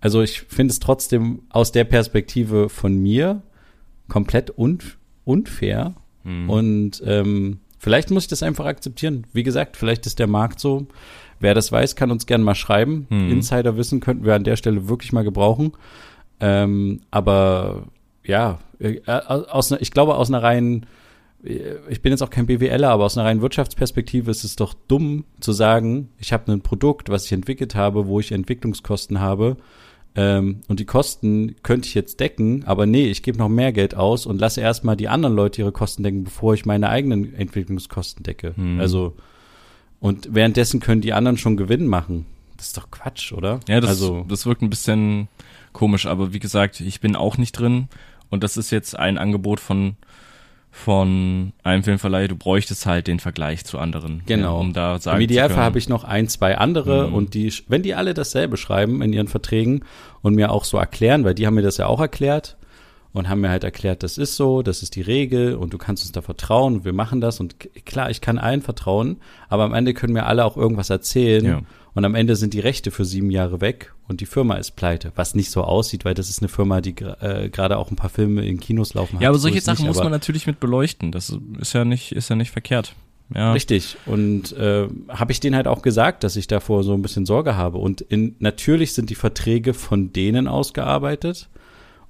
also 0.00 0.22
ich 0.22 0.40
finde 0.42 0.72
es 0.72 0.80
trotzdem 0.80 1.42
aus 1.50 1.72
der 1.72 1.84
Perspektive 1.84 2.68
von 2.68 2.96
mir 2.96 3.42
komplett 4.08 4.56
un 4.58 4.78
unfair. 5.24 5.94
Mhm. 6.24 6.50
Und 6.50 7.02
ähm, 7.06 7.60
vielleicht 7.78 8.10
muss 8.10 8.24
ich 8.24 8.28
das 8.28 8.42
einfach 8.42 8.64
akzeptieren. 8.66 9.26
Wie 9.32 9.42
gesagt, 9.42 9.76
vielleicht 9.76 10.06
ist 10.06 10.18
der 10.18 10.26
Markt 10.26 10.58
so. 10.60 10.86
Wer 11.38 11.54
das 11.54 11.70
weiß, 11.70 11.96
kann 11.96 12.10
uns 12.10 12.26
gerne 12.26 12.44
mal 12.44 12.54
schreiben. 12.54 13.06
Mhm. 13.10 13.30
Insiderwissen 13.30 14.00
könnten 14.00 14.24
wir 14.24 14.34
an 14.34 14.44
der 14.44 14.56
Stelle 14.56 14.88
wirklich 14.88 15.12
mal 15.12 15.24
gebrauchen. 15.24 15.72
Ähm, 16.40 17.00
aber 17.10 17.84
ja, 18.24 18.58
äh, 18.78 19.00
aus, 19.06 19.70
einer- 19.70 19.80
ich 19.82 19.90
glaube, 19.90 20.14
aus 20.16 20.28
einer 20.28 20.42
reinen, 20.42 20.82
äh, 20.82 20.86
ich 21.42 22.02
bin 22.02 22.12
jetzt 22.12 22.22
auch 22.22 22.30
kein 22.30 22.46
BWLer, 22.46 22.90
aber 22.90 23.04
aus 23.04 23.16
einer 23.16 23.26
reinen 23.26 23.40
Wirtschaftsperspektive 23.40 24.30
ist 24.30 24.44
es 24.44 24.56
doch 24.56 24.74
dumm 24.88 25.24
zu 25.40 25.52
sagen, 25.52 26.10
ich 26.18 26.32
habe 26.32 26.52
ein 26.52 26.60
Produkt, 26.60 27.08
was 27.08 27.24
ich 27.24 27.32
entwickelt 27.32 27.74
habe, 27.74 28.06
wo 28.06 28.20
ich 28.20 28.32
Entwicklungskosten 28.32 29.20
habe. 29.20 29.56
Ähm, 30.16 30.60
und 30.68 30.80
die 30.80 30.86
Kosten 30.86 31.54
könnte 31.62 31.86
ich 31.88 31.94
jetzt 31.94 32.20
decken, 32.20 32.64
aber 32.64 32.84
nee, 32.84 33.06
ich 33.06 33.22
gebe 33.22 33.38
noch 33.38 33.48
mehr 33.48 33.72
Geld 33.72 33.94
aus 33.94 34.26
und 34.26 34.40
lasse 34.40 34.60
erstmal 34.60 34.96
die 34.96 35.08
anderen 35.08 35.36
Leute 35.36 35.62
ihre 35.62 35.72
Kosten 35.72 36.02
decken, 36.02 36.24
bevor 36.24 36.54
ich 36.54 36.66
meine 36.66 36.88
eigenen 36.88 37.32
Entwicklungskosten 37.32 38.24
decke. 38.24 38.54
Hm. 38.56 38.80
Also, 38.80 39.14
und 40.00 40.34
währenddessen 40.34 40.80
können 40.80 41.00
die 41.00 41.12
anderen 41.12 41.38
schon 41.38 41.56
Gewinn 41.56 41.86
machen. 41.86 42.26
Das 42.56 42.68
ist 42.68 42.76
doch 42.76 42.90
Quatsch, 42.90 43.32
oder? 43.32 43.60
Ja, 43.68 43.80
das, 43.80 43.90
also, 43.90 44.26
das 44.28 44.46
wirkt 44.46 44.62
ein 44.62 44.70
bisschen 44.70 45.28
komisch, 45.72 46.06
aber 46.06 46.32
wie 46.32 46.40
gesagt, 46.40 46.80
ich 46.80 47.00
bin 47.00 47.14
auch 47.14 47.38
nicht 47.38 47.52
drin 47.52 47.88
und 48.30 48.42
das 48.42 48.56
ist 48.56 48.70
jetzt 48.70 48.98
ein 48.98 49.16
Angebot 49.16 49.60
von 49.60 49.96
von 50.70 51.52
einem 51.62 51.82
Filmverleih, 51.82 52.28
du 52.28 52.36
bräuchtest 52.36 52.86
halt 52.86 53.06
den 53.06 53.18
Vergleich 53.18 53.64
zu 53.64 53.78
anderen. 53.78 54.22
Genau. 54.26 54.54
Ja, 54.54 54.60
um 54.60 54.72
da 54.72 54.98
sagen 54.98 55.16
Im 55.18 55.22
Idealfall 55.22 55.64
habe 55.64 55.78
ich 55.78 55.88
noch 55.88 56.04
ein, 56.04 56.28
zwei 56.28 56.56
andere 56.58 57.08
Mhm. 57.08 57.14
und 57.14 57.34
die, 57.34 57.52
wenn 57.68 57.82
die 57.82 57.94
alle 57.94 58.14
dasselbe 58.14 58.56
schreiben 58.56 59.02
in 59.02 59.12
ihren 59.12 59.28
Verträgen 59.28 59.84
und 60.22 60.34
mir 60.34 60.50
auch 60.52 60.64
so 60.64 60.78
erklären, 60.78 61.24
weil 61.24 61.34
die 61.34 61.46
haben 61.46 61.54
mir 61.54 61.62
das 61.62 61.76
ja 61.76 61.86
auch 61.86 62.00
erklärt 62.00 62.56
und 63.12 63.28
haben 63.28 63.40
mir 63.40 63.50
halt 63.50 63.64
erklärt, 63.64 64.02
das 64.02 64.18
ist 64.18 64.36
so, 64.36 64.62
das 64.62 64.82
ist 64.82 64.94
die 64.96 65.00
Regel 65.00 65.54
und 65.56 65.72
du 65.72 65.78
kannst 65.78 66.04
uns 66.04 66.12
da 66.12 66.22
vertrauen, 66.22 66.84
wir 66.84 66.92
machen 66.92 67.20
das 67.20 67.40
und 67.40 67.56
klar, 67.84 68.10
ich 68.10 68.20
kann 68.20 68.38
allen 68.38 68.62
vertrauen, 68.62 69.16
aber 69.48 69.64
am 69.64 69.74
Ende 69.74 69.94
können 69.94 70.12
mir 70.12 70.26
alle 70.26 70.44
auch 70.44 70.56
irgendwas 70.56 70.90
erzählen 70.90 71.44
Ja. 71.44 71.60
und 71.94 72.04
am 72.04 72.14
Ende 72.14 72.36
sind 72.36 72.54
die 72.54 72.60
Rechte 72.60 72.90
für 72.90 73.04
sieben 73.04 73.30
Jahre 73.30 73.60
weg 73.60 73.92
und 74.06 74.20
die 74.20 74.26
Firma 74.26 74.54
ist 74.54 74.76
pleite, 74.76 75.10
was 75.16 75.34
nicht 75.34 75.50
so 75.50 75.62
aussieht, 75.64 76.04
weil 76.04 76.14
das 76.14 76.28
ist 76.30 76.40
eine 76.40 76.48
Firma, 76.48 76.80
die 76.80 76.94
äh, 77.20 77.48
gerade 77.48 77.78
auch 77.78 77.90
ein 77.90 77.96
paar 77.96 78.10
Filme 78.10 78.46
in 78.46 78.60
Kinos 78.60 78.94
laufen 78.94 79.16
hat. 79.16 79.22
Ja, 79.22 79.28
aber 79.30 79.38
so 79.38 79.42
solche 79.42 79.58
ist 79.58 79.64
Sachen 79.64 79.82
nicht, 79.82 79.88
muss 79.94 80.02
man 80.02 80.12
natürlich 80.12 80.46
mit 80.46 80.60
beleuchten. 80.60 81.10
Das 81.10 81.36
ist 81.58 81.72
ja 81.72 81.84
nicht, 81.84 82.12
ist 82.12 82.28
ja 82.30 82.36
nicht 82.36 82.50
verkehrt. 82.52 82.94
Ja. 83.34 83.52
Richtig. 83.52 83.96
Und 84.06 84.52
äh, 84.56 84.88
habe 85.08 85.30
ich 85.32 85.38
denen 85.38 85.54
halt 85.54 85.68
auch 85.68 85.82
gesagt, 85.82 86.24
dass 86.24 86.34
ich 86.34 86.48
davor 86.48 86.82
so 86.82 86.94
ein 86.94 87.02
bisschen 87.02 87.26
Sorge 87.26 87.56
habe. 87.56 87.78
Und 87.78 88.00
in, 88.00 88.34
natürlich 88.40 88.92
sind 88.92 89.08
die 89.08 89.14
Verträge 89.14 89.72
von 89.72 90.12
denen 90.12 90.48
ausgearbeitet 90.48 91.48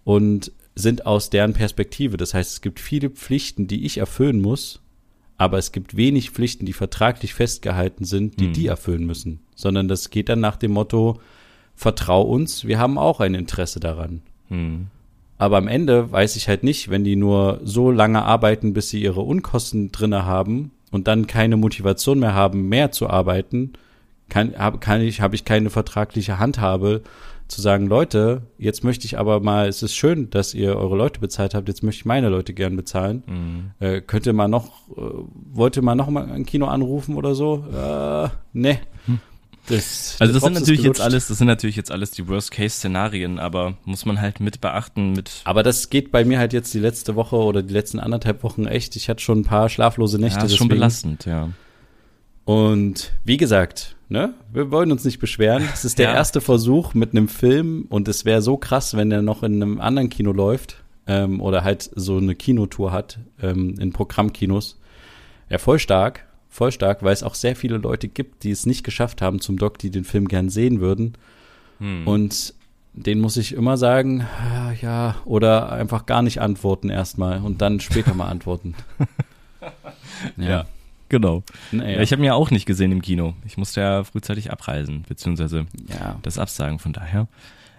und 0.04 0.52
sind 0.80 1.06
aus 1.06 1.30
deren 1.30 1.52
Perspektive. 1.52 2.16
Das 2.16 2.34
heißt, 2.34 2.52
es 2.52 2.60
gibt 2.60 2.80
viele 2.80 3.10
Pflichten, 3.10 3.66
die 3.66 3.84
ich 3.86 3.98
erfüllen 3.98 4.40
muss, 4.40 4.80
aber 5.36 5.58
es 5.58 5.72
gibt 5.72 5.96
wenig 5.96 6.30
Pflichten, 6.30 6.66
die 6.66 6.72
vertraglich 6.72 7.34
festgehalten 7.34 8.04
sind, 8.04 8.40
die 8.40 8.46
Hm. 8.46 8.52
die 8.52 8.66
erfüllen 8.66 9.06
müssen. 9.06 9.40
Sondern 9.54 9.88
das 9.88 10.10
geht 10.10 10.28
dann 10.28 10.40
nach 10.40 10.56
dem 10.56 10.72
Motto, 10.72 11.20
vertrau 11.74 12.22
uns, 12.22 12.66
wir 12.66 12.78
haben 12.78 12.98
auch 12.98 13.20
ein 13.20 13.34
Interesse 13.34 13.80
daran. 13.80 14.22
Hm. 14.48 14.88
Aber 15.38 15.56
am 15.56 15.68
Ende 15.68 16.12
weiß 16.12 16.36
ich 16.36 16.48
halt 16.48 16.62
nicht, 16.62 16.90
wenn 16.90 17.04
die 17.04 17.16
nur 17.16 17.60
so 17.64 17.90
lange 17.90 18.22
arbeiten, 18.22 18.74
bis 18.74 18.90
sie 18.90 19.00
ihre 19.00 19.22
Unkosten 19.22 19.90
drinne 19.90 20.26
haben 20.26 20.72
und 20.90 21.08
dann 21.08 21.26
keine 21.26 21.56
Motivation 21.56 22.18
mehr 22.18 22.34
haben, 22.34 22.68
mehr 22.68 22.92
zu 22.92 23.08
arbeiten, 23.08 23.72
kann, 24.28 24.54
hab, 24.58 24.82
kann 24.82 25.00
ich, 25.00 25.22
habe 25.22 25.34
ich 25.34 25.46
keine 25.46 25.70
vertragliche 25.70 26.38
Handhabe 26.38 27.02
zu 27.50 27.60
sagen, 27.60 27.86
Leute, 27.86 28.42
jetzt 28.58 28.84
möchte 28.84 29.06
ich 29.06 29.18
aber 29.18 29.40
mal, 29.40 29.68
es 29.68 29.82
ist 29.82 29.94
schön, 29.94 30.30
dass 30.30 30.54
ihr 30.54 30.76
eure 30.76 30.96
Leute 30.96 31.20
bezahlt 31.20 31.54
habt, 31.54 31.68
jetzt 31.68 31.82
möchte 31.82 32.00
ich 32.00 32.04
meine 32.04 32.28
Leute 32.28 32.54
gern 32.54 32.76
bezahlen. 32.76 33.22
Hm. 33.26 33.70
Äh, 33.80 34.00
könnt 34.00 34.26
ihr 34.26 34.32
mal 34.32 34.48
noch, 34.48 34.88
äh, 34.96 35.00
wollt 35.52 35.76
ihr 35.76 35.82
mal 35.82 35.94
noch 35.94 36.08
mal 36.08 36.30
ein 36.30 36.46
Kino 36.46 36.66
anrufen 36.66 37.16
oder 37.16 37.34
so? 37.34 37.64
Äh, 37.72 38.28
ne. 38.52 38.80
Das, 39.66 40.16
Also 40.18 40.32
das 40.32 40.42
sind 40.42 40.54
Drops 40.54 40.60
natürlich 40.60 40.82
jetzt 40.82 41.00
alles, 41.00 41.28
das 41.28 41.38
sind 41.38 41.46
natürlich 41.46 41.76
jetzt 41.76 41.92
alles 41.92 42.10
die 42.10 42.26
Worst-Case-Szenarien, 42.26 43.38
aber 43.38 43.76
muss 43.84 44.04
man 44.04 44.20
halt 44.20 44.40
mit 44.40 44.60
beachten 44.60 45.12
mit 45.12 45.42
Aber 45.44 45.62
das 45.62 45.90
geht 45.90 46.10
bei 46.10 46.24
mir 46.24 46.38
halt 46.38 46.52
jetzt 46.52 46.72
die 46.74 46.78
letzte 46.78 47.14
Woche 47.14 47.36
oder 47.36 47.62
die 47.62 47.72
letzten 47.72 48.00
anderthalb 48.00 48.42
Wochen 48.42 48.66
echt. 48.66 48.96
Ich 48.96 49.08
hatte 49.08 49.22
schon 49.22 49.40
ein 49.40 49.44
paar 49.44 49.68
schlaflose 49.68 50.18
Nächte. 50.18 50.40
ja, 50.40 50.46
ist 50.46 50.56
schon 50.56 50.68
belastend, 50.68 51.24
ja. 51.26 51.50
Und 52.44 53.12
wie 53.24 53.36
gesagt, 53.36 53.96
ne, 54.10 54.34
wir 54.52 54.70
wollen 54.70 54.92
uns 54.92 55.04
nicht 55.04 55.18
beschweren. 55.18 55.62
Es 55.72 55.84
ist 55.86 55.98
der 55.98 56.10
Ja. 56.10 56.14
erste 56.14 56.40
Versuch 56.42 56.92
mit 56.92 57.12
einem 57.12 57.28
Film 57.28 57.86
und 57.88 58.06
es 58.08 58.26
wäre 58.26 58.42
so 58.42 58.58
krass, 58.58 58.94
wenn 58.96 59.08
der 59.08 59.22
noch 59.22 59.42
in 59.42 59.54
einem 59.62 59.80
anderen 59.80 60.10
Kino 60.10 60.32
läuft 60.32 60.82
ähm, 61.06 61.40
oder 61.40 61.64
halt 61.64 61.88
so 61.94 62.18
eine 62.18 62.34
Kinotour 62.34 62.92
hat 62.92 63.18
ähm, 63.40 63.76
in 63.78 63.92
Programmkinos. 63.92 64.78
Ja, 65.48 65.58
voll 65.58 65.78
stark, 65.78 66.26
voll 66.48 66.70
stark, 66.72 67.02
weil 67.02 67.12
es 67.12 67.22
auch 67.22 67.34
sehr 67.34 67.56
viele 67.56 67.78
Leute 67.78 68.08
gibt, 68.08 68.44
die 68.44 68.50
es 68.50 68.66
nicht 68.66 68.84
geschafft 68.84 69.22
haben 69.22 69.40
zum 69.40 69.56
Doc, 69.56 69.78
die 69.78 69.90
den 69.90 70.04
Film 70.04 70.28
gern 70.28 70.48
sehen 70.50 70.80
würden. 70.80 71.14
Hm. 71.78 72.06
Und 72.06 72.54
den 72.92 73.20
muss 73.20 73.36
ich 73.36 73.54
immer 73.54 73.76
sagen, 73.76 74.26
ja, 74.82 75.16
oder 75.24 75.70
einfach 75.72 76.06
gar 76.06 76.22
nicht 76.22 76.40
antworten 76.40 76.90
erstmal 76.90 77.40
und 77.40 77.62
dann 77.62 77.78
später 77.80 78.14
mal 78.14 78.28
antworten. 78.28 78.74
ja. 80.36 80.66
Genau. 81.10 81.42
Naja. 81.72 81.96
Ja, 81.96 82.00
ich 82.00 82.12
habe 82.12 82.22
ihn 82.22 82.26
ja 82.26 82.34
auch 82.34 82.50
nicht 82.50 82.64
gesehen 82.64 82.92
im 82.92 83.02
Kino. 83.02 83.34
Ich 83.44 83.58
musste 83.58 83.80
ja 83.80 84.04
frühzeitig 84.04 84.50
abreisen, 84.50 85.04
beziehungsweise 85.06 85.66
ja. 85.88 86.16
das 86.22 86.38
absagen. 86.38 86.78
Von 86.78 86.92
daher, 86.92 87.26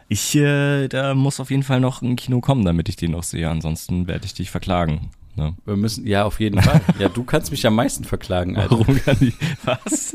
ich, 0.10 0.36
äh, 0.36 0.89
da 0.89 1.15
muss 1.15 1.39
auf 1.39 1.50
jeden 1.50 1.63
Fall 1.63 1.80
noch 1.80 2.02
ein 2.02 2.17
Kino 2.17 2.41
kommen, 2.41 2.65
damit 2.65 2.89
ich 2.89 2.98
den 2.98 3.12
noch 3.12 3.24
sehe. 3.24 3.50
Ansonsten 3.50 4.06
werde 4.08 4.26
ich 4.26 4.34
dich 4.34 4.52
verklagen. 4.52 5.10
Ne? 5.36 5.56
Wir 5.63 5.78
müssen, 5.78 6.06
ja, 6.06 6.26
auf 6.26 6.41
jeden 6.41 6.62
Fall. 6.62 6.82
Ja, 7.00 7.08
du 7.08 7.24
kannst 7.24 7.52
mich 7.52 7.65
am 7.65 7.76
meisten 7.76 8.04
verklagen, 8.04 8.58
Alter. 8.58 8.72
Warum 8.72 9.02
kann 9.02 9.17
ich? 9.22 9.34
Was? 9.63 10.13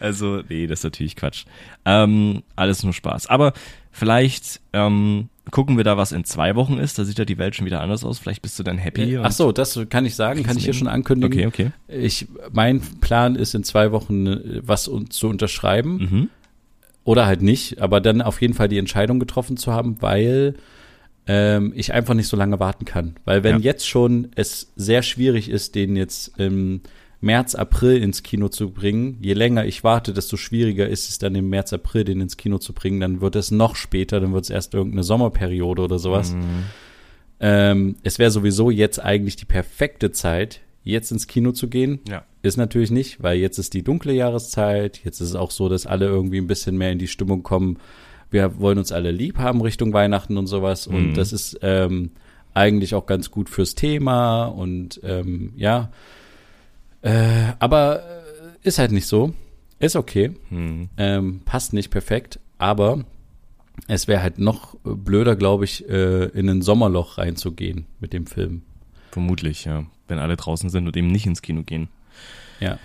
Also, 0.00 0.42
nee, 0.48 0.66
das 0.66 0.80
ist 0.80 0.84
natürlich 0.84 1.16
Quatsch. 1.16 1.44
Ähm, 1.84 2.42
alles 2.56 2.82
nur 2.82 2.94
Spaß. 2.94 3.26
Aber 3.26 3.52
vielleicht 3.90 4.60
ähm, 4.72 5.28
gucken 5.50 5.76
wir 5.76 5.84
da, 5.84 5.96
was 5.96 6.12
in 6.12 6.24
zwei 6.24 6.54
Wochen 6.54 6.78
ist. 6.78 6.98
Da 6.98 7.04
sieht 7.04 7.18
ja 7.18 7.24
die 7.24 7.38
Welt 7.38 7.56
schon 7.56 7.66
wieder 7.66 7.80
anders 7.80 8.04
aus. 8.04 8.18
Vielleicht 8.18 8.42
bist 8.42 8.58
du 8.58 8.62
dann 8.62 8.78
happy. 8.78 9.18
Ach 9.18 9.32
so, 9.32 9.52
das 9.52 9.78
kann 9.88 10.06
ich 10.06 10.14
sagen, 10.14 10.42
kann 10.42 10.56
ich 10.56 10.64
hier 10.64 10.74
schon 10.74 10.86
ankündigen. 10.88 11.46
Okay, 11.48 11.70
okay. 11.88 11.96
Ich, 12.04 12.28
mein 12.52 12.80
Plan 13.00 13.34
ist 13.36 13.54
in 13.54 13.64
zwei 13.64 13.90
Wochen 13.92 14.26
äh, 14.26 14.60
was 14.62 14.90
zu 15.10 15.28
unterschreiben 15.28 15.96
Mhm. 16.10 16.28
oder 17.04 17.26
halt 17.26 17.42
nicht, 17.42 17.80
aber 17.80 18.00
dann 18.00 18.22
auf 18.22 18.40
jeden 18.40 18.54
Fall 18.54 18.68
die 18.68 18.78
Entscheidung 18.78 19.18
getroffen 19.18 19.56
zu 19.56 19.72
haben, 19.72 19.96
weil 20.00 20.54
ähm, 21.26 21.72
ich 21.76 21.92
einfach 21.92 22.14
nicht 22.14 22.28
so 22.28 22.36
lange 22.36 22.58
warten 22.60 22.84
kann. 22.84 23.16
Weil 23.24 23.42
wenn 23.42 23.56
Ja. 23.56 23.62
jetzt 23.62 23.88
schon 23.88 24.28
es 24.36 24.72
sehr 24.76 25.02
schwierig 25.02 25.48
ist, 25.48 25.74
den 25.74 25.96
jetzt 25.96 26.38
im 26.38 26.80
März, 27.20 27.54
April 27.54 28.02
ins 28.02 28.22
Kino 28.22 28.48
zu 28.48 28.70
bringen, 28.70 29.18
je 29.20 29.34
länger 29.34 29.66
ich 29.66 29.84
warte, 29.84 30.14
desto 30.14 30.36
schwieriger 30.36 30.88
ist 30.88 31.08
es 31.10 31.18
dann 31.18 31.34
im 31.34 31.50
März, 31.50 31.72
April 31.72 32.04
den 32.04 32.20
ins 32.20 32.36
Kino 32.38 32.58
zu 32.58 32.72
bringen. 32.72 33.00
Dann 33.00 33.20
wird 33.20 33.36
es 33.36 33.50
noch 33.50 33.76
später, 33.76 34.20
dann 34.20 34.32
wird 34.32 34.44
es 34.44 34.50
erst 34.50 34.72
irgendeine 34.74 35.02
Sommerperiode 35.04 35.82
oder 35.82 35.98
sowas. 35.98 36.32
Mhm. 36.32 36.64
Ähm, 37.40 37.96
es 38.02 38.18
wäre 38.18 38.30
sowieso 38.30 38.70
jetzt 38.70 38.98
eigentlich 39.02 39.36
die 39.36 39.44
perfekte 39.44 40.12
Zeit, 40.12 40.60
jetzt 40.82 41.10
ins 41.12 41.26
Kino 41.26 41.52
zu 41.52 41.68
gehen. 41.68 42.00
Ja. 42.08 42.24
Ist 42.42 42.56
natürlich 42.56 42.90
nicht, 42.90 43.22
weil 43.22 43.38
jetzt 43.38 43.58
ist 43.58 43.74
die 43.74 43.82
dunkle 43.82 44.12
Jahreszeit. 44.14 45.00
Jetzt 45.04 45.20
ist 45.20 45.28
es 45.30 45.34
auch 45.34 45.50
so, 45.50 45.68
dass 45.68 45.86
alle 45.86 46.06
irgendwie 46.06 46.38
ein 46.38 46.46
bisschen 46.46 46.76
mehr 46.78 46.90
in 46.92 46.98
die 46.98 47.08
Stimmung 47.08 47.42
kommen. 47.42 47.78
Wir 48.30 48.58
wollen 48.60 48.78
uns 48.78 48.92
alle 48.92 49.10
lieb 49.10 49.38
haben 49.38 49.60
Richtung 49.60 49.92
Weihnachten 49.92 50.38
und 50.38 50.46
sowas. 50.46 50.86
Und 50.86 51.10
Mhm. 51.10 51.14
das 51.14 51.32
ist 51.34 51.58
ähm, 51.62 52.12
eigentlich 52.54 52.94
auch 52.94 53.04
ganz 53.06 53.30
gut 53.30 53.50
fürs 53.50 53.74
Thema. 53.74 54.44
Und 54.46 55.00
ähm, 55.04 55.52
ja, 55.56 55.90
äh, 57.02 57.52
aber 57.58 58.02
äh, 58.02 58.20
ist 58.62 58.78
halt 58.78 58.92
nicht 58.92 59.06
so. 59.06 59.34
Ist 59.78 59.96
okay. 59.96 60.32
Hm. 60.50 60.88
Ähm, 60.96 61.40
passt 61.44 61.72
nicht 61.72 61.90
perfekt. 61.90 62.38
Aber 62.58 63.04
es 63.88 64.08
wäre 64.08 64.22
halt 64.22 64.38
noch 64.38 64.76
blöder, 64.84 65.36
glaube 65.36 65.64
ich, 65.64 65.88
äh, 65.88 66.26
in 66.26 66.48
ein 66.48 66.62
Sommerloch 66.62 67.18
reinzugehen 67.18 67.86
mit 67.98 68.12
dem 68.12 68.26
Film. 68.26 68.62
Vermutlich, 69.10 69.64
ja. 69.64 69.86
Wenn 70.06 70.18
alle 70.18 70.36
draußen 70.36 70.70
sind 70.70 70.86
und 70.86 70.96
eben 70.96 71.08
nicht 71.08 71.26
ins 71.26 71.42
Kino 71.42 71.62
gehen. 71.62 71.88
Ja. 72.60 72.78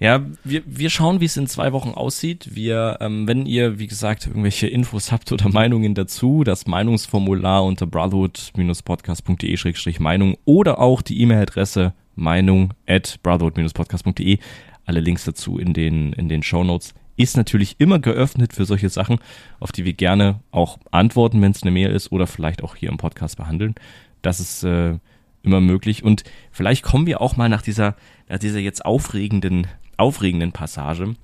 Ja, 0.00 0.24
wir, 0.44 0.62
wir 0.64 0.88
schauen, 0.88 1.20
wie 1.20 1.26
es 1.26 1.36
in 1.36 1.46
zwei 1.46 1.74
Wochen 1.74 1.90
aussieht. 1.90 2.54
Wir, 2.54 2.96
ähm, 3.00 3.28
wenn 3.28 3.44
ihr, 3.44 3.78
wie 3.78 3.86
gesagt, 3.86 4.26
irgendwelche 4.26 4.66
Infos 4.66 5.12
habt 5.12 5.30
oder 5.30 5.50
Meinungen 5.50 5.94
dazu, 5.94 6.42
das 6.42 6.66
Meinungsformular 6.66 7.62
unter 7.62 7.86
brotherhood-podcast.de-meinung 7.86 10.38
oder 10.46 10.78
auch 10.78 11.02
die 11.02 11.20
E-Mail-Adresse 11.20 11.92
meinung 12.14 12.74
at 12.86 13.18
brotherhood-podcast.de. 13.22 14.38
Alle 14.84 15.00
Links 15.00 15.24
dazu 15.24 15.58
in 15.58 15.72
den, 15.72 16.12
in 16.12 16.28
den 16.28 16.42
Show 16.42 16.64
Notes 16.64 16.94
ist 17.16 17.36
natürlich 17.36 17.76
immer 17.78 17.98
geöffnet 17.98 18.52
für 18.52 18.64
solche 18.64 18.88
Sachen, 18.88 19.18
auf 19.58 19.72
die 19.72 19.84
wir 19.84 19.92
gerne 19.92 20.40
auch 20.50 20.78
antworten, 20.90 21.42
wenn 21.42 21.52
es 21.52 21.62
eine 21.62 21.70
Mail 21.70 21.90
ist 21.90 22.12
oder 22.12 22.26
vielleicht 22.26 22.62
auch 22.62 22.76
hier 22.76 22.88
im 22.88 22.96
Podcast 22.96 23.36
behandeln. 23.36 23.74
Das 24.22 24.40
ist 24.40 24.64
äh, 24.64 24.98
immer 25.42 25.60
möglich. 25.60 26.02
Und 26.02 26.24
vielleicht 26.50 26.82
kommen 26.82 27.06
wir 27.06 27.20
auch 27.20 27.36
mal 27.36 27.48
nach 27.48 27.62
dieser, 27.62 27.96
nach 28.28 28.38
dieser 28.38 28.58
jetzt 28.58 28.84
aufregenden, 28.84 29.66
aufregenden 29.96 30.52
Passage, 30.52 31.14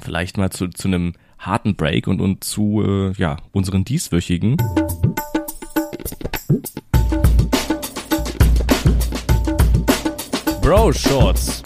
vielleicht 0.00 0.38
mal 0.38 0.50
zu, 0.50 0.68
zu 0.68 0.88
einem 0.88 1.12
harten 1.38 1.76
Break 1.76 2.06
und, 2.06 2.20
und 2.20 2.42
zu 2.42 2.82
äh, 2.82 3.12
ja, 3.12 3.36
unseren 3.52 3.84
dieswöchigen. 3.84 4.56
Bro 10.68 10.92
Shorts. 10.92 11.62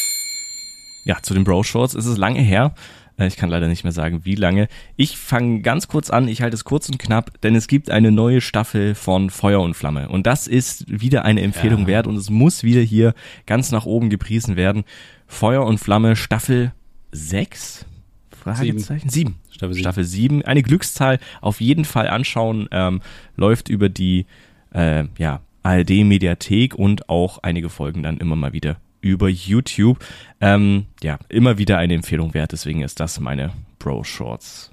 Ja, 1.02 1.20
zu 1.20 1.34
den 1.34 1.42
Bro 1.42 1.64
Shorts 1.64 1.94
ist 1.94 2.06
es 2.06 2.16
lange 2.16 2.40
her. 2.40 2.72
Äh, 3.18 3.26
ich 3.26 3.34
kann 3.34 3.50
leider 3.50 3.66
nicht 3.66 3.82
mehr 3.82 3.92
sagen, 3.92 4.20
wie 4.24 4.36
lange. 4.36 4.68
Ich 4.94 5.18
fange 5.18 5.60
ganz 5.60 5.88
kurz 5.88 6.08
an, 6.08 6.28
ich 6.28 6.40
halte 6.40 6.54
es 6.54 6.62
kurz 6.62 6.88
und 6.88 7.00
knapp, 7.00 7.40
denn 7.40 7.56
es 7.56 7.66
gibt 7.66 7.90
eine 7.90 8.12
neue 8.12 8.40
Staffel 8.40 8.94
von 8.94 9.30
Feuer 9.30 9.60
und 9.60 9.74
Flamme. 9.74 10.08
Und 10.08 10.28
das 10.28 10.46
ist 10.46 10.84
wieder 10.88 11.24
eine 11.24 11.42
Empfehlung 11.42 11.80
ja. 11.80 11.86
wert 11.88 12.06
und 12.06 12.14
es 12.14 12.30
muss 12.30 12.62
wieder 12.62 12.80
hier 12.80 13.12
ganz 13.44 13.72
nach 13.72 13.86
oben 13.86 14.08
gepriesen 14.08 14.54
werden. 14.54 14.84
Feuer 15.26 15.66
und 15.66 15.78
Flamme 15.78 16.14
Staffel 16.14 16.70
6? 17.10 17.84
Fragezeichen? 18.30 19.08
7. 19.08 19.34
Staffel 19.50 19.74
7. 19.74 19.82
Staffel 19.82 20.04
7. 20.04 20.42
Eine 20.42 20.62
Glückszahl 20.62 21.18
auf 21.40 21.60
jeden 21.60 21.84
Fall 21.84 22.06
anschauen. 22.06 22.68
Ähm, 22.70 23.00
läuft 23.34 23.68
über 23.68 23.88
die 23.88 24.26
äh, 24.72 25.06
ja, 25.18 25.40
ARD-Mediathek 25.64 26.76
und 26.76 27.08
auch 27.08 27.38
einige 27.42 27.68
Folgen 27.68 28.04
dann 28.04 28.18
immer 28.18 28.36
mal 28.36 28.52
wieder 28.52 28.76
über 29.02 29.28
YouTube. 29.28 29.98
Ähm, 30.40 30.86
ja, 31.02 31.18
immer 31.28 31.58
wieder 31.58 31.76
eine 31.76 31.92
Empfehlung 31.94 32.32
wert, 32.32 32.52
deswegen 32.52 32.80
ist 32.80 33.00
das 33.00 33.20
meine 33.20 33.52
Bro 33.78 34.04
Shorts. 34.04 34.70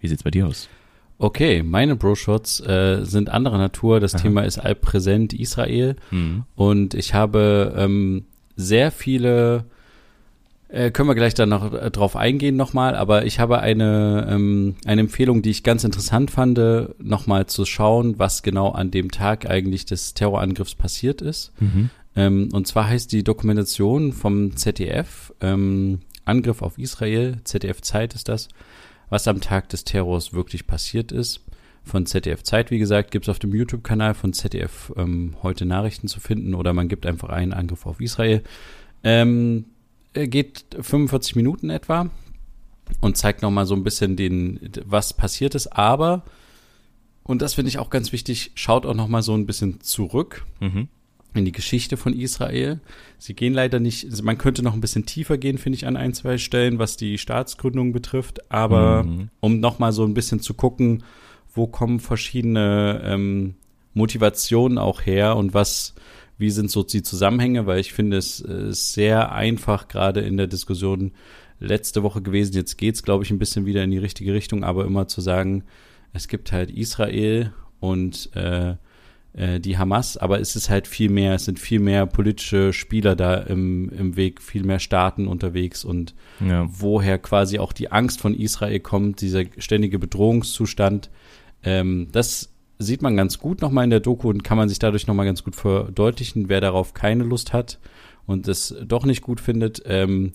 Wie 0.00 0.08
sieht's 0.08 0.22
bei 0.22 0.30
dir 0.30 0.46
aus? 0.46 0.68
Okay, 1.18 1.62
meine 1.62 1.96
Bro-Shorts 1.96 2.60
äh, 2.60 3.04
sind 3.04 3.30
anderer 3.30 3.58
Natur. 3.58 4.00
Das 4.00 4.14
Aha. 4.14 4.22
Thema 4.22 4.42
ist 4.42 4.58
allpräsent 4.58 5.32
Israel. 5.32 5.96
Mhm. 6.10 6.44
Und 6.56 6.94
ich 6.94 7.14
habe 7.14 7.72
ähm, 7.76 8.24
sehr 8.56 8.90
viele, 8.90 9.64
äh, 10.68 10.90
können 10.90 11.08
wir 11.08 11.14
gleich 11.14 11.34
dann 11.34 11.50
noch 11.50 11.72
äh, 11.72 11.90
drauf 11.90 12.16
eingehen 12.16 12.56
nochmal, 12.56 12.96
aber 12.96 13.24
ich 13.26 13.38
habe 13.38 13.60
eine, 13.60 14.26
ähm, 14.28 14.74
eine 14.84 15.02
Empfehlung, 15.02 15.40
die 15.40 15.50
ich 15.50 15.62
ganz 15.62 15.84
interessant 15.84 16.30
fand, 16.32 16.60
nochmal 16.98 17.46
zu 17.46 17.64
schauen, 17.64 18.18
was 18.18 18.42
genau 18.42 18.72
an 18.72 18.90
dem 18.90 19.10
Tag 19.10 19.48
eigentlich 19.48 19.86
des 19.86 20.14
Terrorangriffs 20.14 20.74
passiert 20.74 21.22
ist. 21.22 21.52
Mhm. 21.60 21.90
Ähm, 22.16 22.48
und 22.52 22.66
zwar 22.66 22.88
heißt 22.88 23.10
die 23.12 23.24
Dokumentation 23.24 24.12
vom 24.12 24.56
ZDF, 24.56 25.32
ähm, 25.40 26.00
Angriff 26.24 26.62
auf 26.62 26.78
Israel, 26.78 27.38
ZDF 27.44 27.82
Zeit 27.82 28.14
ist 28.14 28.28
das, 28.28 28.48
was 29.10 29.28
am 29.28 29.40
Tag 29.40 29.68
des 29.68 29.84
Terrors 29.84 30.32
wirklich 30.32 30.66
passiert 30.66 31.12
ist. 31.12 31.40
Von 31.82 32.06
ZDF 32.06 32.42
Zeit, 32.42 32.70
wie 32.70 32.78
gesagt, 32.78 33.10
gibt 33.10 33.26
es 33.26 33.28
auf 33.28 33.38
dem 33.38 33.54
YouTube-Kanal 33.54 34.14
von 34.14 34.32
ZDF 34.32 34.92
ähm, 34.96 35.36
heute 35.42 35.66
Nachrichten 35.66 36.08
zu 36.08 36.18
finden 36.18 36.54
oder 36.54 36.72
man 36.72 36.88
gibt 36.88 37.04
einfach 37.04 37.28
einen 37.28 37.52
Angriff 37.52 37.84
auf 37.84 38.00
Israel. 38.00 38.42
Ähm, 39.02 39.66
geht 40.14 40.64
45 40.80 41.36
Minuten 41.36 41.68
etwa 41.68 42.08
und 43.02 43.18
zeigt 43.18 43.42
nochmal 43.42 43.66
so 43.66 43.74
ein 43.74 43.84
bisschen 43.84 44.16
den, 44.16 44.70
was 44.86 45.12
passiert 45.12 45.54
ist, 45.54 45.66
aber, 45.66 46.24
und 47.22 47.42
das 47.42 47.54
finde 47.54 47.68
ich 47.68 47.78
auch 47.78 47.90
ganz 47.90 48.12
wichtig, 48.12 48.52
schaut 48.54 48.86
auch 48.86 48.94
nochmal 48.94 49.22
so 49.22 49.34
ein 49.34 49.44
bisschen 49.44 49.80
zurück. 49.80 50.46
Mhm 50.60 50.88
in 51.34 51.44
die 51.44 51.52
Geschichte 51.52 51.96
von 51.96 52.12
Israel. 52.12 52.80
Sie 53.18 53.34
gehen 53.34 53.54
leider 53.54 53.80
nicht, 53.80 54.22
man 54.22 54.38
könnte 54.38 54.62
noch 54.62 54.74
ein 54.74 54.80
bisschen 54.80 55.06
tiefer 55.06 55.36
gehen, 55.36 55.58
finde 55.58 55.76
ich, 55.76 55.86
an 55.86 55.96
ein, 55.96 56.14
zwei 56.14 56.38
Stellen, 56.38 56.78
was 56.78 56.96
die 56.96 57.18
Staatsgründung 57.18 57.92
betrifft. 57.92 58.50
Aber 58.50 59.02
mhm. 59.02 59.28
um 59.40 59.60
nochmal 59.60 59.92
so 59.92 60.04
ein 60.04 60.14
bisschen 60.14 60.40
zu 60.40 60.54
gucken, 60.54 61.02
wo 61.52 61.66
kommen 61.66 62.00
verschiedene 62.00 63.00
ähm, 63.04 63.54
Motivationen 63.94 64.78
auch 64.78 65.02
her 65.02 65.36
und 65.36 65.54
was, 65.54 65.94
wie 66.38 66.50
sind 66.50 66.70
so 66.70 66.82
die 66.82 67.02
Zusammenhänge, 67.02 67.66
weil 67.66 67.80
ich 67.80 67.92
finde, 67.92 68.16
es 68.16 68.40
ist 68.40 68.92
sehr 68.92 69.32
einfach 69.32 69.88
gerade 69.88 70.20
in 70.20 70.36
der 70.36 70.48
Diskussion 70.48 71.12
letzte 71.60 72.02
Woche 72.02 72.22
gewesen. 72.22 72.54
Jetzt 72.54 72.76
geht's, 72.76 73.02
glaube 73.02 73.24
ich, 73.24 73.30
ein 73.30 73.38
bisschen 73.38 73.66
wieder 73.66 73.82
in 73.82 73.90
die 73.90 73.98
richtige 73.98 74.34
Richtung, 74.34 74.64
aber 74.64 74.84
immer 74.84 75.08
zu 75.08 75.20
sagen, 75.20 75.64
es 76.12 76.28
gibt 76.28 76.52
halt 76.52 76.70
Israel 76.70 77.52
und 77.80 78.34
äh, 78.34 78.74
äh, 79.34 79.60
die 79.60 79.78
Hamas, 79.78 80.16
aber 80.16 80.40
es 80.40 80.56
ist 80.56 80.70
halt 80.70 80.86
viel 80.86 81.10
mehr, 81.10 81.34
es 81.34 81.44
sind 81.44 81.58
viel 81.58 81.80
mehr 81.80 82.06
politische 82.06 82.72
Spieler 82.72 83.16
da 83.16 83.34
im, 83.34 83.90
im 83.90 84.16
Weg, 84.16 84.40
viel 84.40 84.64
mehr 84.64 84.78
Staaten 84.78 85.26
unterwegs 85.26 85.84
und 85.84 86.14
ja. 86.40 86.66
woher 86.68 87.18
quasi 87.18 87.58
auch 87.58 87.72
die 87.72 87.90
Angst 87.90 88.20
von 88.20 88.34
Israel 88.34 88.80
kommt, 88.80 89.20
dieser 89.20 89.42
ständige 89.58 89.98
Bedrohungszustand. 89.98 91.10
Ähm, 91.62 92.08
das 92.12 92.52
sieht 92.78 93.02
man 93.02 93.16
ganz 93.16 93.38
gut 93.38 93.60
nochmal 93.60 93.84
in 93.84 93.90
der 93.90 94.00
Doku 94.00 94.28
und 94.28 94.44
kann 94.44 94.56
man 94.56 94.68
sich 94.68 94.78
dadurch 94.78 95.06
nochmal 95.06 95.26
ganz 95.26 95.42
gut 95.42 95.56
verdeutlichen, 95.56 96.48
wer 96.48 96.60
darauf 96.60 96.94
keine 96.94 97.24
Lust 97.24 97.52
hat 97.52 97.78
und 98.26 98.48
es 98.48 98.74
doch 98.84 99.04
nicht 99.04 99.22
gut 99.22 99.40
findet. 99.40 99.82
Ähm, 99.86 100.32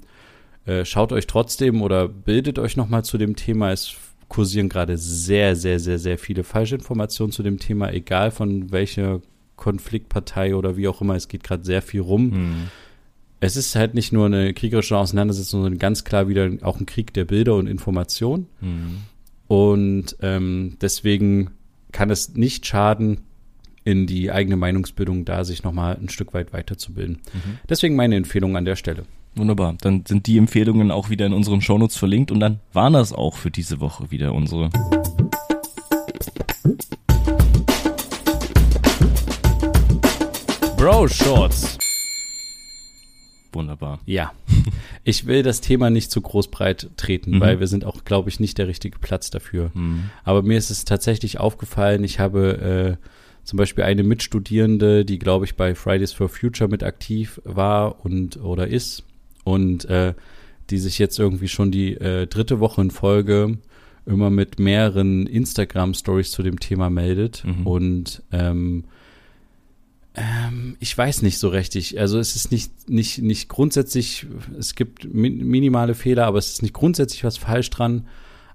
äh, 0.65 0.85
schaut 0.85 1.11
euch 1.13 1.27
trotzdem 1.27 1.81
oder 1.81 2.07
bildet 2.07 2.59
euch 2.59 2.77
nochmal 2.77 3.03
zu 3.03 3.17
dem 3.17 3.35
Thema. 3.35 3.71
Es 3.71 3.95
kursieren 4.29 4.69
gerade 4.69 4.97
sehr, 4.97 5.55
sehr, 5.55 5.79
sehr, 5.79 5.99
sehr 5.99 6.17
viele 6.17 6.43
Falschinformationen 6.43 7.31
zu 7.31 7.43
dem 7.43 7.59
Thema, 7.59 7.91
egal 7.91 8.31
von 8.31 8.71
welcher 8.71 9.21
Konfliktpartei 9.57 10.55
oder 10.55 10.77
wie 10.77 10.87
auch 10.87 11.01
immer. 11.01 11.15
Es 11.15 11.27
geht 11.27 11.43
gerade 11.43 11.65
sehr 11.65 11.81
viel 11.81 12.01
rum. 12.01 12.29
Mhm. 12.29 12.67
Es 13.41 13.57
ist 13.57 13.75
halt 13.75 13.93
nicht 13.93 14.13
nur 14.13 14.27
eine 14.27 14.53
kriegerische 14.53 14.97
Auseinandersetzung, 14.97 15.63
sondern 15.63 15.79
ganz 15.79 16.03
klar 16.03 16.27
wieder 16.27 16.49
auch 16.61 16.79
ein 16.79 16.85
Krieg 16.85 17.13
der 17.13 17.25
Bilder 17.25 17.55
und 17.55 17.67
Information. 17.67 18.47
Mhm. 18.61 18.97
Und 19.47 20.15
ähm, 20.21 20.77
deswegen 20.79 21.51
kann 21.91 22.09
es 22.09 22.35
nicht 22.35 22.65
schaden, 22.65 23.21
in 23.83 24.05
die 24.05 24.31
eigene 24.31 24.57
Meinungsbildung 24.57 25.25
da 25.25 25.43
sich 25.43 25.63
nochmal 25.63 25.97
ein 25.99 26.09
Stück 26.09 26.33
weit 26.33 26.53
weiterzubilden. 26.53 27.15
Mhm. 27.33 27.57
Deswegen 27.67 27.95
meine 27.95 28.15
Empfehlung 28.15 28.55
an 28.55 28.65
der 28.65 28.75
Stelle. 28.75 29.05
Wunderbar. 29.39 29.75
Dann 29.79 30.03
sind 30.05 30.27
die 30.27 30.37
Empfehlungen 30.37 30.91
auch 30.91 31.09
wieder 31.09 31.25
in 31.25 31.31
unseren 31.31 31.61
Shownotes 31.61 31.95
verlinkt 31.95 32.29
und 32.29 32.41
dann 32.41 32.59
waren 32.73 32.91
das 32.91 33.13
auch 33.13 33.37
für 33.37 33.49
diese 33.49 33.79
Woche 33.79 34.11
wieder 34.11 34.33
unsere. 34.33 34.69
Bro 40.75 41.07
Shorts. 41.07 41.77
Wunderbar. 43.53 43.99
Ja. 44.05 44.33
Ich 45.05 45.25
will 45.25 45.41
das 45.41 45.61
Thema 45.61 45.89
nicht 45.89 46.11
zu 46.11 46.21
groß 46.21 46.49
breit 46.49 46.89
treten, 46.95 47.37
mhm. 47.37 47.39
weil 47.39 47.59
wir 47.59 47.65
sind 47.65 47.83
auch, 47.83 48.03
glaube 48.03 48.29
ich, 48.29 48.39
nicht 48.39 48.59
der 48.59 48.67
richtige 48.67 48.99
Platz 48.99 49.31
dafür. 49.31 49.71
Mhm. 49.73 50.11
Aber 50.23 50.43
mir 50.43 50.57
ist 50.57 50.69
es 50.69 50.85
tatsächlich 50.85 51.39
aufgefallen, 51.39 52.03
ich 52.03 52.19
habe 52.19 52.97
äh, 52.99 53.07
zum 53.43 53.57
Beispiel 53.57 53.85
eine 53.85 54.03
Mitstudierende, 54.03 55.05
die, 55.05 55.17
glaube 55.17 55.45
ich, 55.45 55.55
bei 55.55 55.73
Fridays 55.73 56.11
for 56.11 56.29
Future 56.29 56.69
mit 56.69 56.83
aktiv 56.83 57.41
war 57.43 58.05
und 58.05 58.37
oder 58.37 58.67
ist 58.67 59.05
und 59.49 59.85
äh, 59.85 60.13
die 60.69 60.77
sich 60.77 60.99
jetzt 60.99 61.19
irgendwie 61.19 61.47
schon 61.47 61.71
die 61.71 61.95
äh, 61.95 62.27
dritte 62.27 62.59
Woche 62.59 62.81
in 62.81 62.91
Folge 62.91 63.57
immer 64.05 64.29
mit 64.29 64.59
mehreren 64.59 65.27
Instagram-Stories 65.27 66.31
zu 66.31 66.43
dem 66.43 66.59
Thema 66.59 66.89
meldet. 66.89 67.43
Mhm. 67.45 67.67
Und 67.67 68.23
ähm, 68.31 68.85
ähm, 70.15 70.77
ich 70.79 70.97
weiß 70.97 71.21
nicht 71.21 71.37
so 71.37 71.49
richtig. 71.49 71.99
Also 71.99 72.19
es 72.19 72.35
ist 72.35 72.51
nicht, 72.51 72.89
nicht, 72.89 73.19
nicht 73.19 73.49
grundsätzlich, 73.49 74.25
es 74.57 74.75
gibt 74.75 75.13
minimale 75.13 75.95
Fehler, 75.95 76.25
aber 76.25 76.39
es 76.39 76.49
ist 76.49 76.61
nicht 76.61 76.73
grundsätzlich 76.73 77.23
was 77.23 77.37
falsch 77.37 77.69
dran. 77.69 78.07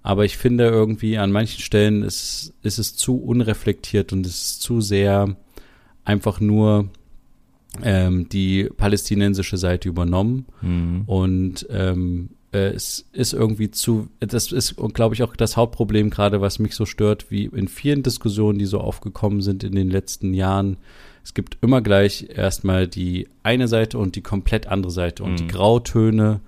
Aber 0.02 0.24
ich 0.24 0.36
finde 0.36 0.66
irgendwie 0.66 1.16
an 1.16 1.32
manchen 1.32 1.62
Stellen 1.62 2.02
ist, 2.02 2.52
ist 2.62 2.78
es 2.78 2.94
zu 2.94 3.16
unreflektiert 3.16 4.12
und 4.12 4.26
es 4.26 4.42
ist 4.42 4.62
zu 4.62 4.82
sehr 4.82 5.36
einfach 6.04 6.40
nur 6.40 6.90
ähm, 7.82 8.28
die 8.28 8.64
palästinensische 8.76 9.56
Seite 9.56 9.88
übernommen. 9.88 10.46
Mhm. 10.62 11.02
Und 11.06 11.66
ähm, 11.70 12.30
äh, 12.52 12.68
es 12.68 13.06
ist 13.12 13.32
irgendwie 13.32 13.70
zu, 13.70 14.08
das 14.20 14.52
ist, 14.52 14.76
glaube 14.94 15.14
ich, 15.14 15.22
auch 15.22 15.36
das 15.36 15.56
Hauptproblem 15.56 16.10
gerade, 16.10 16.40
was 16.40 16.58
mich 16.58 16.74
so 16.74 16.86
stört, 16.86 17.30
wie 17.30 17.46
in 17.46 17.68
vielen 17.68 18.02
Diskussionen, 18.02 18.58
die 18.58 18.66
so 18.66 18.80
aufgekommen 18.80 19.42
sind 19.42 19.64
in 19.64 19.74
den 19.74 19.90
letzten 19.90 20.32
Jahren. 20.34 20.76
Es 21.22 21.34
gibt 21.34 21.58
immer 21.62 21.80
gleich 21.80 22.28
erstmal 22.34 22.86
die 22.86 23.28
eine 23.42 23.66
Seite 23.66 23.98
und 23.98 24.14
die 24.14 24.22
komplett 24.22 24.66
andere 24.66 24.92
Seite. 24.92 25.24
Und 25.24 25.32
mhm. 25.32 25.36
die 25.36 25.46
Grautöne 25.48 26.40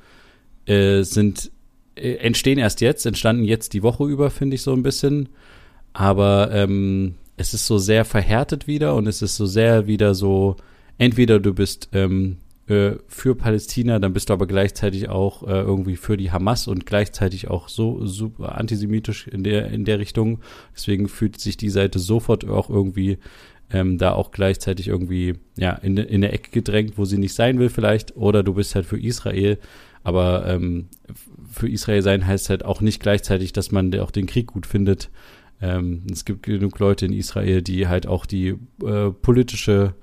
äh, 0.66 1.02
sind, 1.02 1.50
äh, 1.96 2.14
entstehen 2.16 2.58
erst 2.58 2.80
jetzt, 2.80 3.06
entstanden 3.06 3.44
jetzt 3.44 3.72
die 3.72 3.82
Woche 3.82 4.04
über, 4.04 4.30
finde 4.30 4.54
ich 4.54 4.62
so 4.62 4.72
ein 4.72 4.82
bisschen. 4.82 5.30
Aber 5.92 6.50
ähm, 6.52 7.14
es 7.36 7.54
ist 7.54 7.66
so 7.66 7.78
sehr 7.78 8.04
verhärtet 8.04 8.66
wieder 8.66 8.94
und 8.94 9.06
es 9.06 9.22
ist 9.22 9.36
so 9.36 9.46
sehr 9.46 9.86
wieder 9.86 10.14
so, 10.14 10.56
entweder 10.98 11.40
du 11.40 11.54
bist 11.54 11.88
ähm, 11.92 12.38
äh, 12.68 12.96
für 13.06 13.36
Palästina, 13.36 13.98
dann 13.98 14.12
bist 14.12 14.28
du 14.28 14.32
aber 14.32 14.46
gleichzeitig 14.46 15.08
auch 15.08 15.44
äh, 15.44 15.60
irgendwie 15.60 15.96
für 15.96 16.16
die 16.16 16.32
Hamas 16.32 16.66
und 16.66 16.84
gleichzeitig 16.84 17.48
auch 17.48 17.68
so 17.68 18.04
super 18.06 18.56
antisemitisch 18.58 19.28
in 19.28 19.44
der, 19.44 19.70
in 19.70 19.84
der 19.84 19.98
Richtung. 19.98 20.40
Deswegen 20.74 21.08
fühlt 21.08 21.38
sich 21.40 21.56
die 21.56 21.70
Seite 21.70 21.98
sofort 21.98 22.44
auch 22.44 22.68
irgendwie 22.68 23.18
ähm, 23.70 23.98
da 23.98 24.12
auch 24.12 24.30
gleichzeitig 24.30 24.88
irgendwie 24.88 25.34
ja 25.56 25.72
in, 25.72 25.96
in 25.96 26.20
der 26.20 26.32
Ecke 26.32 26.50
gedrängt, 26.50 26.94
wo 26.96 27.04
sie 27.04 27.18
nicht 27.18 27.34
sein 27.34 27.58
will 27.58 27.68
vielleicht. 27.68 28.16
Oder 28.16 28.42
du 28.42 28.54
bist 28.54 28.74
halt 28.74 28.86
für 28.86 29.00
Israel. 29.00 29.58
Aber 30.02 30.46
ähm, 30.46 30.88
für 31.50 31.68
Israel 31.68 32.02
sein 32.02 32.26
heißt 32.26 32.50
halt 32.50 32.64
auch 32.64 32.80
nicht 32.80 33.00
gleichzeitig, 33.00 33.52
dass 33.52 33.72
man 33.72 33.96
auch 33.98 34.10
den 34.10 34.26
Krieg 34.26 34.48
gut 34.48 34.66
findet. 34.66 35.10
Ähm, 35.60 36.02
es 36.10 36.24
gibt 36.24 36.42
genug 36.44 36.78
Leute 36.78 37.06
in 37.06 37.12
Israel, 37.12 37.62
die 37.62 37.88
halt 37.88 38.06
auch 38.06 38.26
die 38.26 38.56
äh, 38.84 39.10
politische 39.10 39.94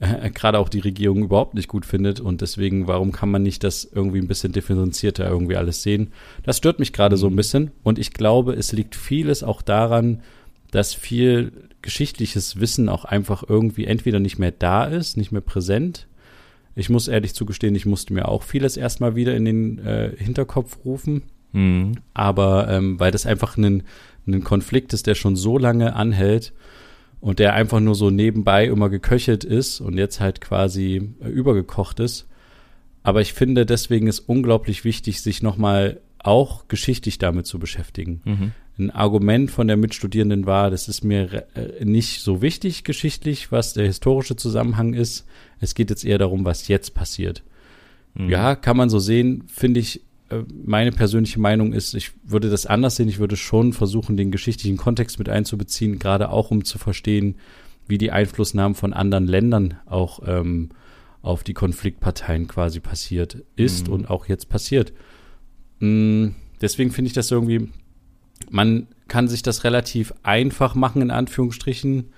äh, 0.00 0.30
gerade 0.30 0.58
auch 0.58 0.68
die 0.68 0.80
Regierung 0.80 1.24
überhaupt 1.24 1.54
nicht 1.54 1.68
gut 1.68 1.84
findet. 1.84 2.20
Und 2.20 2.40
deswegen, 2.40 2.86
warum 2.86 3.12
kann 3.12 3.30
man 3.30 3.42
nicht 3.42 3.64
das 3.64 3.84
irgendwie 3.84 4.18
ein 4.18 4.28
bisschen 4.28 4.52
differenzierter 4.52 5.28
irgendwie 5.28 5.56
alles 5.56 5.82
sehen? 5.82 6.12
Das 6.44 6.56
stört 6.56 6.78
mich 6.78 6.92
gerade 6.92 7.16
so 7.16 7.26
ein 7.26 7.32
mhm. 7.32 7.36
bisschen. 7.36 7.70
Und 7.82 7.98
ich 7.98 8.12
glaube, 8.12 8.52
es 8.54 8.72
liegt 8.72 8.94
vieles 8.94 9.42
auch 9.42 9.62
daran, 9.62 10.22
dass 10.70 10.94
viel 10.94 11.52
geschichtliches 11.82 12.60
Wissen 12.60 12.88
auch 12.88 13.04
einfach 13.04 13.42
irgendwie 13.48 13.86
entweder 13.86 14.20
nicht 14.20 14.38
mehr 14.38 14.52
da 14.52 14.84
ist, 14.84 15.16
nicht 15.16 15.32
mehr 15.32 15.40
präsent. 15.40 16.06
Ich 16.74 16.90
muss 16.90 17.08
ehrlich 17.08 17.34
zugestehen, 17.34 17.74
ich 17.74 17.86
musste 17.86 18.12
mir 18.12 18.28
auch 18.28 18.42
vieles 18.42 18.76
erstmal 18.76 19.16
wieder 19.16 19.34
in 19.34 19.44
den 19.44 19.78
äh, 19.78 20.12
Hinterkopf 20.16 20.78
rufen. 20.84 21.22
Mhm. 21.52 21.92
Aber 22.14 22.68
ähm, 22.68 23.00
weil 23.00 23.10
das 23.10 23.26
einfach 23.26 23.56
ein, 23.56 23.82
ein 24.26 24.44
Konflikt 24.44 24.92
ist, 24.92 25.06
der 25.06 25.14
schon 25.14 25.34
so 25.34 25.58
lange 25.58 25.96
anhält 25.96 26.52
und 27.20 27.38
der 27.38 27.54
einfach 27.54 27.80
nur 27.80 27.94
so 27.94 28.10
nebenbei 28.10 28.66
immer 28.66 28.88
geköchelt 28.88 29.44
ist 29.44 29.80
und 29.80 29.96
jetzt 29.98 30.20
halt 30.20 30.40
quasi 30.40 31.14
äh, 31.20 31.28
übergekocht 31.28 32.00
ist. 32.00 32.26
Aber 33.02 33.20
ich 33.20 33.32
finde, 33.32 33.66
deswegen 33.66 34.06
ist 34.06 34.20
unglaublich 34.20 34.84
wichtig, 34.84 35.22
sich 35.22 35.42
nochmal 35.42 36.00
auch 36.18 36.68
geschichtlich 36.68 37.18
damit 37.18 37.46
zu 37.46 37.58
beschäftigen. 37.58 38.20
Mhm. 38.24 38.52
Ein 38.78 38.90
Argument 38.90 39.50
von 39.50 39.66
der 39.66 39.76
Mitstudierenden 39.76 40.46
war, 40.46 40.70
das 40.70 40.88
ist 40.88 41.02
mir 41.02 41.46
äh, 41.54 41.84
nicht 41.84 42.20
so 42.20 42.42
wichtig 42.42 42.84
geschichtlich, 42.84 43.50
was 43.50 43.72
der 43.72 43.86
historische 43.86 44.36
Zusammenhang 44.36 44.94
ist. 44.94 45.26
Es 45.60 45.74
geht 45.74 45.90
jetzt 45.90 46.04
eher 46.04 46.18
darum, 46.18 46.44
was 46.44 46.68
jetzt 46.68 46.94
passiert. 46.94 47.42
Mhm. 48.14 48.30
Ja, 48.30 48.54
kann 48.54 48.76
man 48.76 48.90
so 48.90 48.98
sehen, 48.98 49.44
finde 49.48 49.80
ich 49.80 50.02
meine 50.64 50.92
persönliche 50.92 51.40
Meinung 51.40 51.72
ist, 51.72 51.94
ich 51.94 52.12
würde 52.24 52.50
das 52.50 52.66
anders 52.66 52.96
sehen. 52.96 53.08
Ich 53.08 53.18
würde 53.18 53.36
schon 53.36 53.72
versuchen, 53.72 54.16
den 54.16 54.30
geschichtlichen 54.30 54.76
Kontext 54.76 55.18
mit 55.18 55.28
einzubeziehen, 55.28 55.98
gerade 55.98 56.30
auch 56.30 56.50
um 56.50 56.64
zu 56.64 56.78
verstehen, 56.78 57.36
wie 57.86 57.98
die 57.98 58.10
Einflussnahmen 58.10 58.74
von 58.74 58.92
anderen 58.92 59.26
Ländern 59.26 59.78
auch 59.86 60.20
ähm, 60.26 60.70
auf 61.22 61.44
die 61.44 61.54
Konfliktparteien 61.54 62.46
quasi 62.46 62.80
passiert 62.80 63.42
ist 63.56 63.88
mhm. 63.88 63.94
und 63.94 64.10
auch 64.10 64.26
jetzt 64.26 64.48
passiert. 64.48 64.92
Mm, 65.80 66.28
deswegen 66.60 66.90
finde 66.90 67.08
ich 67.08 67.14
das 67.14 67.30
irgendwie, 67.30 67.68
man 68.50 68.88
kann 69.08 69.28
sich 69.28 69.42
das 69.42 69.64
relativ 69.64 70.12
einfach 70.22 70.74
machen, 70.74 71.02
in 71.02 71.10
Anführungsstrichen. 71.10 72.10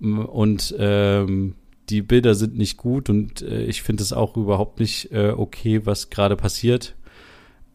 Und 0.00 0.74
ähm, 0.78 1.54
die 1.90 2.02
Bilder 2.02 2.34
sind 2.34 2.56
nicht 2.56 2.76
gut 2.76 3.10
und 3.10 3.42
äh, 3.42 3.64
ich 3.64 3.82
finde 3.82 4.02
es 4.02 4.12
auch 4.12 4.36
überhaupt 4.36 4.80
nicht 4.80 5.12
äh, 5.12 5.34
okay, 5.36 5.84
was 5.84 6.08
gerade 6.08 6.36
passiert. 6.36 6.94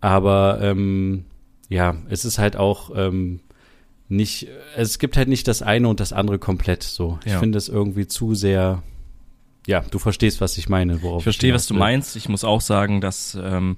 Aber 0.05 0.59
ähm, 0.61 1.25
ja, 1.67 1.95
es 2.09 2.25
ist 2.25 2.37
halt 2.37 2.55
auch 2.55 2.91
ähm, 2.95 3.39
nicht, 4.07 4.47
es 4.75 4.99
gibt 4.99 5.17
halt 5.17 5.27
nicht 5.27 5.47
das 5.47 5.63
eine 5.63 5.87
und 5.87 5.99
das 5.99 6.13
andere 6.13 6.37
komplett 6.37 6.83
so. 6.83 7.17
Ich 7.25 7.31
ja. 7.31 7.39
finde 7.39 7.57
es 7.57 7.69
irgendwie 7.69 8.05
zu 8.05 8.35
sehr, 8.35 8.83
ja, 9.65 9.79
du 9.89 9.97
verstehst, 9.97 10.41
was 10.41 10.59
ich 10.59 10.69
meine. 10.69 11.01
Worauf 11.01 11.21
ich 11.21 11.23
verstehe, 11.23 11.55
was 11.55 11.65
du 11.65 11.73
meinst. 11.73 12.15
Ich 12.17 12.29
muss 12.29 12.43
auch 12.43 12.61
sagen, 12.61 13.01
dass 13.01 13.35
ähm, 13.41 13.77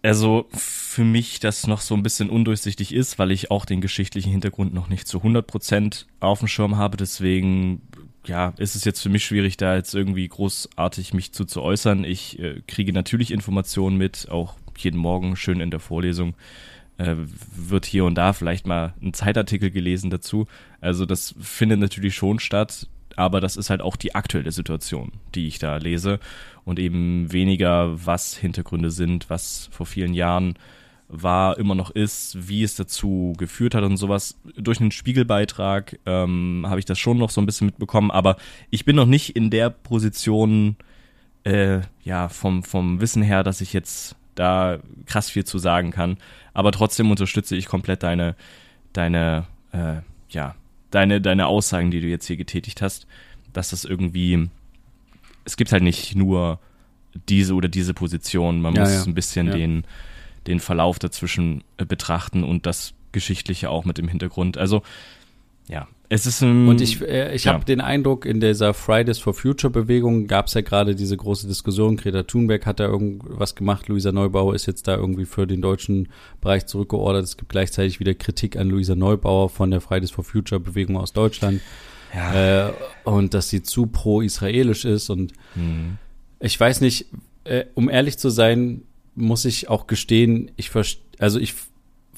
also 0.00 0.46
für 0.50 1.04
mich 1.04 1.40
das 1.40 1.66
noch 1.66 1.82
so 1.82 1.94
ein 1.94 2.02
bisschen 2.02 2.30
undurchsichtig 2.30 2.94
ist, 2.94 3.18
weil 3.18 3.32
ich 3.32 3.50
auch 3.50 3.66
den 3.66 3.82
geschichtlichen 3.82 4.32
Hintergrund 4.32 4.72
noch 4.72 4.88
nicht 4.88 5.06
zu 5.06 5.18
100 5.18 5.46
Prozent 5.46 6.06
auf 6.20 6.38
dem 6.38 6.48
Schirm 6.48 6.78
habe. 6.78 6.96
Deswegen 6.96 7.82
ja, 8.26 8.54
ist 8.56 8.76
es 8.76 8.84
jetzt 8.86 9.02
für 9.02 9.10
mich 9.10 9.26
schwierig, 9.26 9.58
da 9.58 9.76
jetzt 9.76 9.94
irgendwie 9.94 10.26
großartig 10.26 11.12
mich 11.12 11.32
zu, 11.32 11.44
zu 11.44 11.60
äußern. 11.60 12.04
Ich 12.04 12.38
äh, 12.38 12.62
kriege 12.66 12.94
natürlich 12.94 13.30
Informationen 13.30 13.98
mit, 13.98 14.30
auch 14.30 14.54
jeden 14.84 14.98
Morgen 14.98 15.36
schön 15.36 15.60
in 15.60 15.70
der 15.70 15.80
Vorlesung 15.80 16.34
äh, 16.98 17.16
wird 17.54 17.86
hier 17.86 18.04
und 18.04 18.14
da 18.16 18.32
vielleicht 18.32 18.66
mal 18.66 18.94
ein 19.02 19.14
Zeitartikel 19.14 19.70
gelesen 19.70 20.10
dazu. 20.10 20.46
Also 20.80 21.06
das 21.06 21.34
findet 21.40 21.80
natürlich 21.80 22.14
schon 22.14 22.38
statt, 22.38 22.88
aber 23.16 23.40
das 23.40 23.56
ist 23.56 23.70
halt 23.70 23.82
auch 23.82 23.96
die 23.96 24.14
aktuelle 24.14 24.52
Situation, 24.52 25.12
die 25.34 25.46
ich 25.48 25.58
da 25.58 25.76
lese 25.76 26.20
und 26.64 26.78
eben 26.78 27.32
weniger, 27.32 28.06
was 28.06 28.36
Hintergründe 28.36 28.90
sind, 28.90 29.30
was 29.30 29.68
vor 29.72 29.86
vielen 29.86 30.14
Jahren 30.14 30.54
war, 31.08 31.58
immer 31.58 31.74
noch 31.74 31.90
ist, 31.90 32.48
wie 32.48 32.62
es 32.62 32.74
dazu 32.74 33.34
geführt 33.36 33.74
hat 33.74 33.84
und 33.84 33.98
sowas. 33.98 34.38
Durch 34.56 34.80
einen 34.80 34.92
Spiegelbeitrag 34.92 35.98
ähm, 36.06 36.64
habe 36.66 36.78
ich 36.78 36.86
das 36.86 36.98
schon 36.98 37.18
noch 37.18 37.30
so 37.30 37.40
ein 37.40 37.46
bisschen 37.46 37.66
mitbekommen, 37.66 38.10
aber 38.10 38.36
ich 38.70 38.86
bin 38.86 38.96
noch 38.96 39.06
nicht 39.06 39.36
in 39.36 39.50
der 39.50 39.68
Position, 39.68 40.76
äh, 41.44 41.80
ja, 42.02 42.28
vom, 42.30 42.62
vom 42.62 43.00
Wissen 43.00 43.22
her, 43.22 43.42
dass 43.42 43.60
ich 43.60 43.74
jetzt 43.74 44.16
da 44.34 44.78
krass 45.06 45.30
viel 45.30 45.44
zu 45.44 45.58
sagen 45.58 45.90
kann. 45.90 46.16
Aber 46.54 46.72
trotzdem 46.72 47.10
unterstütze 47.10 47.56
ich 47.56 47.66
komplett 47.66 48.02
deine, 48.02 48.36
deine, 48.92 49.46
äh, 49.72 49.96
ja, 50.30 50.54
deine, 50.90 51.20
deine 51.20 51.46
Aussagen, 51.46 51.90
die 51.90 52.00
du 52.00 52.06
jetzt 52.06 52.26
hier 52.26 52.36
getätigt 52.36 52.82
hast, 52.82 53.06
dass 53.52 53.70
das 53.70 53.84
irgendwie, 53.84 54.48
es 55.44 55.56
gibt 55.56 55.72
halt 55.72 55.82
nicht 55.82 56.14
nur 56.14 56.58
diese 57.28 57.54
oder 57.54 57.68
diese 57.68 57.94
Position, 57.94 58.60
man 58.60 58.74
ja, 58.74 58.82
muss 58.82 58.92
ja. 58.92 59.04
ein 59.04 59.14
bisschen 59.14 59.48
ja. 59.48 59.54
den, 59.54 59.84
den 60.46 60.60
Verlauf 60.60 60.98
dazwischen 60.98 61.62
äh, 61.76 61.84
betrachten 61.84 62.44
und 62.44 62.66
das 62.66 62.94
Geschichtliche 63.12 63.68
auch 63.70 63.84
mit 63.84 63.98
dem 63.98 64.08
Hintergrund. 64.08 64.56
Also, 64.56 64.82
ja, 65.68 65.88
es 66.14 66.26
ist 66.26 66.42
ein, 66.42 66.68
und 66.68 66.82
ich, 66.82 67.00
äh, 67.00 67.34
ich 67.34 67.44
ja. 67.44 67.54
habe 67.54 67.64
den 67.64 67.80
Eindruck, 67.80 68.26
in 68.26 68.38
dieser 68.38 68.74
Fridays 68.74 69.18
for 69.18 69.32
Future 69.32 69.70
Bewegung 69.70 70.26
gab 70.26 70.48
es 70.48 70.52
ja 70.52 70.60
gerade 70.60 70.94
diese 70.94 71.16
große 71.16 71.46
Diskussion. 71.46 71.96
Greta 71.96 72.24
Thunberg 72.24 72.66
hat 72.66 72.80
da 72.80 72.84
irgendwas 72.84 73.54
gemacht. 73.54 73.88
Luisa 73.88 74.12
Neubauer 74.12 74.54
ist 74.54 74.66
jetzt 74.66 74.86
da 74.88 74.94
irgendwie 74.94 75.24
für 75.24 75.46
den 75.46 75.62
deutschen 75.62 76.08
Bereich 76.42 76.66
zurückgeordert. 76.66 77.24
Es 77.24 77.38
gibt 77.38 77.50
gleichzeitig 77.50 77.98
wieder 77.98 78.12
Kritik 78.12 78.58
an 78.58 78.68
Luisa 78.68 78.94
Neubauer 78.94 79.48
von 79.48 79.70
der 79.70 79.80
Fridays 79.80 80.10
for 80.10 80.22
Future 80.22 80.60
Bewegung 80.60 80.98
aus 80.98 81.14
Deutschland. 81.14 81.62
Ja. 82.14 82.68
Äh, 82.68 82.72
und 83.04 83.32
dass 83.32 83.48
sie 83.48 83.62
zu 83.62 83.86
pro-israelisch 83.86 84.84
ist. 84.84 85.08
Und 85.08 85.32
mhm. 85.54 85.96
ich 86.40 86.60
weiß 86.60 86.82
nicht, 86.82 87.06
äh, 87.44 87.64
um 87.72 87.88
ehrlich 87.88 88.18
zu 88.18 88.28
sein, 88.28 88.82
muss 89.14 89.46
ich 89.46 89.70
auch 89.70 89.86
gestehen, 89.86 90.50
ich 90.56 90.70
also 91.18 91.38
ich 91.38 91.54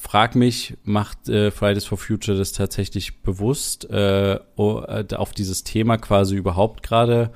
frag 0.04 0.34
mich, 0.36 0.74
macht 0.84 1.30
äh, 1.30 1.50
Fridays 1.50 1.86
for 1.86 1.96
Future 1.96 2.36
das 2.36 2.52
tatsächlich 2.52 3.22
bewusst, 3.22 3.88
äh, 3.90 4.34
äh 4.34 5.14
auf 5.16 5.32
dieses 5.32 5.64
Thema 5.64 5.96
quasi 5.96 6.36
überhaupt 6.36 6.82
gerade 6.82 7.30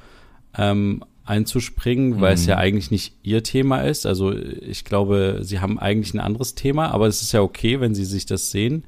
ähm, 0.57 1.03
einzuspringen, 1.25 2.11
mhm. 2.11 2.21
weil 2.21 2.35
es 2.35 2.45
ja 2.45 2.57
mhm. 2.57 2.61
eigentlich 2.61 2.91
nicht 2.91 3.15
ihr 3.23 3.43
Thema 3.43 3.81
ist. 3.81 4.05
Also 4.05 4.33
ich 4.35 4.85
glaube, 4.85 5.39
sie 5.43 5.61
haben 5.61 5.79
eigentlich 5.79 6.13
ein 6.13 6.21
anderes 6.21 6.55
Thema, 6.55 6.91
aber 6.91 7.07
es 7.07 7.23
ist 7.23 7.33
ja 7.33 7.41
okay, 7.41 7.81
wenn 7.81 7.95
sie 7.95 8.05
sich 8.05 8.27
das 8.27 8.51
sehen. 8.51 8.85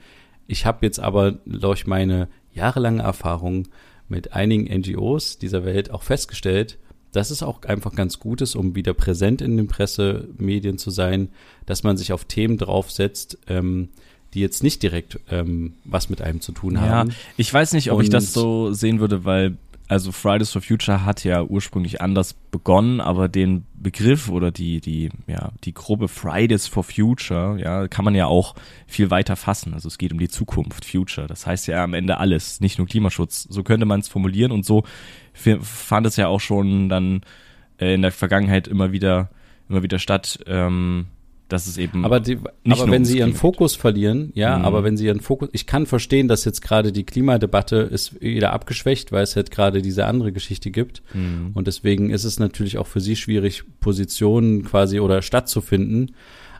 Ich 0.46 0.66
habe 0.66 0.84
jetzt 0.84 1.00
aber 1.00 1.32
durch 1.46 1.86
meine 1.86 2.28
jahrelange 2.52 3.02
Erfahrung 3.02 3.68
mit 4.08 4.34
einigen 4.34 4.64
NGOs 4.64 5.38
dieser 5.38 5.64
Welt 5.64 5.90
auch 5.90 6.02
festgestellt, 6.02 6.78
dass 7.12 7.30
es 7.30 7.42
auch 7.42 7.62
einfach 7.62 7.94
ganz 7.94 8.18
gut 8.18 8.40
ist, 8.40 8.54
um 8.54 8.74
wieder 8.74 8.94
präsent 8.94 9.42
in 9.42 9.56
den 9.56 9.66
Pressemedien 9.66 10.78
zu 10.78 10.90
sein, 10.90 11.28
dass 11.66 11.82
man 11.82 11.96
sich 11.96 12.12
auf 12.12 12.24
Themen 12.24 12.58
draufsetzt, 12.58 13.38
ähm, 13.48 13.88
die 14.34 14.40
jetzt 14.40 14.62
nicht 14.62 14.82
direkt 14.82 15.18
ähm, 15.30 15.74
was 15.84 16.08
mit 16.08 16.22
einem 16.22 16.40
zu 16.40 16.52
tun 16.52 16.80
haben. 16.80 17.10
Ja, 17.10 17.16
ich 17.36 17.52
weiß 17.52 17.72
nicht, 17.72 17.90
ob 17.90 17.98
Und 17.98 18.04
ich 18.04 18.10
das 18.10 18.32
so 18.32 18.72
sehen 18.72 19.00
würde, 19.00 19.24
weil 19.24 19.56
also 19.88 20.12
Fridays 20.12 20.52
for 20.52 20.62
Future 20.62 21.04
hat 21.04 21.24
ja 21.24 21.42
ursprünglich 21.42 22.00
anders 22.00 22.34
begonnen, 22.52 23.00
aber 23.00 23.28
den 23.28 23.66
Begriff 23.80 24.28
oder 24.28 24.50
die, 24.50 24.80
die, 24.80 25.10
ja, 25.26 25.52
die 25.64 25.72
Gruppe 25.72 26.08
Fridays 26.08 26.66
for 26.66 26.84
Future, 26.84 27.58
ja, 27.58 27.88
kann 27.88 28.04
man 28.04 28.14
ja 28.14 28.26
auch 28.26 28.54
viel 28.86 29.10
weiter 29.10 29.36
fassen. 29.36 29.74
Also 29.74 29.88
es 29.88 29.98
geht 29.98 30.12
um 30.12 30.18
die 30.18 30.28
Zukunft, 30.28 30.84
Future. 30.84 31.26
Das 31.26 31.46
heißt 31.46 31.66
ja 31.66 31.82
am 31.82 31.94
Ende 31.94 32.18
alles, 32.18 32.60
nicht 32.60 32.78
nur 32.78 32.86
Klimaschutz. 32.86 33.44
So 33.48 33.62
könnte 33.62 33.86
man 33.86 34.00
es 34.00 34.08
formulieren 34.08 34.52
und 34.52 34.64
so 34.64 34.84
fand 35.32 36.06
es 36.06 36.16
ja 36.16 36.28
auch 36.28 36.40
schon 36.40 36.88
dann 36.88 37.22
äh, 37.78 37.94
in 37.94 38.02
der 38.02 38.12
Vergangenheit 38.12 38.68
immer 38.68 38.92
wieder, 38.92 39.30
immer 39.68 39.82
wieder 39.82 39.98
statt, 39.98 40.40
ähm, 40.46 41.06
dass 41.52 41.66
es 41.66 41.76
eben 41.76 42.04
aber 42.04 42.20
die, 42.20 42.38
nicht 42.64 42.80
aber 42.80 42.90
wenn 42.90 43.04
sie 43.04 43.18
ihren 43.18 43.34
Fokus 43.34 43.76
verlieren, 43.76 44.32
ja, 44.34 44.58
mhm. 44.58 44.64
aber 44.64 44.84
wenn 44.84 44.96
sie 44.96 45.06
ihren 45.06 45.20
Fokus, 45.20 45.48
ich 45.52 45.66
kann 45.66 45.86
verstehen, 45.86 46.28
dass 46.28 46.44
jetzt 46.44 46.62
gerade 46.62 46.92
die 46.92 47.04
Klimadebatte 47.04 47.76
ist 47.76 48.20
wieder 48.20 48.52
abgeschwächt, 48.52 49.12
weil 49.12 49.24
es 49.24 49.36
halt 49.36 49.50
gerade 49.50 49.82
diese 49.82 50.06
andere 50.06 50.32
Geschichte 50.32 50.70
gibt 50.70 51.02
mhm. 51.12 51.50
und 51.54 51.66
deswegen 51.66 52.10
ist 52.10 52.24
es 52.24 52.38
natürlich 52.38 52.78
auch 52.78 52.86
für 52.86 53.00
sie 53.00 53.16
schwierig, 53.16 53.64
Positionen 53.80 54.64
quasi 54.64 55.00
oder 55.00 55.22
stattzufinden. 55.22 56.12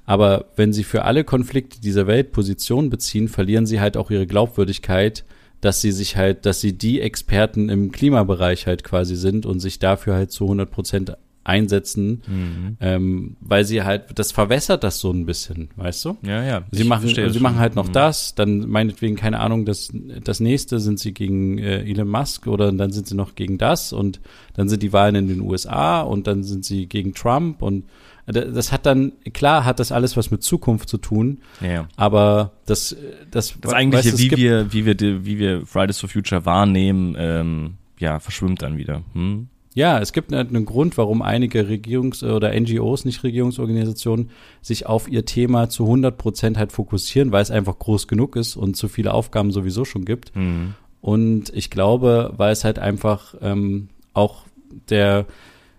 Aber 0.07 0.47
wenn 0.57 0.73
sie 0.73 0.83
für 0.83 1.05
alle 1.05 1.23
Konflikte 1.23 1.81
dieser 1.81 2.09
Welt 2.09 2.33
Positionen 2.33 2.91
beziehen, 2.91 3.29
verlieren 3.29 3.67
sie 3.67 3.81
halt 3.81 3.97
auch 3.97 4.11
ihre 4.11 4.27
Glaubwürdigkeit, 4.27 5.25
dass 5.61 5.81
sie 5.81 5.93
sich 5.93 6.17
halt, 6.17 6.47
dass 6.47 6.61
sie 6.61 6.77
die 6.77 7.01
Experten 7.01 7.69
im 7.69 7.93
Klimabereich 7.93 8.67
halt 8.67 8.83
quasi 8.83 9.15
sind 9.15 9.47
und 9.47 9.61
sich 9.61 9.79
dafür 9.79 10.15
halt 10.15 10.33
zu 10.33 10.45
100 10.45 10.71
Prozent 10.71 11.17
einsetzen, 11.43 12.23
Mhm. 12.29 12.77
ähm, 12.81 13.37
weil 13.41 13.65
sie 13.65 13.83
halt, 13.83 14.19
das 14.19 14.31
verwässert 14.31 14.85
das 14.85 14.99
so 15.01 15.11
ein 15.11 15.25
bisschen, 15.27 15.71
weißt 15.77 16.05
du? 16.05 16.17
Ja, 16.23 16.45
ja. 16.45 16.63
Sie 16.71 16.85
machen, 16.85 17.09
sie 17.09 17.41
machen 17.41 17.59
halt 17.59 17.77
noch 17.77 17.89
Mhm. 17.89 17.93
das, 17.93 18.35
dann 18.35 18.69
meinetwegen, 18.69 19.17
keine 19.17 19.41
Ahnung, 19.41 19.65
das, 19.65 19.91
das 20.23 20.41
nächste 20.41 20.81
sind 20.81 20.99
sie 20.99 21.13
gegen 21.15 21.59
äh, 21.59 21.81
Elon 21.83 22.09
Musk 22.09 22.47
oder 22.47 22.71
dann 22.73 22.93
sind 22.93 23.07
sie 23.07 23.15
noch 23.17 23.35
gegen 23.35 23.57
das 23.59 23.93
und 23.93 24.21
dann 24.55 24.69
sind 24.69 24.83
die 24.83 24.93
Wahlen 24.93 25.15
in 25.15 25.29
den 25.29 25.41
USA 25.41 26.03
und 26.03 26.27
dann 26.27 26.43
sind 26.45 26.65
sie 26.65 26.87
gegen 26.87 27.15
Trump 27.15 27.63
und 27.63 27.85
äh, 28.27 28.33
das 28.33 28.71
hat 28.71 28.85
dann, 28.85 29.13
klar 29.33 29.65
hat 29.65 29.81
das 29.81 29.93
alles 29.93 30.17
was 30.19 30.31
mit 30.31 30.43
Zukunft 30.43 30.89
zu 30.91 30.99
tun, 30.99 31.39
Ja, 31.63 31.89
aber 31.97 32.53
das, 32.67 32.95
das, 33.31 33.55
Das 33.63 33.73
eigentliche, 33.73 34.13
weißt 34.13 34.19
wie 34.19 34.37
wir, 34.37 34.73
wie 34.75 34.85
wir, 34.85 35.25
wie 35.25 35.39
wir 35.39 35.67
Fridays 35.67 35.99
for 35.99 36.09
Future 36.11 36.45
wahrnehmen, 36.45 37.17
ähm, 37.19 37.75
ja, 37.99 38.19
verschwimmt 38.21 38.61
dann 38.63 38.77
wieder. 38.79 39.03
Hm? 39.15 39.49
Ja, 39.73 40.01
es 40.01 40.13
gibt 40.13 40.33
einen 40.33 40.65
Grund, 40.65 40.99
warum 40.99 41.23
einige 41.23 41.63
Regierungs- 41.63 42.25
oder 42.25 42.59
NGOs, 42.59 43.05
nicht 43.05 43.23
Regierungsorganisationen, 43.23 44.31
sich 44.63 44.87
auf 44.87 45.09
ihr 45.09 45.25
Thema 45.25 45.69
zu 45.69 45.85
100 45.85 46.19
Prozent 46.19 46.59
halt 46.59 46.73
fokussieren, 46.73 47.31
weil 47.31 47.43
es 47.43 47.53
einfach 47.53 47.79
groß 47.79 48.09
genug 48.09 48.35
ist 48.35 48.57
und 48.57 48.77
zu 48.77 48.89
viele 48.89 49.15
Aufgaben 49.15 49.53
sowieso 49.53 49.85
schon 49.85 50.05
gibt. 50.05 50.35
Mhm. 50.35 50.75
Und 51.01 51.55
ich 51.55 51.71
glaube, 51.71 52.35
weil 52.37 52.53
es 52.53 52.65
halt 52.65 52.79
einfach 52.81 53.35
ähm, 53.41 53.89
auch 54.13 54.45
der, 54.89 55.27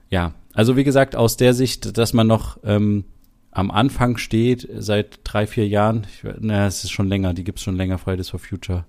ja, 0.10 0.34
also 0.54 0.78
wie 0.78 0.86
gesagt, 0.86 1.16
aus 1.16 1.36
der 1.36 1.54
Sicht, 1.54 1.98
dass 1.98 2.14
man 2.14 2.28
noch 2.28 2.58
ähm, 2.64 3.04
am 3.52 3.72
Anfang 3.72 4.18
steht, 4.18 4.68
seit 4.78 5.20
drei, 5.26 5.46
vier 5.48 5.68
Jahren, 5.68 6.08
ich, 6.10 6.24
naja, 6.40 6.68
es 6.68 6.86
ist 6.86 6.92
schon 6.92 7.10
länger, 7.10 7.34
die 7.34 7.44
gibt's 7.44 7.64
schon 7.64 7.76
länger, 7.76 7.98
Fridays 7.98 8.30
for 8.30 8.40
Future. 8.40 8.86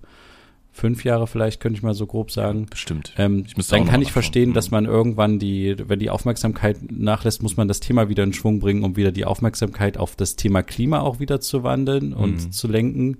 Fünf 0.75 1.03
Jahre 1.03 1.27
vielleicht, 1.27 1.59
könnte 1.59 1.77
ich 1.77 1.83
mal 1.83 1.93
so 1.93 2.07
grob 2.07 2.31
sagen. 2.31 2.65
Bestimmt. 2.67 3.13
Ähm, 3.17 3.45
Ich 3.55 3.67
dann 3.67 3.85
kann 3.85 4.01
ich 4.01 4.11
verstehen, 4.11 4.53
dass 4.53 4.71
man 4.71 4.85
irgendwann 4.85 5.37
die, 5.37 5.75
wenn 5.87 5.99
die 5.99 6.09
Aufmerksamkeit 6.09 6.77
nachlässt, 6.91 7.43
muss 7.43 7.57
man 7.57 7.67
das 7.67 7.79
Thema 7.79 8.09
wieder 8.09 8.23
in 8.23 8.33
Schwung 8.33 8.59
bringen, 8.59 8.83
um 8.83 8.95
wieder 8.95 9.11
die 9.11 9.25
Aufmerksamkeit 9.25 9.97
auf 9.97 10.15
das 10.15 10.35
Thema 10.35 10.63
Klima 10.63 10.99
auch 11.01 11.19
wieder 11.19 11.39
zu 11.39 11.63
wandeln 11.63 12.11
und 12.13 12.45
Mhm. 12.45 12.51
zu 12.51 12.67
lenken. 12.67 13.17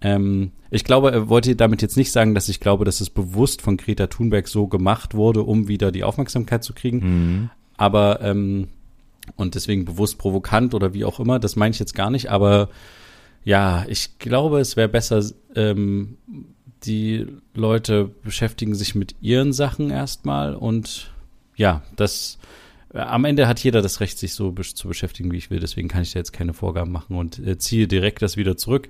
Ähm, 0.00 0.52
ich 0.70 0.84
glaube, 0.84 1.10
er 1.10 1.28
wollte 1.28 1.56
damit 1.56 1.82
jetzt 1.82 1.96
nicht 1.96 2.12
sagen, 2.12 2.34
dass 2.36 2.48
ich 2.48 2.60
glaube, 2.60 2.84
dass 2.84 3.00
es 3.00 3.10
bewusst 3.10 3.60
von 3.60 3.76
Greta 3.76 4.06
Thunberg 4.06 4.46
so 4.46 4.68
gemacht 4.68 5.14
wurde, 5.14 5.42
um 5.42 5.66
wieder 5.66 5.90
die 5.90 6.04
Aufmerksamkeit 6.04 6.62
zu 6.62 6.74
kriegen. 6.74 6.98
Mhm. 6.98 7.50
Aber 7.76 8.20
ähm, 8.22 8.68
und 9.34 9.56
deswegen 9.56 9.84
bewusst 9.84 10.16
provokant 10.18 10.74
oder 10.74 10.94
wie 10.94 11.04
auch 11.04 11.18
immer, 11.18 11.40
das 11.40 11.56
meine 11.56 11.72
ich 11.72 11.80
jetzt 11.80 11.94
gar 11.96 12.10
nicht, 12.10 12.30
aber 12.30 12.68
ja, 13.44 13.84
ich 13.88 14.18
glaube, 14.18 14.60
es 14.60 14.76
wäre 14.76 14.88
besser, 14.88 15.22
ähm, 15.54 16.16
die 16.84 17.26
Leute 17.54 18.10
beschäftigen 18.22 18.74
sich 18.74 18.94
mit 18.94 19.16
ihren 19.20 19.52
Sachen 19.52 19.90
erstmal 19.90 20.54
und 20.54 21.10
ja, 21.56 21.82
das 21.96 22.38
äh, 22.94 22.98
am 22.98 23.24
Ende 23.24 23.48
hat 23.48 23.58
jeder 23.60 23.82
das 23.82 24.00
Recht, 24.00 24.18
sich 24.18 24.32
so 24.34 24.52
zu 24.52 24.88
beschäftigen, 24.88 25.32
wie 25.32 25.36
ich 25.36 25.50
will. 25.50 25.60
Deswegen 25.60 25.88
kann 25.88 26.02
ich 26.02 26.12
da 26.12 26.18
jetzt 26.20 26.32
keine 26.32 26.54
Vorgaben 26.54 26.92
machen 26.92 27.16
und 27.16 27.38
äh, 27.40 27.58
ziehe 27.58 27.88
direkt 27.88 28.22
das 28.22 28.36
wieder 28.36 28.56
zurück. 28.56 28.88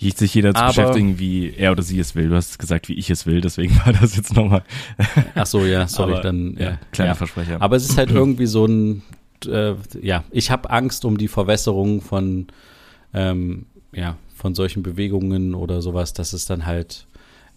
Sich 0.00 0.34
jeder 0.34 0.54
zu 0.54 0.60
Aber- 0.62 0.68
beschäftigen, 0.68 1.18
wie 1.18 1.52
er 1.54 1.72
oder 1.72 1.82
sie 1.82 1.98
es 1.98 2.14
will. 2.14 2.28
Du 2.30 2.36
hast 2.36 2.58
gesagt, 2.58 2.88
wie 2.88 2.94
ich 2.94 3.10
es 3.10 3.26
will, 3.26 3.40
deswegen 3.40 3.76
war 3.84 3.92
das 3.92 4.16
jetzt 4.16 4.34
nochmal. 4.34 4.62
Ach 5.34 5.46
so, 5.46 5.64
ja, 5.66 5.86
sorry, 5.88 6.12
Aber, 6.12 6.22
dann 6.22 6.56
ja, 6.58 6.70
ja, 6.70 6.78
kleiner 6.92 7.10
ja. 7.10 7.14
Versprecher. 7.14 7.60
Aber 7.60 7.76
es 7.76 7.84
ist 7.88 7.98
halt 7.98 8.10
irgendwie 8.10 8.46
so 8.46 8.64
ein, 8.64 9.02
äh, 9.46 9.74
ja, 10.00 10.24
ich 10.30 10.50
habe 10.50 10.70
Angst 10.70 11.04
um 11.04 11.18
die 11.18 11.28
Verwässerung 11.28 12.00
von, 12.00 12.46
ähm, 13.12 13.66
ja, 13.92 14.16
von 14.38 14.54
solchen 14.54 14.82
Bewegungen 14.82 15.54
oder 15.54 15.82
sowas, 15.82 16.12
dass 16.14 16.32
es 16.32 16.46
dann 16.46 16.64
halt 16.64 17.06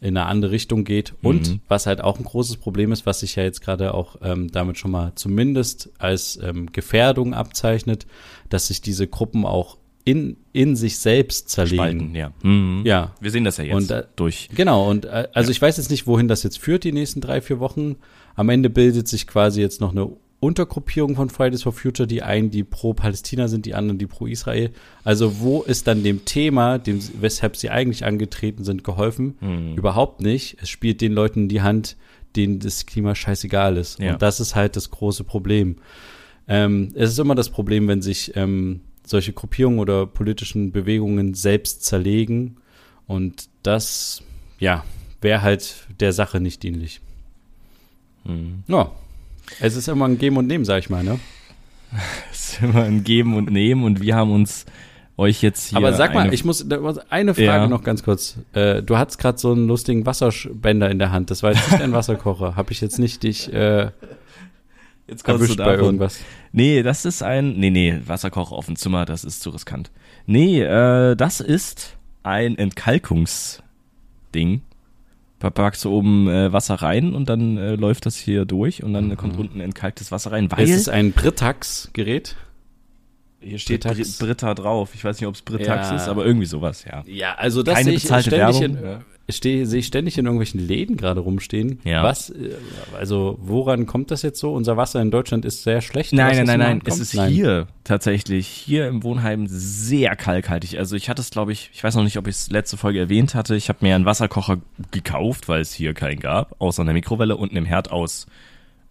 in 0.02 0.18
eine 0.18 0.26
andere 0.26 0.52
Richtung 0.52 0.84
geht. 0.84 1.14
Und 1.22 1.48
Mhm. 1.48 1.60
was 1.68 1.86
halt 1.86 2.02
auch 2.02 2.18
ein 2.18 2.26
großes 2.26 2.58
Problem 2.58 2.92
ist, 2.92 3.06
was 3.06 3.20
sich 3.20 3.36
ja 3.36 3.44
jetzt 3.44 3.62
gerade 3.62 3.94
auch 3.94 4.16
ähm, 4.24 4.52
damit 4.52 4.78
schon 4.80 4.90
mal 4.92 5.12
zumindest 5.16 5.90
als 6.00 6.40
ähm, 6.42 6.72
Gefährdung 6.72 7.34
abzeichnet, 7.36 8.08
dass 8.50 8.68
sich 8.68 8.82
diese 8.82 9.08
Gruppen 9.08 9.46
auch 9.46 9.78
in, 10.04 10.38
in 10.54 10.76
sich 10.76 10.98
selbst 10.98 11.50
zerlegen. 11.50 11.78
Spalten, 11.78 12.16
ja. 12.16 12.32
Mhm. 12.42 12.82
Ja, 12.84 13.14
Wir 13.22 13.30
sehen 13.30 13.44
das 13.44 13.58
ja 13.58 13.64
jetzt 13.66 13.76
Und, 13.76 13.92
äh, 13.92 14.04
durch. 14.16 14.50
Genau, 14.56 14.90
und 14.90 15.06
äh, 15.06 15.28
also 15.34 15.52
ich 15.52 15.62
weiß 15.62 15.78
jetzt 15.78 15.92
nicht, 15.92 16.08
wohin 16.08 16.28
das 16.28 16.42
jetzt 16.42 16.58
führt, 16.58 16.84
die 16.84 16.92
nächsten 16.92 17.22
drei, 17.22 17.40
vier 17.40 17.60
Wochen. 17.60 17.98
Am 18.36 18.50
Ende 18.50 18.72
bildet 18.72 19.08
sich 19.08 19.28
quasi 19.28 19.62
jetzt 19.62 19.80
noch 19.82 19.92
eine 19.92 20.10
Untergruppierung 20.42 21.16
von 21.16 21.30
Fridays 21.30 21.62
for 21.62 21.72
Future, 21.72 22.08
die 22.08 22.24
einen, 22.24 22.50
die 22.50 22.64
pro 22.64 22.96
Palästina 22.96 23.48
sind, 23.48 23.68
die 23.68 23.76
anderen, 23.76 24.00
die 24.00 24.08
pro 24.08 24.26
Israel. 24.26 24.72
Also 25.04 25.40
wo 25.40 25.62
ist 25.62 25.86
dann 25.86 26.04
dem 26.04 26.26
Thema, 26.26 26.80
dem, 26.80 27.00
weshalb 27.22 27.56
sie 27.56 27.70
eigentlich 27.70 28.06
angetreten 28.06 28.64
sind, 28.64 28.84
geholfen? 28.84 29.38
Mhm. 29.40 29.76
Überhaupt 29.76 30.20
nicht. 30.20 30.58
Es 30.60 30.68
spielt 30.70 31.00
den 31.00 31.14
Leuten 31.14 31.44
in 31.44 31.50
die 31.50 31.62
Hand, 31.62 31.96
denen 32.36 32.60
das 32.60 32.88
Klima 32.88 33.14
scheißegal 33.14 33.78
ist. 33.78 34.00
Ja. 34.00 34.14
Und 34.14 34.24
das 34.24 34.40
ist 34.40 34.56
halt 34.56 34.76
das 34.76 34.90
große 34.90 35.24
Problem. 35.24 35.76
Ähm, 36.48 36.90
es 36.96 37.12
ist 37.12 37.20
immer 37.20 37.36
das 37.36 37.50
Problem, 37.50 37.88
wenn 37.88 38.02
sich 38.02 38.36
ähm, 38.36 38.82
solche 39.06 39.34
Gruppierungen 39.34 39.78
oder 39.80 40.08
politischen 40.08 40.72
Bewegungen 40.72 41.36
selbst 41.36 41.86
zerlegen. 41.86 42.58
Und 43.06 43.48
das, 43.62 44.24
ja, 44.58 44.84
wäre 45.22 45.44
halt 45.44 45.86
der 46.00 46.14
Sache 46.14 46.40
nicht 46.40 46.64
dienlich. 46.64 47.00
Mhm. 48.24 48.64
Ja. 48.68 48.92
Es 49.60 49.76
ist 49.76 49.88
immer 49.88 50.08
ein 50.08 50.18
Geben 50.18 50.38
und 50.38 50.48
Nehmen, 50.48 50.66
sag 50.66 50.80
ich 50.80 50.90
mal, 50.90 51.04
ne? 51.04 51.20
Es 52.32 52.54
ist 52.54 52.64
immer 52.64 52.84
ein 52.84 53.04
Geben 53.04 53.36
und 53.36 53.52
Nehmen 53.52 53.84
und 53.84 54.02
wir 54.02 54.16
haben 54.16 54.32
uns 54.32 54.66
euch 55.18 55.42
jetzt 55.42 55.70
hier. 55.70 55.78
Aber 55.78 55.94
sag 55.94 56.14
mal, 56.14 56.34
ich 56.34 56.46
muss 56.46 56.66
eine 57.10 57.34
Frage 57.34 57.38
Ja. 57.38 57.68
noch 57.68 57.84
ganz 57.84 58.04
kurz. 58.04 58.38
Äh, 58.54 58.82
du 58.82 58.98
hattest 58.98 59.20
gerade 59.20 59.38
so 59.38 59.52
einen 59.52 59.68
lustigen 59.68 60.06
Wasserspender 60.06 60.90
in 60.90 61.00
der 61.00 61.12
Hand. 61.12 61.32
Das 61.32 61.44
war 61.44 61.52
jetzt 61.52 61.70
nicht 61.72 61.82
ein 61.82 61.94
Wasserkocher. 61.94 62.56
Habe 62.56 62.72
ich 62.72 62.82
jetzt 62.82 62.98
nicht 62.98 63.24
dich 63.24 63.52
äh, 63.54 63.92
jetzt 65.08 65.24
kommst 65.24 65.42
erwischt 65.42 65.60
du 65.60 65.64
bei 65.64 65.76
irgendwas? 65.76 66.20
Nee, 66.54 66.82
das 66.84 67.06
ist 67.06 67.22
ein. 67.24 67.60
Nee, 67.60 67.70
nee, 67.70 68.00
Wasserkocher 68.06 68.56
auf 68.56 68.66
dem 68.66 68.76
Zimmer, 68.78 69.06
das 69.06 69.24
ist 69.24 69.42
zu 69.42 69.50
riskant. 69.52 69.92
Nee, 70.26 70.62
äh, 70.62 71.16
das 71.16 71.40
ist 71.42 71.98
ein 72.24 72.58
Entkalkungsding. 72.58 74.62
Packst 75.50 75.84
du 75.86 75.92
oben 75.92 76.28
äh, 76.30 76.54
Wasser 76.54 76.76
rein 76.76 77.14
und 77.14 77.28
dann 77.30 77.58
äh, 77.58 77.76
läuft 77.76 78.06
das 78.06 78.16
hier 78.18 78.46
durch 78.46 78.84
und 78.84 78.94
dann 78.94 79.08
Mhm. 79.08 79.18
kommt 79.18 79.38
unten 79.40 79.60
entkalktes 79.60 80.12
Wasser 80.12 80.32
rein. 80.32 80.52
Weil 80.52 80.66
Es 80.66 80.70
ist 80.72 80.90
ein 80.90 81.12
Britax-Gerät. 81.14 82.36
hier 83.40 83.58
steht 83.58 83.82
Britax. 83.84 84.20
Bri- 84.20 84.26
Britta 84.26 84.54
drauf. 84.54 84.92
Ich 84.94 85.04
weiß 85.04 85.20
nicht, 85.20 85.28
ob 85.28 85.36
es 85.36 85.42
Britax 85.42 85.90
Ja. 85.90 85.96
ist, 85.96 86.08
aber 86.08 86.26
irgendwie 86.26 86.46
sowas, 86.46 86.86
ja. 86.86 87.04
Ja, 87.08 87.34
also 87.36 87.64
das 87.64 87.74
Keine 87.76 87.86
sehe 87.86 87.94
ich 87.96 88.04
ständig 88.04 88.32
Werbung. 88.32 88.64
in, 88.64 88.74
Ja. 88.76 89.00
Stehe, 89.30 89.66
sehe 89.66 89.80
ich 89.80 89.88
ständig 89.88 90.18
in 90.18 90.26
irgendwelchen 90.26 90.66
Läden 90.66 90.98
gerade 90.98 91.22
rumstehen. 91.22 91.80
Ja. 91.84 92.04
Was, 92.04 92.30
äh, 92.30 92.56
also 92.98 93.38
woran 93.42 93.86
kommt 93.86 94.12
das 94.12 94.22
jetzt 94.22 94.40
so? 94.40 94.54
Unser 94.54 94.78
Wasser 94.78 95.02
in 95.02 95.12
Deutschland 95.12 95.46
ist 95.46 95.64
sehr 95.64 95.82
schlecht. 95.82 96.14
Nein, 96.14 96.38
nein, 96.38 96.46
nein, 96.46 96.60
nein. 96.60 96.82
Es 96.86 97.00
ist 97.00 97.14
Nein. 97.14 97.32
hier 97.32 97.68
tatsächlich, 97.84 98.48
hier 98.48 98.88
im 98.88 99.04
Wohnheim 99.04 99.46
sehr 99.48 100.16
kalkhaltig. 100.16 100.78
Also 100.78 100.96
ich 100.96 101.10
hatte 101.10 101.22
es, 101.22 101.30
glaube 101.30 101.52
ich, 101.52 101.70
ich 101.74 101.84
weiß 101.84 101.96
noch 101.96 102.04
nicht, 102.04 102.18
ob 102.18 102.28
ich 102.28 102.36
es 102.36 102.50
letzte 102.50 102.78
Folge 102.78 103.00
erwähnt 103.00 103.36
hatte. 103.36 103.56
Ich 103.56 103.70
habe 103.70 103.80
mir 103.82 103.96
einen 103.96 104.06
Wasserkocher 104.06 104.58
gekauft, 104.92 105.48
weil 105.48 105.62
es 105.62 105.74
hier 105.74 105.94
keinen 105.94 106.20
gab, 106.20 106.56
außer 106.60 106.82
einer 106.82 106.94
Mikrowelle 106.94 107.38
und 107.38 107.52
einem 107.52 107.66
Herd 107.66 107.92
aus, 107.92 108.28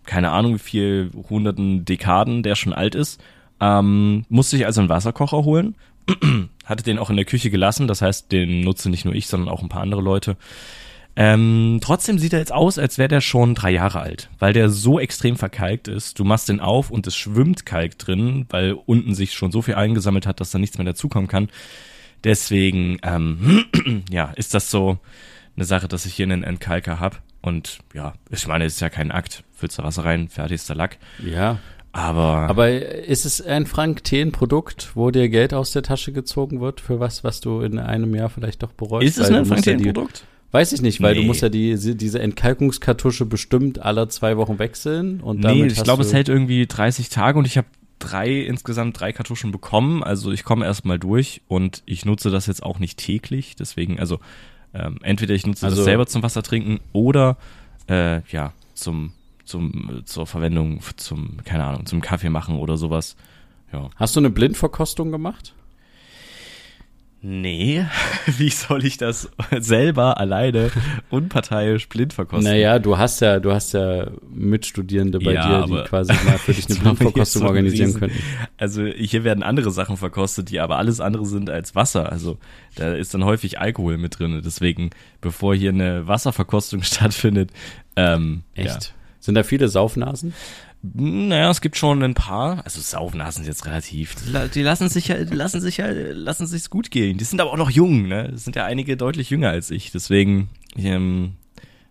keine 0.06 0.30
Ahnung 0.30 0.54
wie 0.54 0.58
viel 0.58 1.10
hunderten 1.28 1.84
Dekaden, 1.84 2.42
der 2.42 2.54
schon 2.54 2.72
alt 2.72 2.94
ist. 2.94 3.20
Ähm, 3.60 4.24
musste 4.28 4.56
ich 4.56 4.64
also 4.64 4.80
einen 4.80 4.88
Wasserkocher 4.88 5.44
holen. 5.44 5.74
hatte 6.64 6.84
den 6.84 6.98
auch 6.98 7.10
in 7.10 7.16
der 7.16 7.24
Küche 7.24 7.50
gelassen, 7.50 7.88
das 7.88 8.02
heißt, 8.02 8.32
den 8.32 8.60
nutze 8.60 8.90
nicht 8.90 9.04
nur 9.04 9.14
ich, 9.14 9.26
sondern 9.26 9.48
auch 9.48 9.62
ein 9.62 9.68
paar 9.68 9.82
andere 9.82 10.00
Leute. 10.00 10.36
Ähm, 11.16 11.80
trotzdem 11.82 12.18
sieht 12.18 12.32
er 12.32 12.38
jetzt 12.38 12.52
aus, 12.52 12.78
als 12.78 12.96
wäre 12.96 13.08
der 13.08 13.20
schon 13.20 13.54
drei 13.54 13.72
Jahre 13.72 14.00
alt, 14.00 14.30
weil 14.38 14.52
der 14.52 14.70
so 14.70 15.00
extrem 15.00 15.36
verkalkt 15.36 15.88
ist. 15.88 16.18
Du 16.18 16.24
machst 16.24 16.48
den 16.48 16.60
auf 16.60 16.90
und 16.90 17.06
es 17.06 17.16
schwimmt 17.16 17.66
Kalk 17.66 17.98
drin, 17.98 18.46
weil 18.48 18.72
unten 18.72 19.14
sich 19.14 19.34
schon 19.34 19.50
so 19.50 19.60
viel 19.60 19.74
eingesammelt 19.74 20.26
hat, 20.26 20.40
dass 20.40 20.50
da 20.50 20.58
nichts 20.58 20.78
mehr 20.78 20.84
dazukommen 20.84 21.28
kann. 21.28 21.48
Deswegen, 22.22 22.98
ähm, 23.02 23.64
ja, 24.10 24.32
ist 24.36 24.54
das 24.54 24.70
so 24.70 24.98
eine 25.56 25.64
Sache, 25.64 25.88
dass 25.88 26.06
ich 26.06 26.14
hier 26.14 26.26
einen 26.26 26.44
Entkalker 26.44 27.00
hab. 27.00 27.20
Und 27.42 27.80
ja, 27.94 28.12
ich 28.30 28.46
meine, 28.46 28.64
es 28.64 28.74
ist 28.74 28.80
ja 28.80 28.90
kein 28.90 29.10
Akt. 29.10 29.44
Füllst 29.52 29.78
du 29.78 29.82
Wasser 29.82 30.04
rein, 30.04 30.28
fertig 30.28 30.56
ist 30.56 30.68
der 30.68 30.76
Lack. 30.76 30.98
Ja, 31.18 31.58
Aber, 31.92 32.48
aber 32.48 32.70
ist 32.70 33.24
es 33.26 33.40
ein 33.44 33.66
Frank 33.66 34.04
Thelen 34.04 34.30
Produkt, 34.32 34.90
wo 34.94 35.10
dir 35.10 35.28
Geld 35.28 35.52
aus 35.52 35.72
der 35.72 35.82
Tasche 35.82 36.12
gezogen 36.12 36.60
wird 36.60 36.80
für 36.80 37.00
was, 37.00 37.24
was 37.24 37.40
du 37.40 37.60
in 37.62 37.78
einem 37.80 38.14
Jahr 38.14 38.28
vielleicht 38.30 38.62
doch 38.62 38.72
bereust? 38.72 39.06
ist 39.06 39.18
es 39.18 39.30
ein 39.30 39.44
du 39.44 39.54
ja 39.54 39.60
die- 39.60 39.84
Frank-Produkt? 39.84 40.24
Weiß 40.52 40.72
ich 40.72 40.82
nicht, 40.82 41.00
weil 41.00 41.14
du 41.14 41.20
Nee. 41.20 41.26
musst 41.28 41.42
ja 41.42 41.48
die, 41.48 41.76
diese 41.96 42.18
Entkalkungskartusche 42.20 43.24
bestimmt 43.24 43.80
alle 43.80 44.08
zwei 44.08 44.36
Wochen 44.36 44.58
wechseln 44.58 45.20
und 45.20 45.38
Nee, 45.38 45.42
damit 45.42 45.72
ich 45.72 45.78
hast 45.78 45.84
glaube, 45.84 46.02
du, 46.02 46.08
es 46.08 46.12
hält 46.14 46.28
irgendwie 46.28 46.66
30 46.66 47.08
Tage 47.08 47.38
und 47.38 47.46
ich 47.46 47.56
habe 47.56 47.68
drei, 48.00 48.30
insgesamt 48.40 48.98
drei 48.98 49.12
Kartuschen 49.12 49.52
bekommen. 49.52 50.02
Also 50.02 50.32
ich 50.32 50.42
komme 50.42 50.64
erstmal 50.64 50.98
durch 50.98 51.42
und 51.46 51.82
ich 51.86 52.04
nutze 52.04 52.30
das 52.30 52.46
jetzt 52.46 52.64
auch 52.64 52.80
nicht 52.80 52.98
täglich. 52.98 53.54
Deswegen, 53.56 54.00
also 54.00 54.18
ähm, 54.74 54.98
entweder 55.02 55.34
ich 55.34 55.46
nutze 55.46 55.66
Also- 55.66 55.76
das 55.78 55.84
selber 55.84 56.06
zum 56.06 56.22
Wasser 56.24 56.42
trinken 56.42 56.80
oder 56.92 57.36
äh, 57.88 58.20
ja, 58.32 58.52
zum, 58.74 59.12
zum, 59.50 60.02
zur 60.04 60.26
Verwendung, 60.26 60.80
zum, 60.96 61.38
keine 61.44 61.64
Ahnung, 61.64 61.86
zum 61.86 62.00
Kaffee 62.00 62.30
machen 62.30 62.56
oder 62.56 62.76
sowas. 62.76 63.16
Ja. 63.72 63.90
Hast 63.96 64.16
du 64.16 64.20
eine 64.20 64.30
Blindverkostung 64.30 65.10
gemacht? 65.10 65.54
Nee, 67.22 67.84
wie 68.38 68.48
soll 68.48 68.84
ich 68.86 68.96
das 68.96 69.30
selber 69.58 70.18
alleine 70.18 70.70
unparteiisch 71.10 71.86
blind 71.90 72.14
verkosten? 72.14 72.50
Naja, 72.50 72.78
du 72.78 72.96
hast 72.96 73.20
ja, 73.20 73.40
du 73.40 73.52
hast 73.52 73.74
ja 73.74 74.06
Mitstudierende 74.32 75.18
bei 75.18 75.34
Ja, 75.34 75.66
dir, 75.66 75.82
die 75.82 75.88
quasi 75.88 76.14
mal 76.24 76.38
für 76.38 76.54
dich 76.54 76.66
eine 76.70 76.78
Blindverkostung 76.78 77.42
so 77.42 77.48
organisieren 77.48 77.92
könnten. 77.92 78.18
Also 78.56 78.86
hier 78.86 79.22
werden 79.22 79.42
andere 79.42 79.70
Sachen 79.70 79.98
verkostet, 79.98 80.48
die 80.48 80.60
aber 80.60 80.78
alles 80.78 81.00
andere 81.00 81.26
sind 81.26 81.50
als 81.50 81.74
Wasser. 81.74 82.10
Also 82.10 82.38
da 82.76 82.94
ist 82.94 83.12
dann 83.12 83.24
häufig 83.24 83.60
Alkohol 83.60 83.98
mit 83.98 84.18
drin. 84.18 84.40
Deswegen, 84.42 84.88
bevor 85.20 85.54
hier 85.54 85.70
eine 85.70 86.06
Wasserverkostung 86.06 86.82
stattfindet, 86.84 87.50
ähm, 87.96 88.44
Echt? 88.54 88.94
Sind 89.20 89.34
da 89.36 89.42
viele 89.42 89.68
Saufnasen? 89.68 90.30
Ja. 90.30 90.36
Naja, 91.02 91.50
es 91.50 91.60
gibt 91.60 91.76
schon 91.76 92.02
ein 92.02 92.14
paar. 92.14 92.64
Also 92.64 92.80
Saufnasen 92.80 93.42
ist 93.42 93.48
jetzt 93.48 93.66
relativ. 93.66 94.14
Die, 94.14 94.30
la- 94.30 94.46
die 94.48 94.62
lassen 94.62 94.88
sich 94.88 95.08
ja, 95.08 95.16
lassen 95.30 95.60
sich 95.60 95.76
ja, 95.76 95.86
lassen 95.90 96.46
sich's 96.46 96.70
gut 96.70 96.90
gehen. 96.90 97.18
Die 97.18 97.24
sind 97.24 97.38
aber 97.40 97.52
auch 97.52 97.58
noch 97.58 97.68
jung, 97.70 98.08
ne? 98.08 98.30
Es 98.34 98.44
sind 98.44 98.56
ja 98.56 98.64
einige 98.64 98.96
deutlich 98.96 99.28
jünger 99.28 99.50
als 99.50 99.70
ich. 99.70 99.92
Deswegen, 99.92 100.48
ähm, 100.78 101.34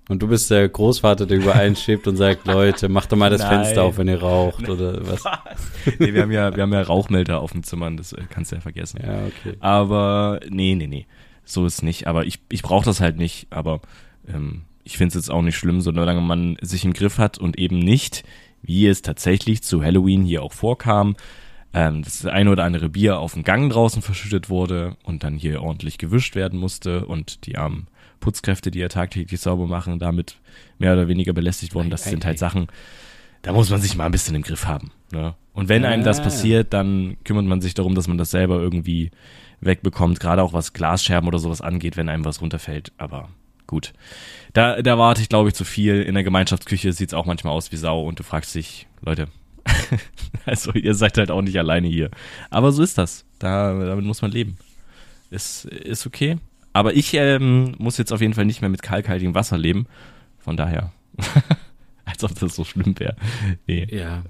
Und 0.09 0.23
du 0.23 0.27
bist 0.27 0.49
der 0.49 0.67
Großvater, 0.67 1.27
der 1.27 1.37
überall 1.37 1.75
schwebt 1.75 2.07
und 2.07 2.17
sagt, 2.17 2.47
Leute, 2.51 2.89
macht 2.89 3.11
doch 3.11 3.17
mal 3.17 3.29
das 3.29 3.41
Nein. 3.41 3.63
Fenster 3.63 3.83
auf, 3.83 3.99
wenn 3.99 4.07
ihr 4.07 4.19
raucht 4.23 4.67
oder 4.67 5.05
was. 5.07 5.23
nee, 5.99 6.11
wir 6.11 6.23
haben 6.23 6.31
ja, 6.31 6.55
wir 6.55 6.63
haben 6.63 6.73
ja 6.73 6.81
Rauchmelder 6.81 7.41
auf 7.41 7.51
dem 7.51 7.61
Zimmer, 7.61 7.91
das 7.91 8.13
äh, 8.13 8.23
kannst 8.27 8.51
du 8.51 8.55
ja 8.55 8.61
vergessen. 8.61 9.01
Ja, 9.05 9.19
okay. 9.27 9.55
Aber 9.59 10.39
nee, 10.49 10.73
nee, 10.73 10.87
nee. 10.87 11.05
So 11.45 11.67
ist 11.67 11.83
nicht. 11.83 12.07
Aber 12.07 12.25
ich, 12.25 12.39
ich 12.49 12.63
brauche 12.63 12.85
das 12.85 13.01
halt 13.01 13.17
nicht. 13.17 13.45
Aber 13.51 13.81
ähm, 14.27 14.63
ich 14.89 14.97
finde 14.97 15.09
es 15.09 15.13
jetzt 15.15 15.29
auch 15.29 15.43
nicht 15.43 15.55
schlimm, 15.55 15.81
solange 15.81 16.19
man 16.19 16.57
sich 16.61 16.83
im 16.83 16.93
Griff 16.93 17.19
hat 17.19 17.37
und 17.37 17.59
eben 17.59 17.77
nicht, 17.77 18.23
wie 18.63 18.87
es 18.87 19.03
tatsächlich 19.03 19.61
zu 19.61 19.83
Halloween 19.83 20.23
hier 20.23 20.41
auch 20.41 20.51
vorkam, 20.51 21.15
ähm, 21.75 22.01
dass 22.01 22.21
das 22.23 22.31
eine 22.31 22.49
oder 22.49 22.63
andere 22.63 22.89
Bier 22.89 23.19
auf 23.19 23.33
dem 23.33 23.43
Gang 23.43 23.71
draußen 23.71 24.01
verschüttet 24.01 24.49
wurde 24.49 24.97
und 25.03 25.23
dann 25.23 25.35
hier 25.37 25.61
ordentlich 25.61 25.99
gewischt 25.99 26.35
werden 26.35 26.57
musste 26.59 27.05
und 27.05 27.45
die 27.45 27.55
armen 27.55 27.87
Putzkräfte, 28.19 28.71
die 28.71 28.79
ja 28.79 28.87
tagtäglich 28.87 29.39
sauber 29.39 29.67
machen, 29.67 29.99
damit 29.99 30.37
mehr 30.79 30.93
oder 30.93 31.07
weniger 31.07 31.33
belästigt 31.33 31.75
wurden. 31.75 31.91
Das 31.91 32.05
sind 32.05 32.25
halt. 32.25 32.39
Sachen, 32.39 32.65
da 33.43 33.53
muss 33.53 33.69
man 33.69 33.79
sich 33.79 33.95
mal 33.95 34.07
ein 34.07 34.11
bisschen 34.11 34.33
im 34.35 34.41
Griff 34.41 34.65
haben. 34.65 34.89
Ne? 35.13 35.35
Und 35.53 35.69
wenn 35.69 35.85
einem 35.85 36.03
das 36.03 36.19
Ah. 36.19 36.23
passiert, 36.23 36.73
dann 36.73 37.15
kümmert 37.23 37.45
man 37.45 37.61
sich 37.61 37.75
darum, 37.75 37.93
dass 37.93 38.07
man 38.07 38.17
das 38.17 38.31
selber 38.31 38.59
irgendwie 38.59 39.11
wegbekommt, 39.61 40.19
gerade 40.19 40.41
auch 40.41 40.53
was 40.53 40.73
Glasscherben 40.73 41.27
oder 41.27 41.37
sowas 41.37 41.61
angeht, 41.61 41.95
wenn 41.95 42.09
einem 42.09 42.25
was 42.25 42.41
runterfällt. 42.41 42.91
Aber 42.97 43.29
gut. 43.69 43.93
Da, 44.53 44.81
da 44.81 44.97
warte 44.97 45.21
ich, 45.21 45.29
glaube 45.29 45.49
ich, 45.49 45.55
zu 45.55 45.63
viel. 45.63 46.01
In 46.01 46.15
der 46.15 46.23
Gemeinschaftsküche 46.23 46.91
sieht's 46.91 47.13
auch 47.13 47.25
manchmal 47.25 47.53
aus 47.53 47.71
wie 47.71 47.77
Sau 47.77 48.01
und 48.01 48.19
du 48.19 48.23
fragst 48.23 48.53
dich, 48.55 48.87
Leute, 49.01 49.27
also 50.45 50.73
ihr 50.73 50.95
seid 50.95 51.17
halt 51.17 51.31
auch 51.31 51.41
nicht 51.41 51.57
alleine 51.57 51.87
hier. 51.87 52.09
Aber 52.49 52.71
so 52.71 52.83
ist 52.83 52.97
das. 52.97 53.25
Da, 53.37 53.73
damit 53.73 54.05
muss 54.05 54.21
man 54.21 54.31
leben. 54.31 54.57
Ist, 55.29 55.65
ist 55.65 56.07
okay. 56.07 56.37
Aber 56.73 56.95
ich 56.95 57.13
ähm, 57.13 57.75
muss 57.77 57.97
jetzt 57.97 58.11
auf 58.11 58.21
jeden 58.21 58.33
Fall 58.33 58.45
nicht 58.45 58.61
mehr 58.61 58.69
mit 58.69 58.81
kalkhaltigem 58.81 59.35
Wasser 59.35 59.57
leben. 59.57 59.85
Von 60.39 60.57
daher. 60.57 60.91
Als 62.05 62.23
ob 62.23 62.37
das 62.39 62.55
so 62.55 62.63
schlimm 62.63 62.97
wäre. 62.97 63.15
Nee. 63.67 63.87
Ja. 63.91 64.23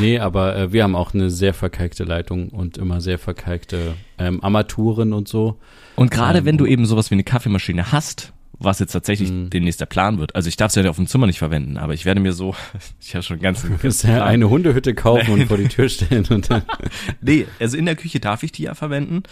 Nee, 0.00 0.18
aber 0.18 0.56
äh, 0.56 0.72
wir 0.72 0.82
haben 0.82 0.96
auch 0.96 1.14
eine 1.14 1.30
sehr 1.30 1.54
verkalkte 1.54 2.04
Leitung 2.04 2.48
und 2.48 2.76
immer 2.76 3.00
sehr 3.00 3.18
verkalkte 3.18 3.94
ähm, 4.18 4.42
Armaturen 4.42 5.12
und 5.12 5.28
so. 5.28 5.60
Und 5.94 6.10
gerade 6.10 6.40
Ähm, 6.40 6.44
wenn 6.44 6.58
du 6.58 6.66
eben 6.66 6.86
sowas 6.86 7.10
wie 7.10 7.14
eine 7.14 7.24
Kaffeemaschine 7.24 7.92
hast, 7.92 8.32
was 8.58 8.78
jetzt 8.78 8.92
tatsächlich 8.92 9.30
Mhm. 9.30 9.50
demnächst 9.50 9.80
der 9.80 9.86
Plan 9.86 10.18
wird. 10.18 10.34
Also 10.34 10.48
ich 10.48 10.56
darf 10.56 10.68
es 10.68 10.82
ja 10.82 10.88
auf 10.88 10.96
dem 10.96 11.06
Zimmer 11.06 11.26
nicht 11.26 11.38
verwenden, 11.38 11.76
aber 11.76 11.94
ich 11.94 12.04
werde 12.04 12.20
mir 12.20 12.32
so, 12.32 12.54
ich 13.00 13.14
habe 13.14 13.22
schon 13.22 13.38
ganz 13.40 13.66
kannst 13.80 14.04
ja 14.04 14.24
eine 14.24 14.48
Hundehütte 14.48 14.94
kaufen 14.94 15.30
und 15.32 15.46
vor 15.46 15.56
die 15.58 15.68
Tür 15.68 15.88
stellen 15.88 16.24
und 16.30 16.50
dann. 16.50 16.62
Nee, 17.20 17.46
also 17.60 17.76
in 17.76 17.86
der 17.86 17.96
Küche 17.96 18.20
darf 18.20 18.42
ich 18.42 18.52
die 18.52 18.62
ja 18.64 18.74
verwenden. 18.74 19.22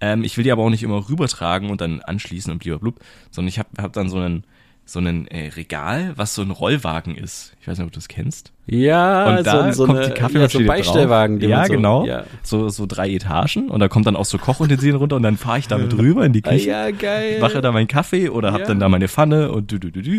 Ähm, 0.00 0.24
ich 0.24 0.36
will 0.36 0.44
die 0.44 0.52
aber 0.52 0.62
auch 0.62 0.70
nicht 0.70 0.82
immer 0.82 1.08
rübertragen 1.08 1.70
und 1.70 1.80
dann 1.80 2.00
anschließen 2.00 2.52
und 2.52 2.58
blub, 2.58 3.00
sondern 3.30 3.48
ich 3.48 3.58
habe 3.58 3.68
hab 3.78 3.92
dann 3.92 4.08
so 4.08 4.18
einen 4.18 4.44
so 4.92 4.98
einen 4.98 5.26
äh, 5.28 5.48
Regal, 5.56 6.12
was 6.16 6.34
so 6.34 6.42
ein 6.42 6.50
Rollwagen 6.50 7.14
ist. 7.16 7.52
Ich 7.60 7.68
weiß 7.68 7.78
nicht, 7.78 7.86
ob 7.86 7.92
du 7.92 7.98
das 7.98 8.08
kennst. 8.08 8.52
Ja, 8.66 9.28
Und 9.38 9.46
da 9.46 9.72
so, 9.72 9.84
so 9.84 9.86
kommt 9.86 9.98
eine, 9.98 10.08
die 10.08 10.14
Kaffeemaschine 10.14 10.64
ja, 10.64 10.66
so 10.68 10.72
Beistellwagen. 10.72 11.40
Ja, 11.40 11.64
so, 11.66 11.72
genau. 11.72 12.04
Ja. 12.06 12.24
So 12.42 12.68
so 12.68 12.86
drei 12.86 13.10
Etagen 13.10 13.68
und 13.70 13.80
da 13.80 13.88
kommt 13.88 14.06
dann 14.06 14.16
auch 14.16 14.24
so 14.24 14.38
Kochutensilien 14.38 14.96
runter 14.96 15.16
und 15.16 15.22
dann 15.22 15.36
fahre 15.36 15.58
ich 15.58 15.68
damit 15.68 15.96
rüber 15.96 16.24
in 16.24 16.32
die 16.32 16.42
Ah, 16.44 16.50
Küche. 16.50 16.68
ja, 16.70 16.90
geil. 16.90 17.38
mache 17.40 17.60
da 17.60 17.72
meinen 17.72 17.88
Kaffee 17.88 18.28
oder 18.30 18.52
hab 18.52 18.60
Ja. 18.60 18.66
dann 18.66 18.80
da 18.80 18.88
meine 18.88 19.08
Pfanne 19.08 19.52
und 19.52 19.70
du 19.72 19.78
du 19.78 19.90
du 19.90 20.02
du 20.02 20.10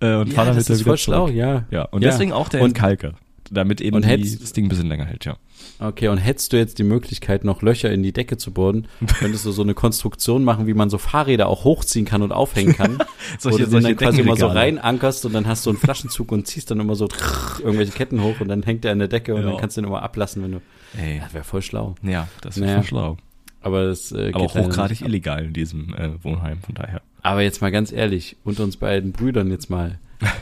äh, 0.00 0.16
und 0.16 0.28
ja, 0.28 0.34
fahre 0.34 0.46
damit 0.48 0.56
das 0.58 0.64
dann 0.66 0.74
ist 0.74 0.80
wieder 0.80 0.84
voll 0.90 0.98
schlau, 0.98 1.26
zurück. 1.26 1.36
ja. 1.36 1.64
Ja, 1.70 1.82
und 1.84 2.02
deswegen 2.04 2.32
auch 2.32 2.48
der 2.48 2.60
Und- 2.62 2.68
Entkalker, 2.68 3.12
damit 3.50 3.80
eben 3.80 4.02
hättest- 4.02 4.42
das 4.42 4.52
Ding 4.52 4.66
ein 4.66 4.68
bisschen 4.68 4.88
länger 4.88 5.04
hält, 5.06 5.24
ja. 5.24 5.36
Okay, 5.80 6.08
und 6.08 6.18
hättest 6.18 6.52
du 6.52 6.56
jetzt 6.56 6.78
die 6.78 6.84
Möglichkeit, 6.84 7.44
noch 7.44 7.62
Löcher 7.62 7.90
in 7.90 8.02
die 8.02 8.12
Decke 8.12 8.36
zu 8.36 8.52
bohren, 8.52 8.86
könntest 9.18 9.44
du 9.44 9.50
so 9.52 9.62
eine 9.62 9.74
Konstruktion 9.74 10.44
machen, 10.44 10.66
wie 10.66 10.74
man 10.74 10.90
so 10.90 10.98
Fahrräder 10.98 11.48
auch 11.48 11.64
hochziehen 11.64 12.04
kann 12.04 12.22
und 12.22 12.32
aufhängen 12.32 12.74
kann. 12.76 12.98
Solche- 13.38 13.60
wo 13.60 13.64
du 13.64 13.70
solche 13.70 13.88
dann 13.88 13.96
quasi 13.96 14.20
immer 14.20 14.36
so 14.36 14.46
Deckenregale. 14.48 14.54
rein 14.60 14.78
ankerst 14.78 15.24
und 15.26 15.32
dann 15.34 15.46
hast 15.46 15.66
du 15.66 15.70
einen 15.70 15.78
Flaschenzug 15.78 16.32
und 16.32 16.46
ziehst 16.46 16.70
dann 16.70 16.80
immer 16.80 16.94
so 16.94 17.08
irgendwelche 17.62 17.92
Ketten 17.92 18.22
hoch 18.22 18.40
und 18.40 18.48
dann 18.48 18.62
hängt 18.62 18.84
der 18.84 18.92
an 18.92 18.98
der 18.98 19.08
Decke 19.08 19.34
und 19.34 19.42
Ja. 19.42 19.50
dann 19.50 19.58
kannst 19.60 19.76
du 19.76 19.80
den 19.82 19.88
immer 19.88 20.02
ablassen, 20.02 20.42
wenn 20.42 20.52
du. 20.52 20.60
Ey, 20.98 21.18
Ja, 21.18 21.28
wäre 21.32 21.44
voll 21.44 21.62
schlau. 21.62 21.94
ja, 22.02 22.28
das 22.40 22.56
ist 22.56 22.60
Naja, 22.62 22.76
schon 22.76 22.84
schlau. 22.84 23.16
Aber 23.60 23.86
das 23.86 24.12
äh, 24.12 24.30
Aber 24.32 24.46
geht 24.46 24.50
auch 24.50 24.54
hochgradig 24.54 25.00
illegal 25.02 25.44
in 25.44 25.52
diesem 25.52 25.92
äh, 25.94 26.10
Wohnheim, 26.22 26.60
von 26.62 26.74
daher. 26.76 27.02
Aber 27.22 27.42
jetzt 27.42 27.60
mal 27.60 27.70
ganz 27.72 27.90
ehrlich, 27.92 28.36
unter 28.44 28.62
uns 28.62 28.76
beiden 28.76 29.10
Brüdern 29.12 29.50
jetzt 29.50 29.68
mal. 29.68 29.98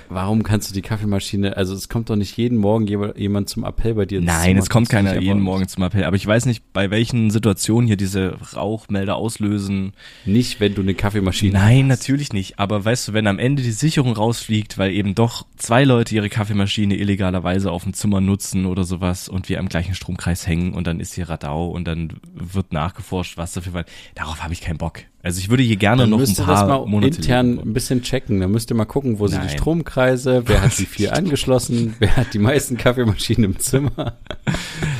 Warum 0.09 0.43
kannst 0.43 0.70
du 0.70 0.74
die 0.74 0.83
Kaffeemaschine, 0.83 1.57
also 1.57 1.74
es 1.74 1.89
kommt 1.89 2.09
doch 2.09 2.16
nicht 2.16 2.37
jeden 2.37 2.59
Morgen 2.59 2.87
jemand, 2.87 3.49
zum 3.49 3.64
Appell 3.64 3.95
bei 3.95 4.07
dir. 4.07 4.20
Nein, 4.20 4.57
es 4.57 4.70
kommt 4.70 4.89
keiner 4.89 5.20
jeden 5.20 5.41
Morgen 5.41 5.68
zum 5.68 5.83
Appell. 5.83 6.05
Aber 6.05 6.16
ich 6.16 6.27
weiß 6.27 6.47
nicht, 6.47 6.72
bei 6.72 6.91
welchen 6.91 7.31
Situationen 7.31 7.87
hier 7.87 7.97
diese 7.97 8.37
Rauchmelder 8.55 9.16
auslösen. 9.16 9.93
Nicht, 10.24 10.61
wenn 10.61 10.74
du 10.74 10.83
eine 10.83 10.95
Kaffeemaschine 10.95 11.53
Nein, 11.53 11.87
natürlich 11.87 12.33
nicht. 12.33 12.59
Aber 12.59 12.85
weißt 12.85 13.09
du, 13.09 13.12
wenn 13.12 13.27
am 13.27 13.39
Ende 13.39 13.62
die 13.62 13.72
Sicherung 13.72 14.12
rausfliegt, 14.12 14.79
weil 14.79 14.93
eben 14.93 15.14
doch 15.14 15.47
zwei 15.57 15.85
Leute 15.85 16.14
ihre 16.14 16.29
Kaffeemaschine 16.29 16.97
illegalerweise 16.97 17.70
auf 17.70 17.85
dem 17.85 17.93
Zimmer 17.93 18.20
nutzen 18.20 18.66
oder 18.66 18.85
sowas 18.85 19.29
und 19.29 19.49
wir 19.49 19.59
am 19.59 19.68
gleichen 19.68 19.95
Stromkreis 19.95 20.47
hängen 20.47 20.72
und 20.72 20.87
dann 20.87 21.01
ist 21.01 21.14
hier 21.14 21.29
Radau 21.29 21.68
und 21.68 21.87
dann 21.87 22.14
wird 22.35 22.72
nachgeforscht, 22.72 23.37
was 23.37 23.53
dafür 23.53 23.74
war. 23.74 23.85
Darauf 24.14 24.43
habe 24.43 24.53
ich 24.53 24.61
keinen 24.61 24.79
Bock. 24.79 25.03
Also 25.23 25.41
ich 25.41 25.51
würde 25.51 25.64
hier 25.64 25.77
gerne 25.77 26.03
Dann 26.03 26.11
noch 26.11 26.21
ein 26.21 26.35
paar 26.37 26.47
das 26.47 26.69
mal 26.69 26.87
Monate 26.87 27.17
intern 27.17 27.57
leben. 27.57 27.71
ein 27.71 27.73
bisschen 27.73 28.03
checken. 28.03 28.39
Dann 28.41 28.53
müsst 28.53 28.71
ihr 28.71 28.77
mal 28.77 28.85
gucken, 28.85 29.19
wo 29.19 29.27
sind 29.27 29.43
die 29.43 29.49
Nein. 29.49 29.59
Stromkreise, 29.59 30.45
wer 30.47 30.62
hat 30.62 30.79
wie 30.79 30.85
viel 30.85 31.11
angeschlossen, 31.11 31.95
wer 31.99 32.17
hat 32.17 32.33
die 32.33 32.39
meisten 32.39 32.77
Kaffeemaschinen 32.77 33.45
im 33.45 33.59
Zimmer. 33.59 34.19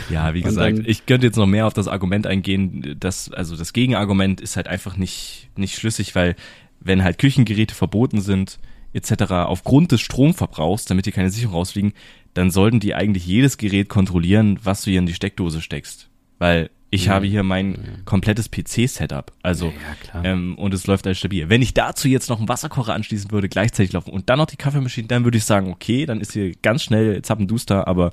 Ja, 0.09 0.35
wie 0.35 0.43
gesagt, 0.43 0.83
ich 0.87 1.05
könnte 1.07 1.27
jetzt 1.27 1.37
noch 1.37 1.47
mehr 1.47 1.67
auf 1.67 1.75
das 1.75 1.89
Argument 1.89 2.29
eingehen, 2.29 2.97
dass, 3.01 3.33
also 3.33 3.57
das 3.57 3.73
Gegenargument 3.73 4.41
ist 4.41 4.55
halt 4.57 4.69
einfach 4.69 4.97
nicht, 4.97 5.49
nicht 5.57 5.77
schlüssig, 5.77 6.15
weil 6.15 6.37
wenn 6.79 7.03
halt 7.03 7.19
Küchengeräte 7.19 7.75
verboten 7.75 8.21
sind, 8.21 8.61
etc., 8.93 9.33
aufgrund 9.33 9.91
des 9.91 10.01
Stromverbrauchs, 10.01 10.85
damit 10.85 11.07
hier 11.07 11.13
keine 11.13 11.31
Sicherung 11.31 11.57
rausfliegen, 11.57 11.93
dann 12.35 12.53
sollten 12.53 12.79
die 12.79 12.95
eigentlich 12.95 13.27
jedes 13.27 13.59
Gerät 13.59 13.89
kontrollieren, 13.89 14.61
was 14.63 14.83
du 14.83 14.91
hier 14.91 15.01
in 15.01 15.07
die 15.07 15.15
Steckdose 15.15 15.61
steckst. 15.61 16.09
Weil 16.39 16.71
ich 16.91 17.07
Ja. 17.07 17.15
habe 17.15 17.27
hier 17.27 17.43
mein 17.43 18.03
komplettes 18.05 18.49
PC-Setup. 18.51 19.33
Also, 19.43 19.67
Ja, 19.67 19.73
klar. 20.11 20.25
ähm, 20.25 20.57
und 20.57 20.73
es 20.73 20.87
läuft 20.87 21.07
alles 21.07 21.19
stabil. 21.19 21.49
Wenn 21.49 21.63
ich 21.63 21.75
dazu 21.75 22.09
jetzt 22.09 22.29
noch 22.29 22.39
einen 22.39 22.49
Wasserkocher 22.49 22.95
anschließen 22.95 23.31
würde, 23.31 23.49
gleichzeitig 23.49 23.93
laufen 23.93 24.11
und 24.11 24.31
dann 24.31 24.39
noch 24.39 24.47
die 24.47 24.57
Kaffeemaschine, 24.57 25.09
dann 25.09 25.25
würde 25.25 25.39
ich 25.39 25.45
sagen, 25.45 25.71
okay, 25.71 26.07
dann 26.07 26.21
ist 26.21 26.33
hier 26.33 26.53
ganz 26.63 26.83
schnell 26.83 27.23
Zappenduster, 27.23 27.87
aber 27.89 28.13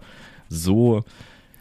so 0.49 1.03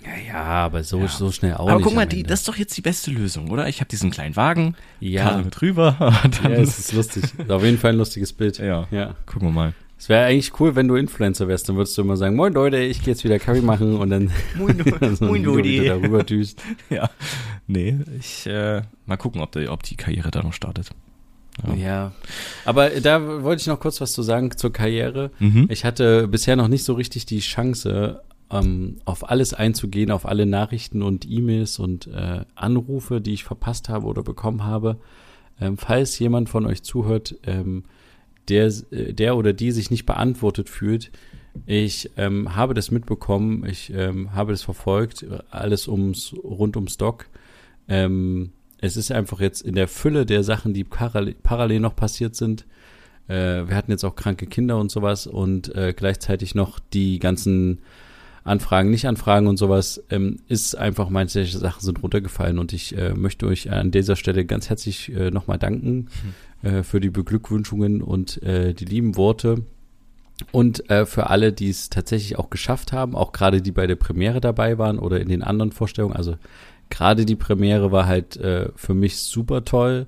Ja, 0.04 0.10
ja, 0.34 0.42
aber 0.42 0.82
so, 0.82 0.98
Ja. 1.00 1.06
so 1.08 1.30
schnell 1.30 1.54
auch 1.54 1.68
aber 1.68 1.80
guck 1.80 1.94
mal, 1.94 2.06
die, 2.06 2.24
das 2.24 2.40
ist 2.40 2.48
doch 2.48 2.56
jetzt 2.56 2.76
die 2.76 2.80
beste 2.80 3.12
Lösung, 3.12 3.50
oder? 3.50 3.68
Ich 3.68 3.78
habe 3.78 3.88
diesen 3.88 4.10
kleinen 4.10 4.34
Wagen, 4.34 4.74
Ja. 4.98 5.22
Karre 5.24 5.44
mit 5.44 5.62
rüber 5.62 5.96
ja, 6.42 6.50
es 6.50 6.76
ist 6.78 6.92
lustig. 6.92 7.22
Ist 7.38 7.50
auf 7.50 7.62
jeden 7.62 7.78
Fall 7.78 7.92
ein 7.92 7.98
lustiges 7.98 8.32
Bild. 8.32 8.58
Ja. 8.58 8.88
ja. 8.90 9.14
gucken 9.26 9.48
wir 9.48 9.52
mal. 9.52 9.74
Es 10.02 10.08
wäre 10.08 10.24
eigentlich 10.24 10.58
cool, 10.58 10.74
wenn 10.74 10.88
du 10.88 10.96
Influencer 10.96 11.46
wärst. 11.46 11.68
Dann 11.68 11.76
würdest 11.76 11.96
du 11.96 12.02
immer 12.02 12.16
sagen, 12.16 12.34
moin 12.34 12.52
Leute, 12.52 12.78
ich 12.78 13.04
gehe 13.04 13.14
jetzt 13.14 13.22
wieder 13.22 13.38
Kaffee 13.38 13.60
machen 13.60 13.94
und 13.94 14.10
dann 14.10 14.32
Moin, 14.58 14.76
so 15.14 15.26
ein 15.26 15.28
moin, 15.28 15.44
du 15.44 15.62
darüber 15.62 16.24
düst. 16.24 16.60
Ja, 16.90 17.08
nee, 17.68 18.00
ich 18.18 18.44
äh, 18.48 18.82
mal 19.06 19.16
gucken, 19.16 19.40
ob, 19.40 19.52
die, 19.52 19.68
ob 19.68 19.84
die 19.84 19.94
Karriere 19.94 20.32
da 20.32 20.42
noch 20.42 20.54
startet. 20.54 20.90
Ja. 21.64 21.74
Ja. 21.74 22.12
Aber 22.64 22.90
da 22.90 23.44
wollte 23.44 23.60
ich 23.60 23.68
noch 23.68 23.78
kurz 23.78 24.00
was 24.00 24.12
zu 24.12 24.22
sagen 24.22 24.50
zur 24.56 24.72
Karriere. 24.72 25.30
Mhm. 25.38 25.68
Ich 25.70 25.84
hatte 25.84 26.26
bisher 26.26 26.56
noch 26.56 26.66
nicht 26.66 26.82
so 26.82 26.94
richtig 26.94 27.24
die 27.26 27.38
Chance, 27.38 28.22
ähm, 28.50 28.96
auf 29.04 29.30
alles 29.30 29.54
einzugehen, 29.54 30.10
auf 30.10 30.26
alle 30.26 30.46
Nachrichten 30.46 31.02
und 31.02 31.30
E-Mails 31.30 31.78
und 31.78 32.08
äh, 32.08 32.40
Anrufe, 32.56 33.20
die 33.20 33.34
ich 33.34 33.44
verpasst 33.44 33.88
habe 33.88 34.06
oder 34.06 34.24
bekommen 34.24 34.64
habe. 34.64 34.96
Ähm, 35.60 35.78
falls 35.78 36.18
jemand 36.18 36.48
von 36.48 36.66
euch 36.66 36.82
zuhört, 36.82 37.36
ähm, 37.46 37.84
der, 38.48 38.72
äh, 38.90 39.12
der 39.12 39.36
oder 39.36 39.52
die 39.52 39.70
sich 39.72 39.90
nicht 39.90 40.06
beantwortet 40.06 40.68
fühlt, 40.68 41.10
ich 41.66 42.10
ähm, 42.16 42.56
habe 42.56 42.74
das 42.74 42.90
mitbekommen, 42.90 43.64
ich 43.66 43.92
ähm, 43.94 44.34
habe 44.34 44.52
das 44.52 44.62
verfolgt, 44.62 45.26
alles 45.50 45.86
ums 45.86 46.34
rund 46.42 46.76
ums 46.76 46.96
Doc. 46.96 47.26
Ähm, 47.88 48.52
es 48.78 48.96
ist 48.96 49.12
einfach 49.12 49.40
jetzt 49.40 49.62
in 49.62 49.74
der 49.74 49.86
Fülle 49.86 50.26
der 50.26 50.42
Sachen, 50.44 50.74
die 50.74 50.84
parallel, 50.84 51.36
parallel 51.42 51.80
noch 51.80 51.94
passiert 51.94 52.34
sind. 52.34 52.66
Äh, 53.28 53.68
wir 53.68 53.76
hatten 53.76 53.90
jetzt 53.90 54.04
auch 54.04 54.16
kranke 54.16 54.46
Kinder 54.46 54.78
und 54.78 54.90
sowas 54.90 55.26
und 55.26 55.74
äh, 55.74 55.92
gleichzeitig 55.94 56.54
noch 56.54 56.80
die 56.80 57.18
ganzen 57.18 57.80
Anfragen, 58.44 58.90
nicht 58.90 59.06
Anfragen 59.06 59.46
und 59.46 59.56
sowas, 59.56 60.02
ähm, 60.10 60.40
ist 60.48 60.76
einfach, 60.76 61.10
manche 61.10 61.46
Sachen 61.46 61.82
sind 61.82 62.02
runtergefallen 62.02 62.58
und 62.58 62.72
ich 62.72 62.96
äh, 62.96 63.14
möchte 63.14 63.46
euch 63.46 63.70
an 63.70 63.92
dieser 63.92 64.16
Stelle 64.16 64.44
ganz 64.44 64.68
herzlich 64.68 65.12
äh, 65.14 65.30
nochmal 65.30 65.58
danken 65.58 65.92
mhm. 65.92 66.34
Äh, 66.62 66.82
für 66.82 67.00
die 67.00 67.10
Beglückwünschungen 67.10 68.02
und 68.02 68.42
äh, 68.42 68.74
die 68.74 68.84
lieben 68.84 69.16
Worte. 69.16 69.64
Und 70.50 70.88
äh, 70.90 71.06
für 71.06 71.30
alle, 71.30 71.52
die 71.52 71.68
es 71.68 71.90
tatsächlich 71.90 72.38
auch 72.38 72.50
geschafft 72.50 72.92
haben, 72.92 73.14
auch 73.14 73.32
gerade 73.32 73.62
die 73.62 73.70
bei 73.70 73.86
der 73.86 73.96
Premiere 73.96 74.40
dabei 74.40 74.78
waren 74.78 74.98
oder 74.98 75.20
in 75.20 75.28
den 75.28 75.42
anderen 75.42 75.72
Vorstellungen, 75.72 76.16
also 76.16 76.36
gerade 76.90 77.24
die 77.24 77.36
Premiere 77.36 77.92
war 77.92 78.06
halt 78.06 78.36
äh, 78.36 78.68
für 78.74 78.94
mich 78.94 79.18
super 79.18 79.64
toll. 79.64 80.06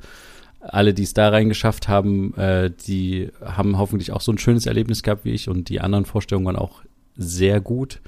Alle, 0.60 0.94
die 0.94 1.02
es 1.02 1.14
da 1.14 1.28
reingeschafft 1.28 1.88
haben, 1.88 2.34
äh, 2.34 2.70
die 2.86 3.30
haben 3.42 3.78
hoffentlich 3.78 4.12
auch 4.12 4.22
so 4.22 4.32
ein 4.32 4.38
schönes 4.38 4.66
Erlebnis 4.66 5.02
gehabt 5.02 5.24
wie 5.24 5.32
ich 5.32 5.48
und 5.48 5.68
die 5.68 5.80
anderen 5.80 6.04
Vorstellungen 6.04 6.46
waren 6.46 6.56
auch 6.56 6.82
sehr 7.16 7.60
gut. 7.60 8.00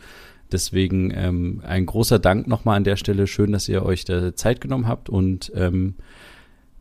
Deswegen 0.53 1.12
ähm, 1.14 1.62
ein 1.66 1.86
großer 1.86 2.18
Dank 2.18 2.47
nochmal 2.47 2.76
an 2.76 2.84
der 2.84 2.97
Stelle. 2.97 3.26
Schön, 3.26 3.53
dass 3.53 3.68
ihr 3.68 3.84
euch 3.84 4.05
da 4.05 4.34
Zeit 4.34 4.61
genommen 4.61 4.86
habt 4.86 5.09
und 5.09 5.53
ähm, 5.55 5.94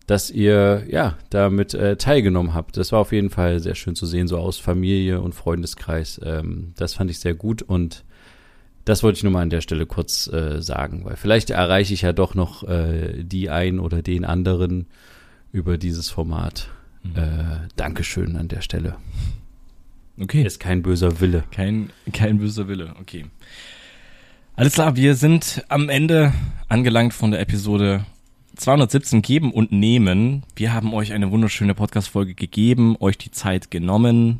dass 0.07 0.29
ihr 0.29 0.83
ja 0.87 1.17
damit 1.29 1.73
äh, 1.73 1.97
teilgenommen 1.97 2.53
habt. 2.53 2.77
Das 2.77 2.91
war 2.91 2.99
auf 2.99 3.11
jeden 3.11 3.29
Fall 3.29 3.59
sehr 3.59 3.75
schön 3.75 3.95
zu 3.95 4.05
sehen, 4.05 4.27
so 4.27 4.37
aus 4.37 4.59
Familie 4.59 5.21
und 5.21 5.33
Freundeskreis. 5.33 6.19
Ähm, 6.23 6.73
das 6.75 6.93
fand 6.93 7.09
ich 7.09 7.19
sehr 7.19 7.33
gut 7.33 7.61
und 7.61 8.03
das 8.85 9.01
wollte 9.01 9.17
ich 9.17 9.23
nur 9.23 9.33
mal 9.33 9.41
an 9.41 9.49
der 9.49 9.61
Stelle 9.61 9.87
kurz 9.87 10.27
äh, 10.27 10.61
sagen, 10.61 11.05
weil 11.05 11.15
vielleicht 11.15 11.49
erreiche 11.49 11.93
ich 11.93 12.03
ja 12.03 12.13
doch 12.13 12.35
noch 12.35 12.63
äh, 12.67 13.23
die 13.23 13.49
ein 13.49 13.79
oder 13.79 14.03
den 14.03 14.25
anderen 14.25 14.85
über 15.51 15.79
dieses 15.79 16.11
Format. 16.11 16.69
Mhm. 17.01 17.15
Äh, 17.15 17.67
Dankeschön 17.75 18.35
an 18.35 18.47
der 18.47 18.61
Stelle. 18.61 18.97
Okay. 20.19 20.43
Ist 20.43 20.59
kein 20.59 20.83
böser 20.83 21.19
Wille. 21.19 21.43
Kein, 21.51 21.89
kein 22.13 22.37
böser 22.37 22.67
Wille, 22.67 22.93
okay. 23.01 23.25
Alles 24.55 24.73
klar, 24.73 24.95
wir 24.95 25.15
sind 25.15 25.65
am 25.67 25.89
Ende 25.89 26.31
angelangt 26.69 27.13
von 27.13 27.31
der 27.31 27.41
Episode 27.41 28.05
217 28.55 29.21
geben 29.21 29.51
und 29.51 29.71
nehmen. 29.71 30.43
Wir 30.55 30.73
haben 30.73 30.93
euch 30.93 31.13
eine 31.13 31.31
wunderschöne 31.31 31.75
Podcast-Folge 31.75 32.35
gegeben, 32.35 32.95
euch 32.99 33.17
die 33.17 33.31
Zeit 33.31 33.71
genommen. 33.71 34.39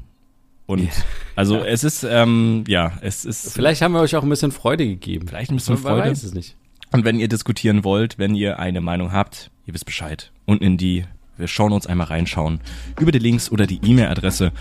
Und 0.66 0.82
yeah. 0.82 0.92
also 1.36 1.58
ja. 1.58 1.66
es 1.66 1.84
ist, 1.84 2.04
ähm, 2.04 2.64
ja, 2.68 2.94
es 3.02 3.26
ist. 3.26 3.54
Vielleicht 3.54 3.82
haben 3.82 3.94
wir 3.94 4.02
euch 4.02 4.16
auch 4.16 4.24
ein 4.24 4.30
bisschen 4.30 4.52
Freude 4.52 4.86
gegeben. 4.86 5.28
Vielleicht 5.28 5.52
ein 5.52 5.56
bisschen 5.56 5.78
Freude. 5.78 6.10
Weiß 6.10 6.24
es 6.24 6.34
nicht. 6.34 6.56
Und 6.92 7.06
wenn 7.06 7.20
ihr 7.20 7.28
diskutieren 7.28 7.84
wollt, 7.84 8.18
wenn 8.18 8.36
ihr 8.36 8.60
eine 8.60 8.82
Meinung 8.82 9.12
habt, 9.12 9.52
ihr 9.66 9.74
wisst 9.74 9.86
Bescheid. 9.86 10.32
Unten 10.46 10.64
in 10.64 10.78
die 10.78 11.06
wir 11.38 11.48
schauen 11.48 11.74
uns 11.74 11.86
einmal 11.86 12.08
reinschauen. 12.08 12.62
Über 13.00 13.12
die 13.12 13.20
Links 13.20 13.52
oder 13.52 13.68
die 13.68 13.82
E-Mail-Adresse 13.84 14.52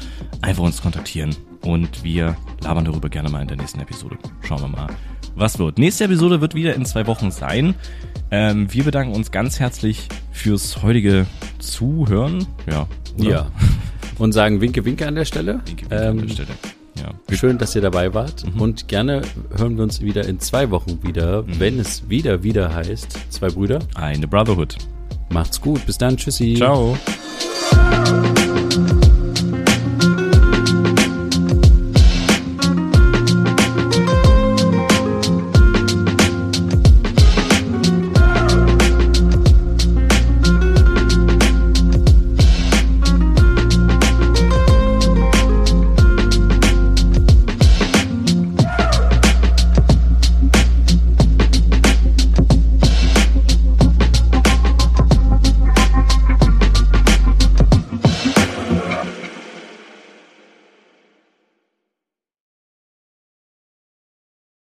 einfach 0.43 0.65
uns 0.65 0.83
kontaktieren. 0.83 1.37
Und 1.63 2.03
wir 2.03 2.37
labern 2.63 2.85
darüber 2.85 3.09
gerne 3.09 3.31
mal 3.31 3.43
in 3.43 3.49
der 3.49 3.57
nächsten 3.57 3.81
Episode. 3.81 4.19
Schauen 4.43 4.63
wir 4.63 4.69
mal, 4.69 4.89
was 5.35 5.59
wird. 5.59 5.79
Nächste 5.79 6.05
Episode 6.05 6.41
wird 6.41 6.55
wieder 6.55 6.75
in 6.75 6.85
zwei 6.85 7.07
Wochen 7.07 7.31
sein. 7.31 7.75
Ähm, 8.31 8.73
wir 8.73 8.85
bedanken 8.85 9.15
uns 9.15 9.31
ganz 9.31 9.61
herzlich 9.61 10.09
fürs 10.33 10.83
heutige 10.83 11.27
Zuhören. 11.59 12.47
Ja. 12.71 12.87
Oder? 13.19 13.31
Ja. 13.31 13.47
Und 14.19 14.33
sagen 14.33 14.61
Winke, 14.61 14.85
Winke 14.85 15.07
an 15.07 15.15
der 15.15 15.25
Stelle. 15.25 15.61
Winke, 15.65 15.91
Winke 15.91 15.95
ähm, 15.95 16.11
an 16.11 16.17
der 16.17 16.25
ähm, 16.25 16.31
Stelle. 16.31 16.49
Ja. 16.97 17.37
Schön, 17.37 17.59
dass 17.59 17.75
ihr 17.75 17.83
dabei 17.83 18.15
wart. 18.15 18.45
Mhm. 18.55 18.61
Und 18.61 18.89
gerne 18.89 19.23
hören 19.57 19.77
wir 19.77 19.83
uns 19.83 20.01
wieder 20.01 20.27
in 20.27 20.39
zwei 20.41 20.71
Wochen 20.71 21.03
wieder, 21.03 21.43
mhm. 21.43 21.59
wenn 21.59 21.79
es 21.79 22.09
wieder, 22.09 22.43
wieder 22.43 22.75
heißt, 22.75 23.19
zwei 23.31 23.49
Brüder. 23.49 23.81
Eine 23.95 24.29
Brotherhood. 24.29 24.77
Macht's 25.31 25.61
gut. 25.61 25.85
Bis 25.87 25.99
dann. 25.99 26.17
Tschüssi. 26.17 26.55
Ciao. 26.55 26.97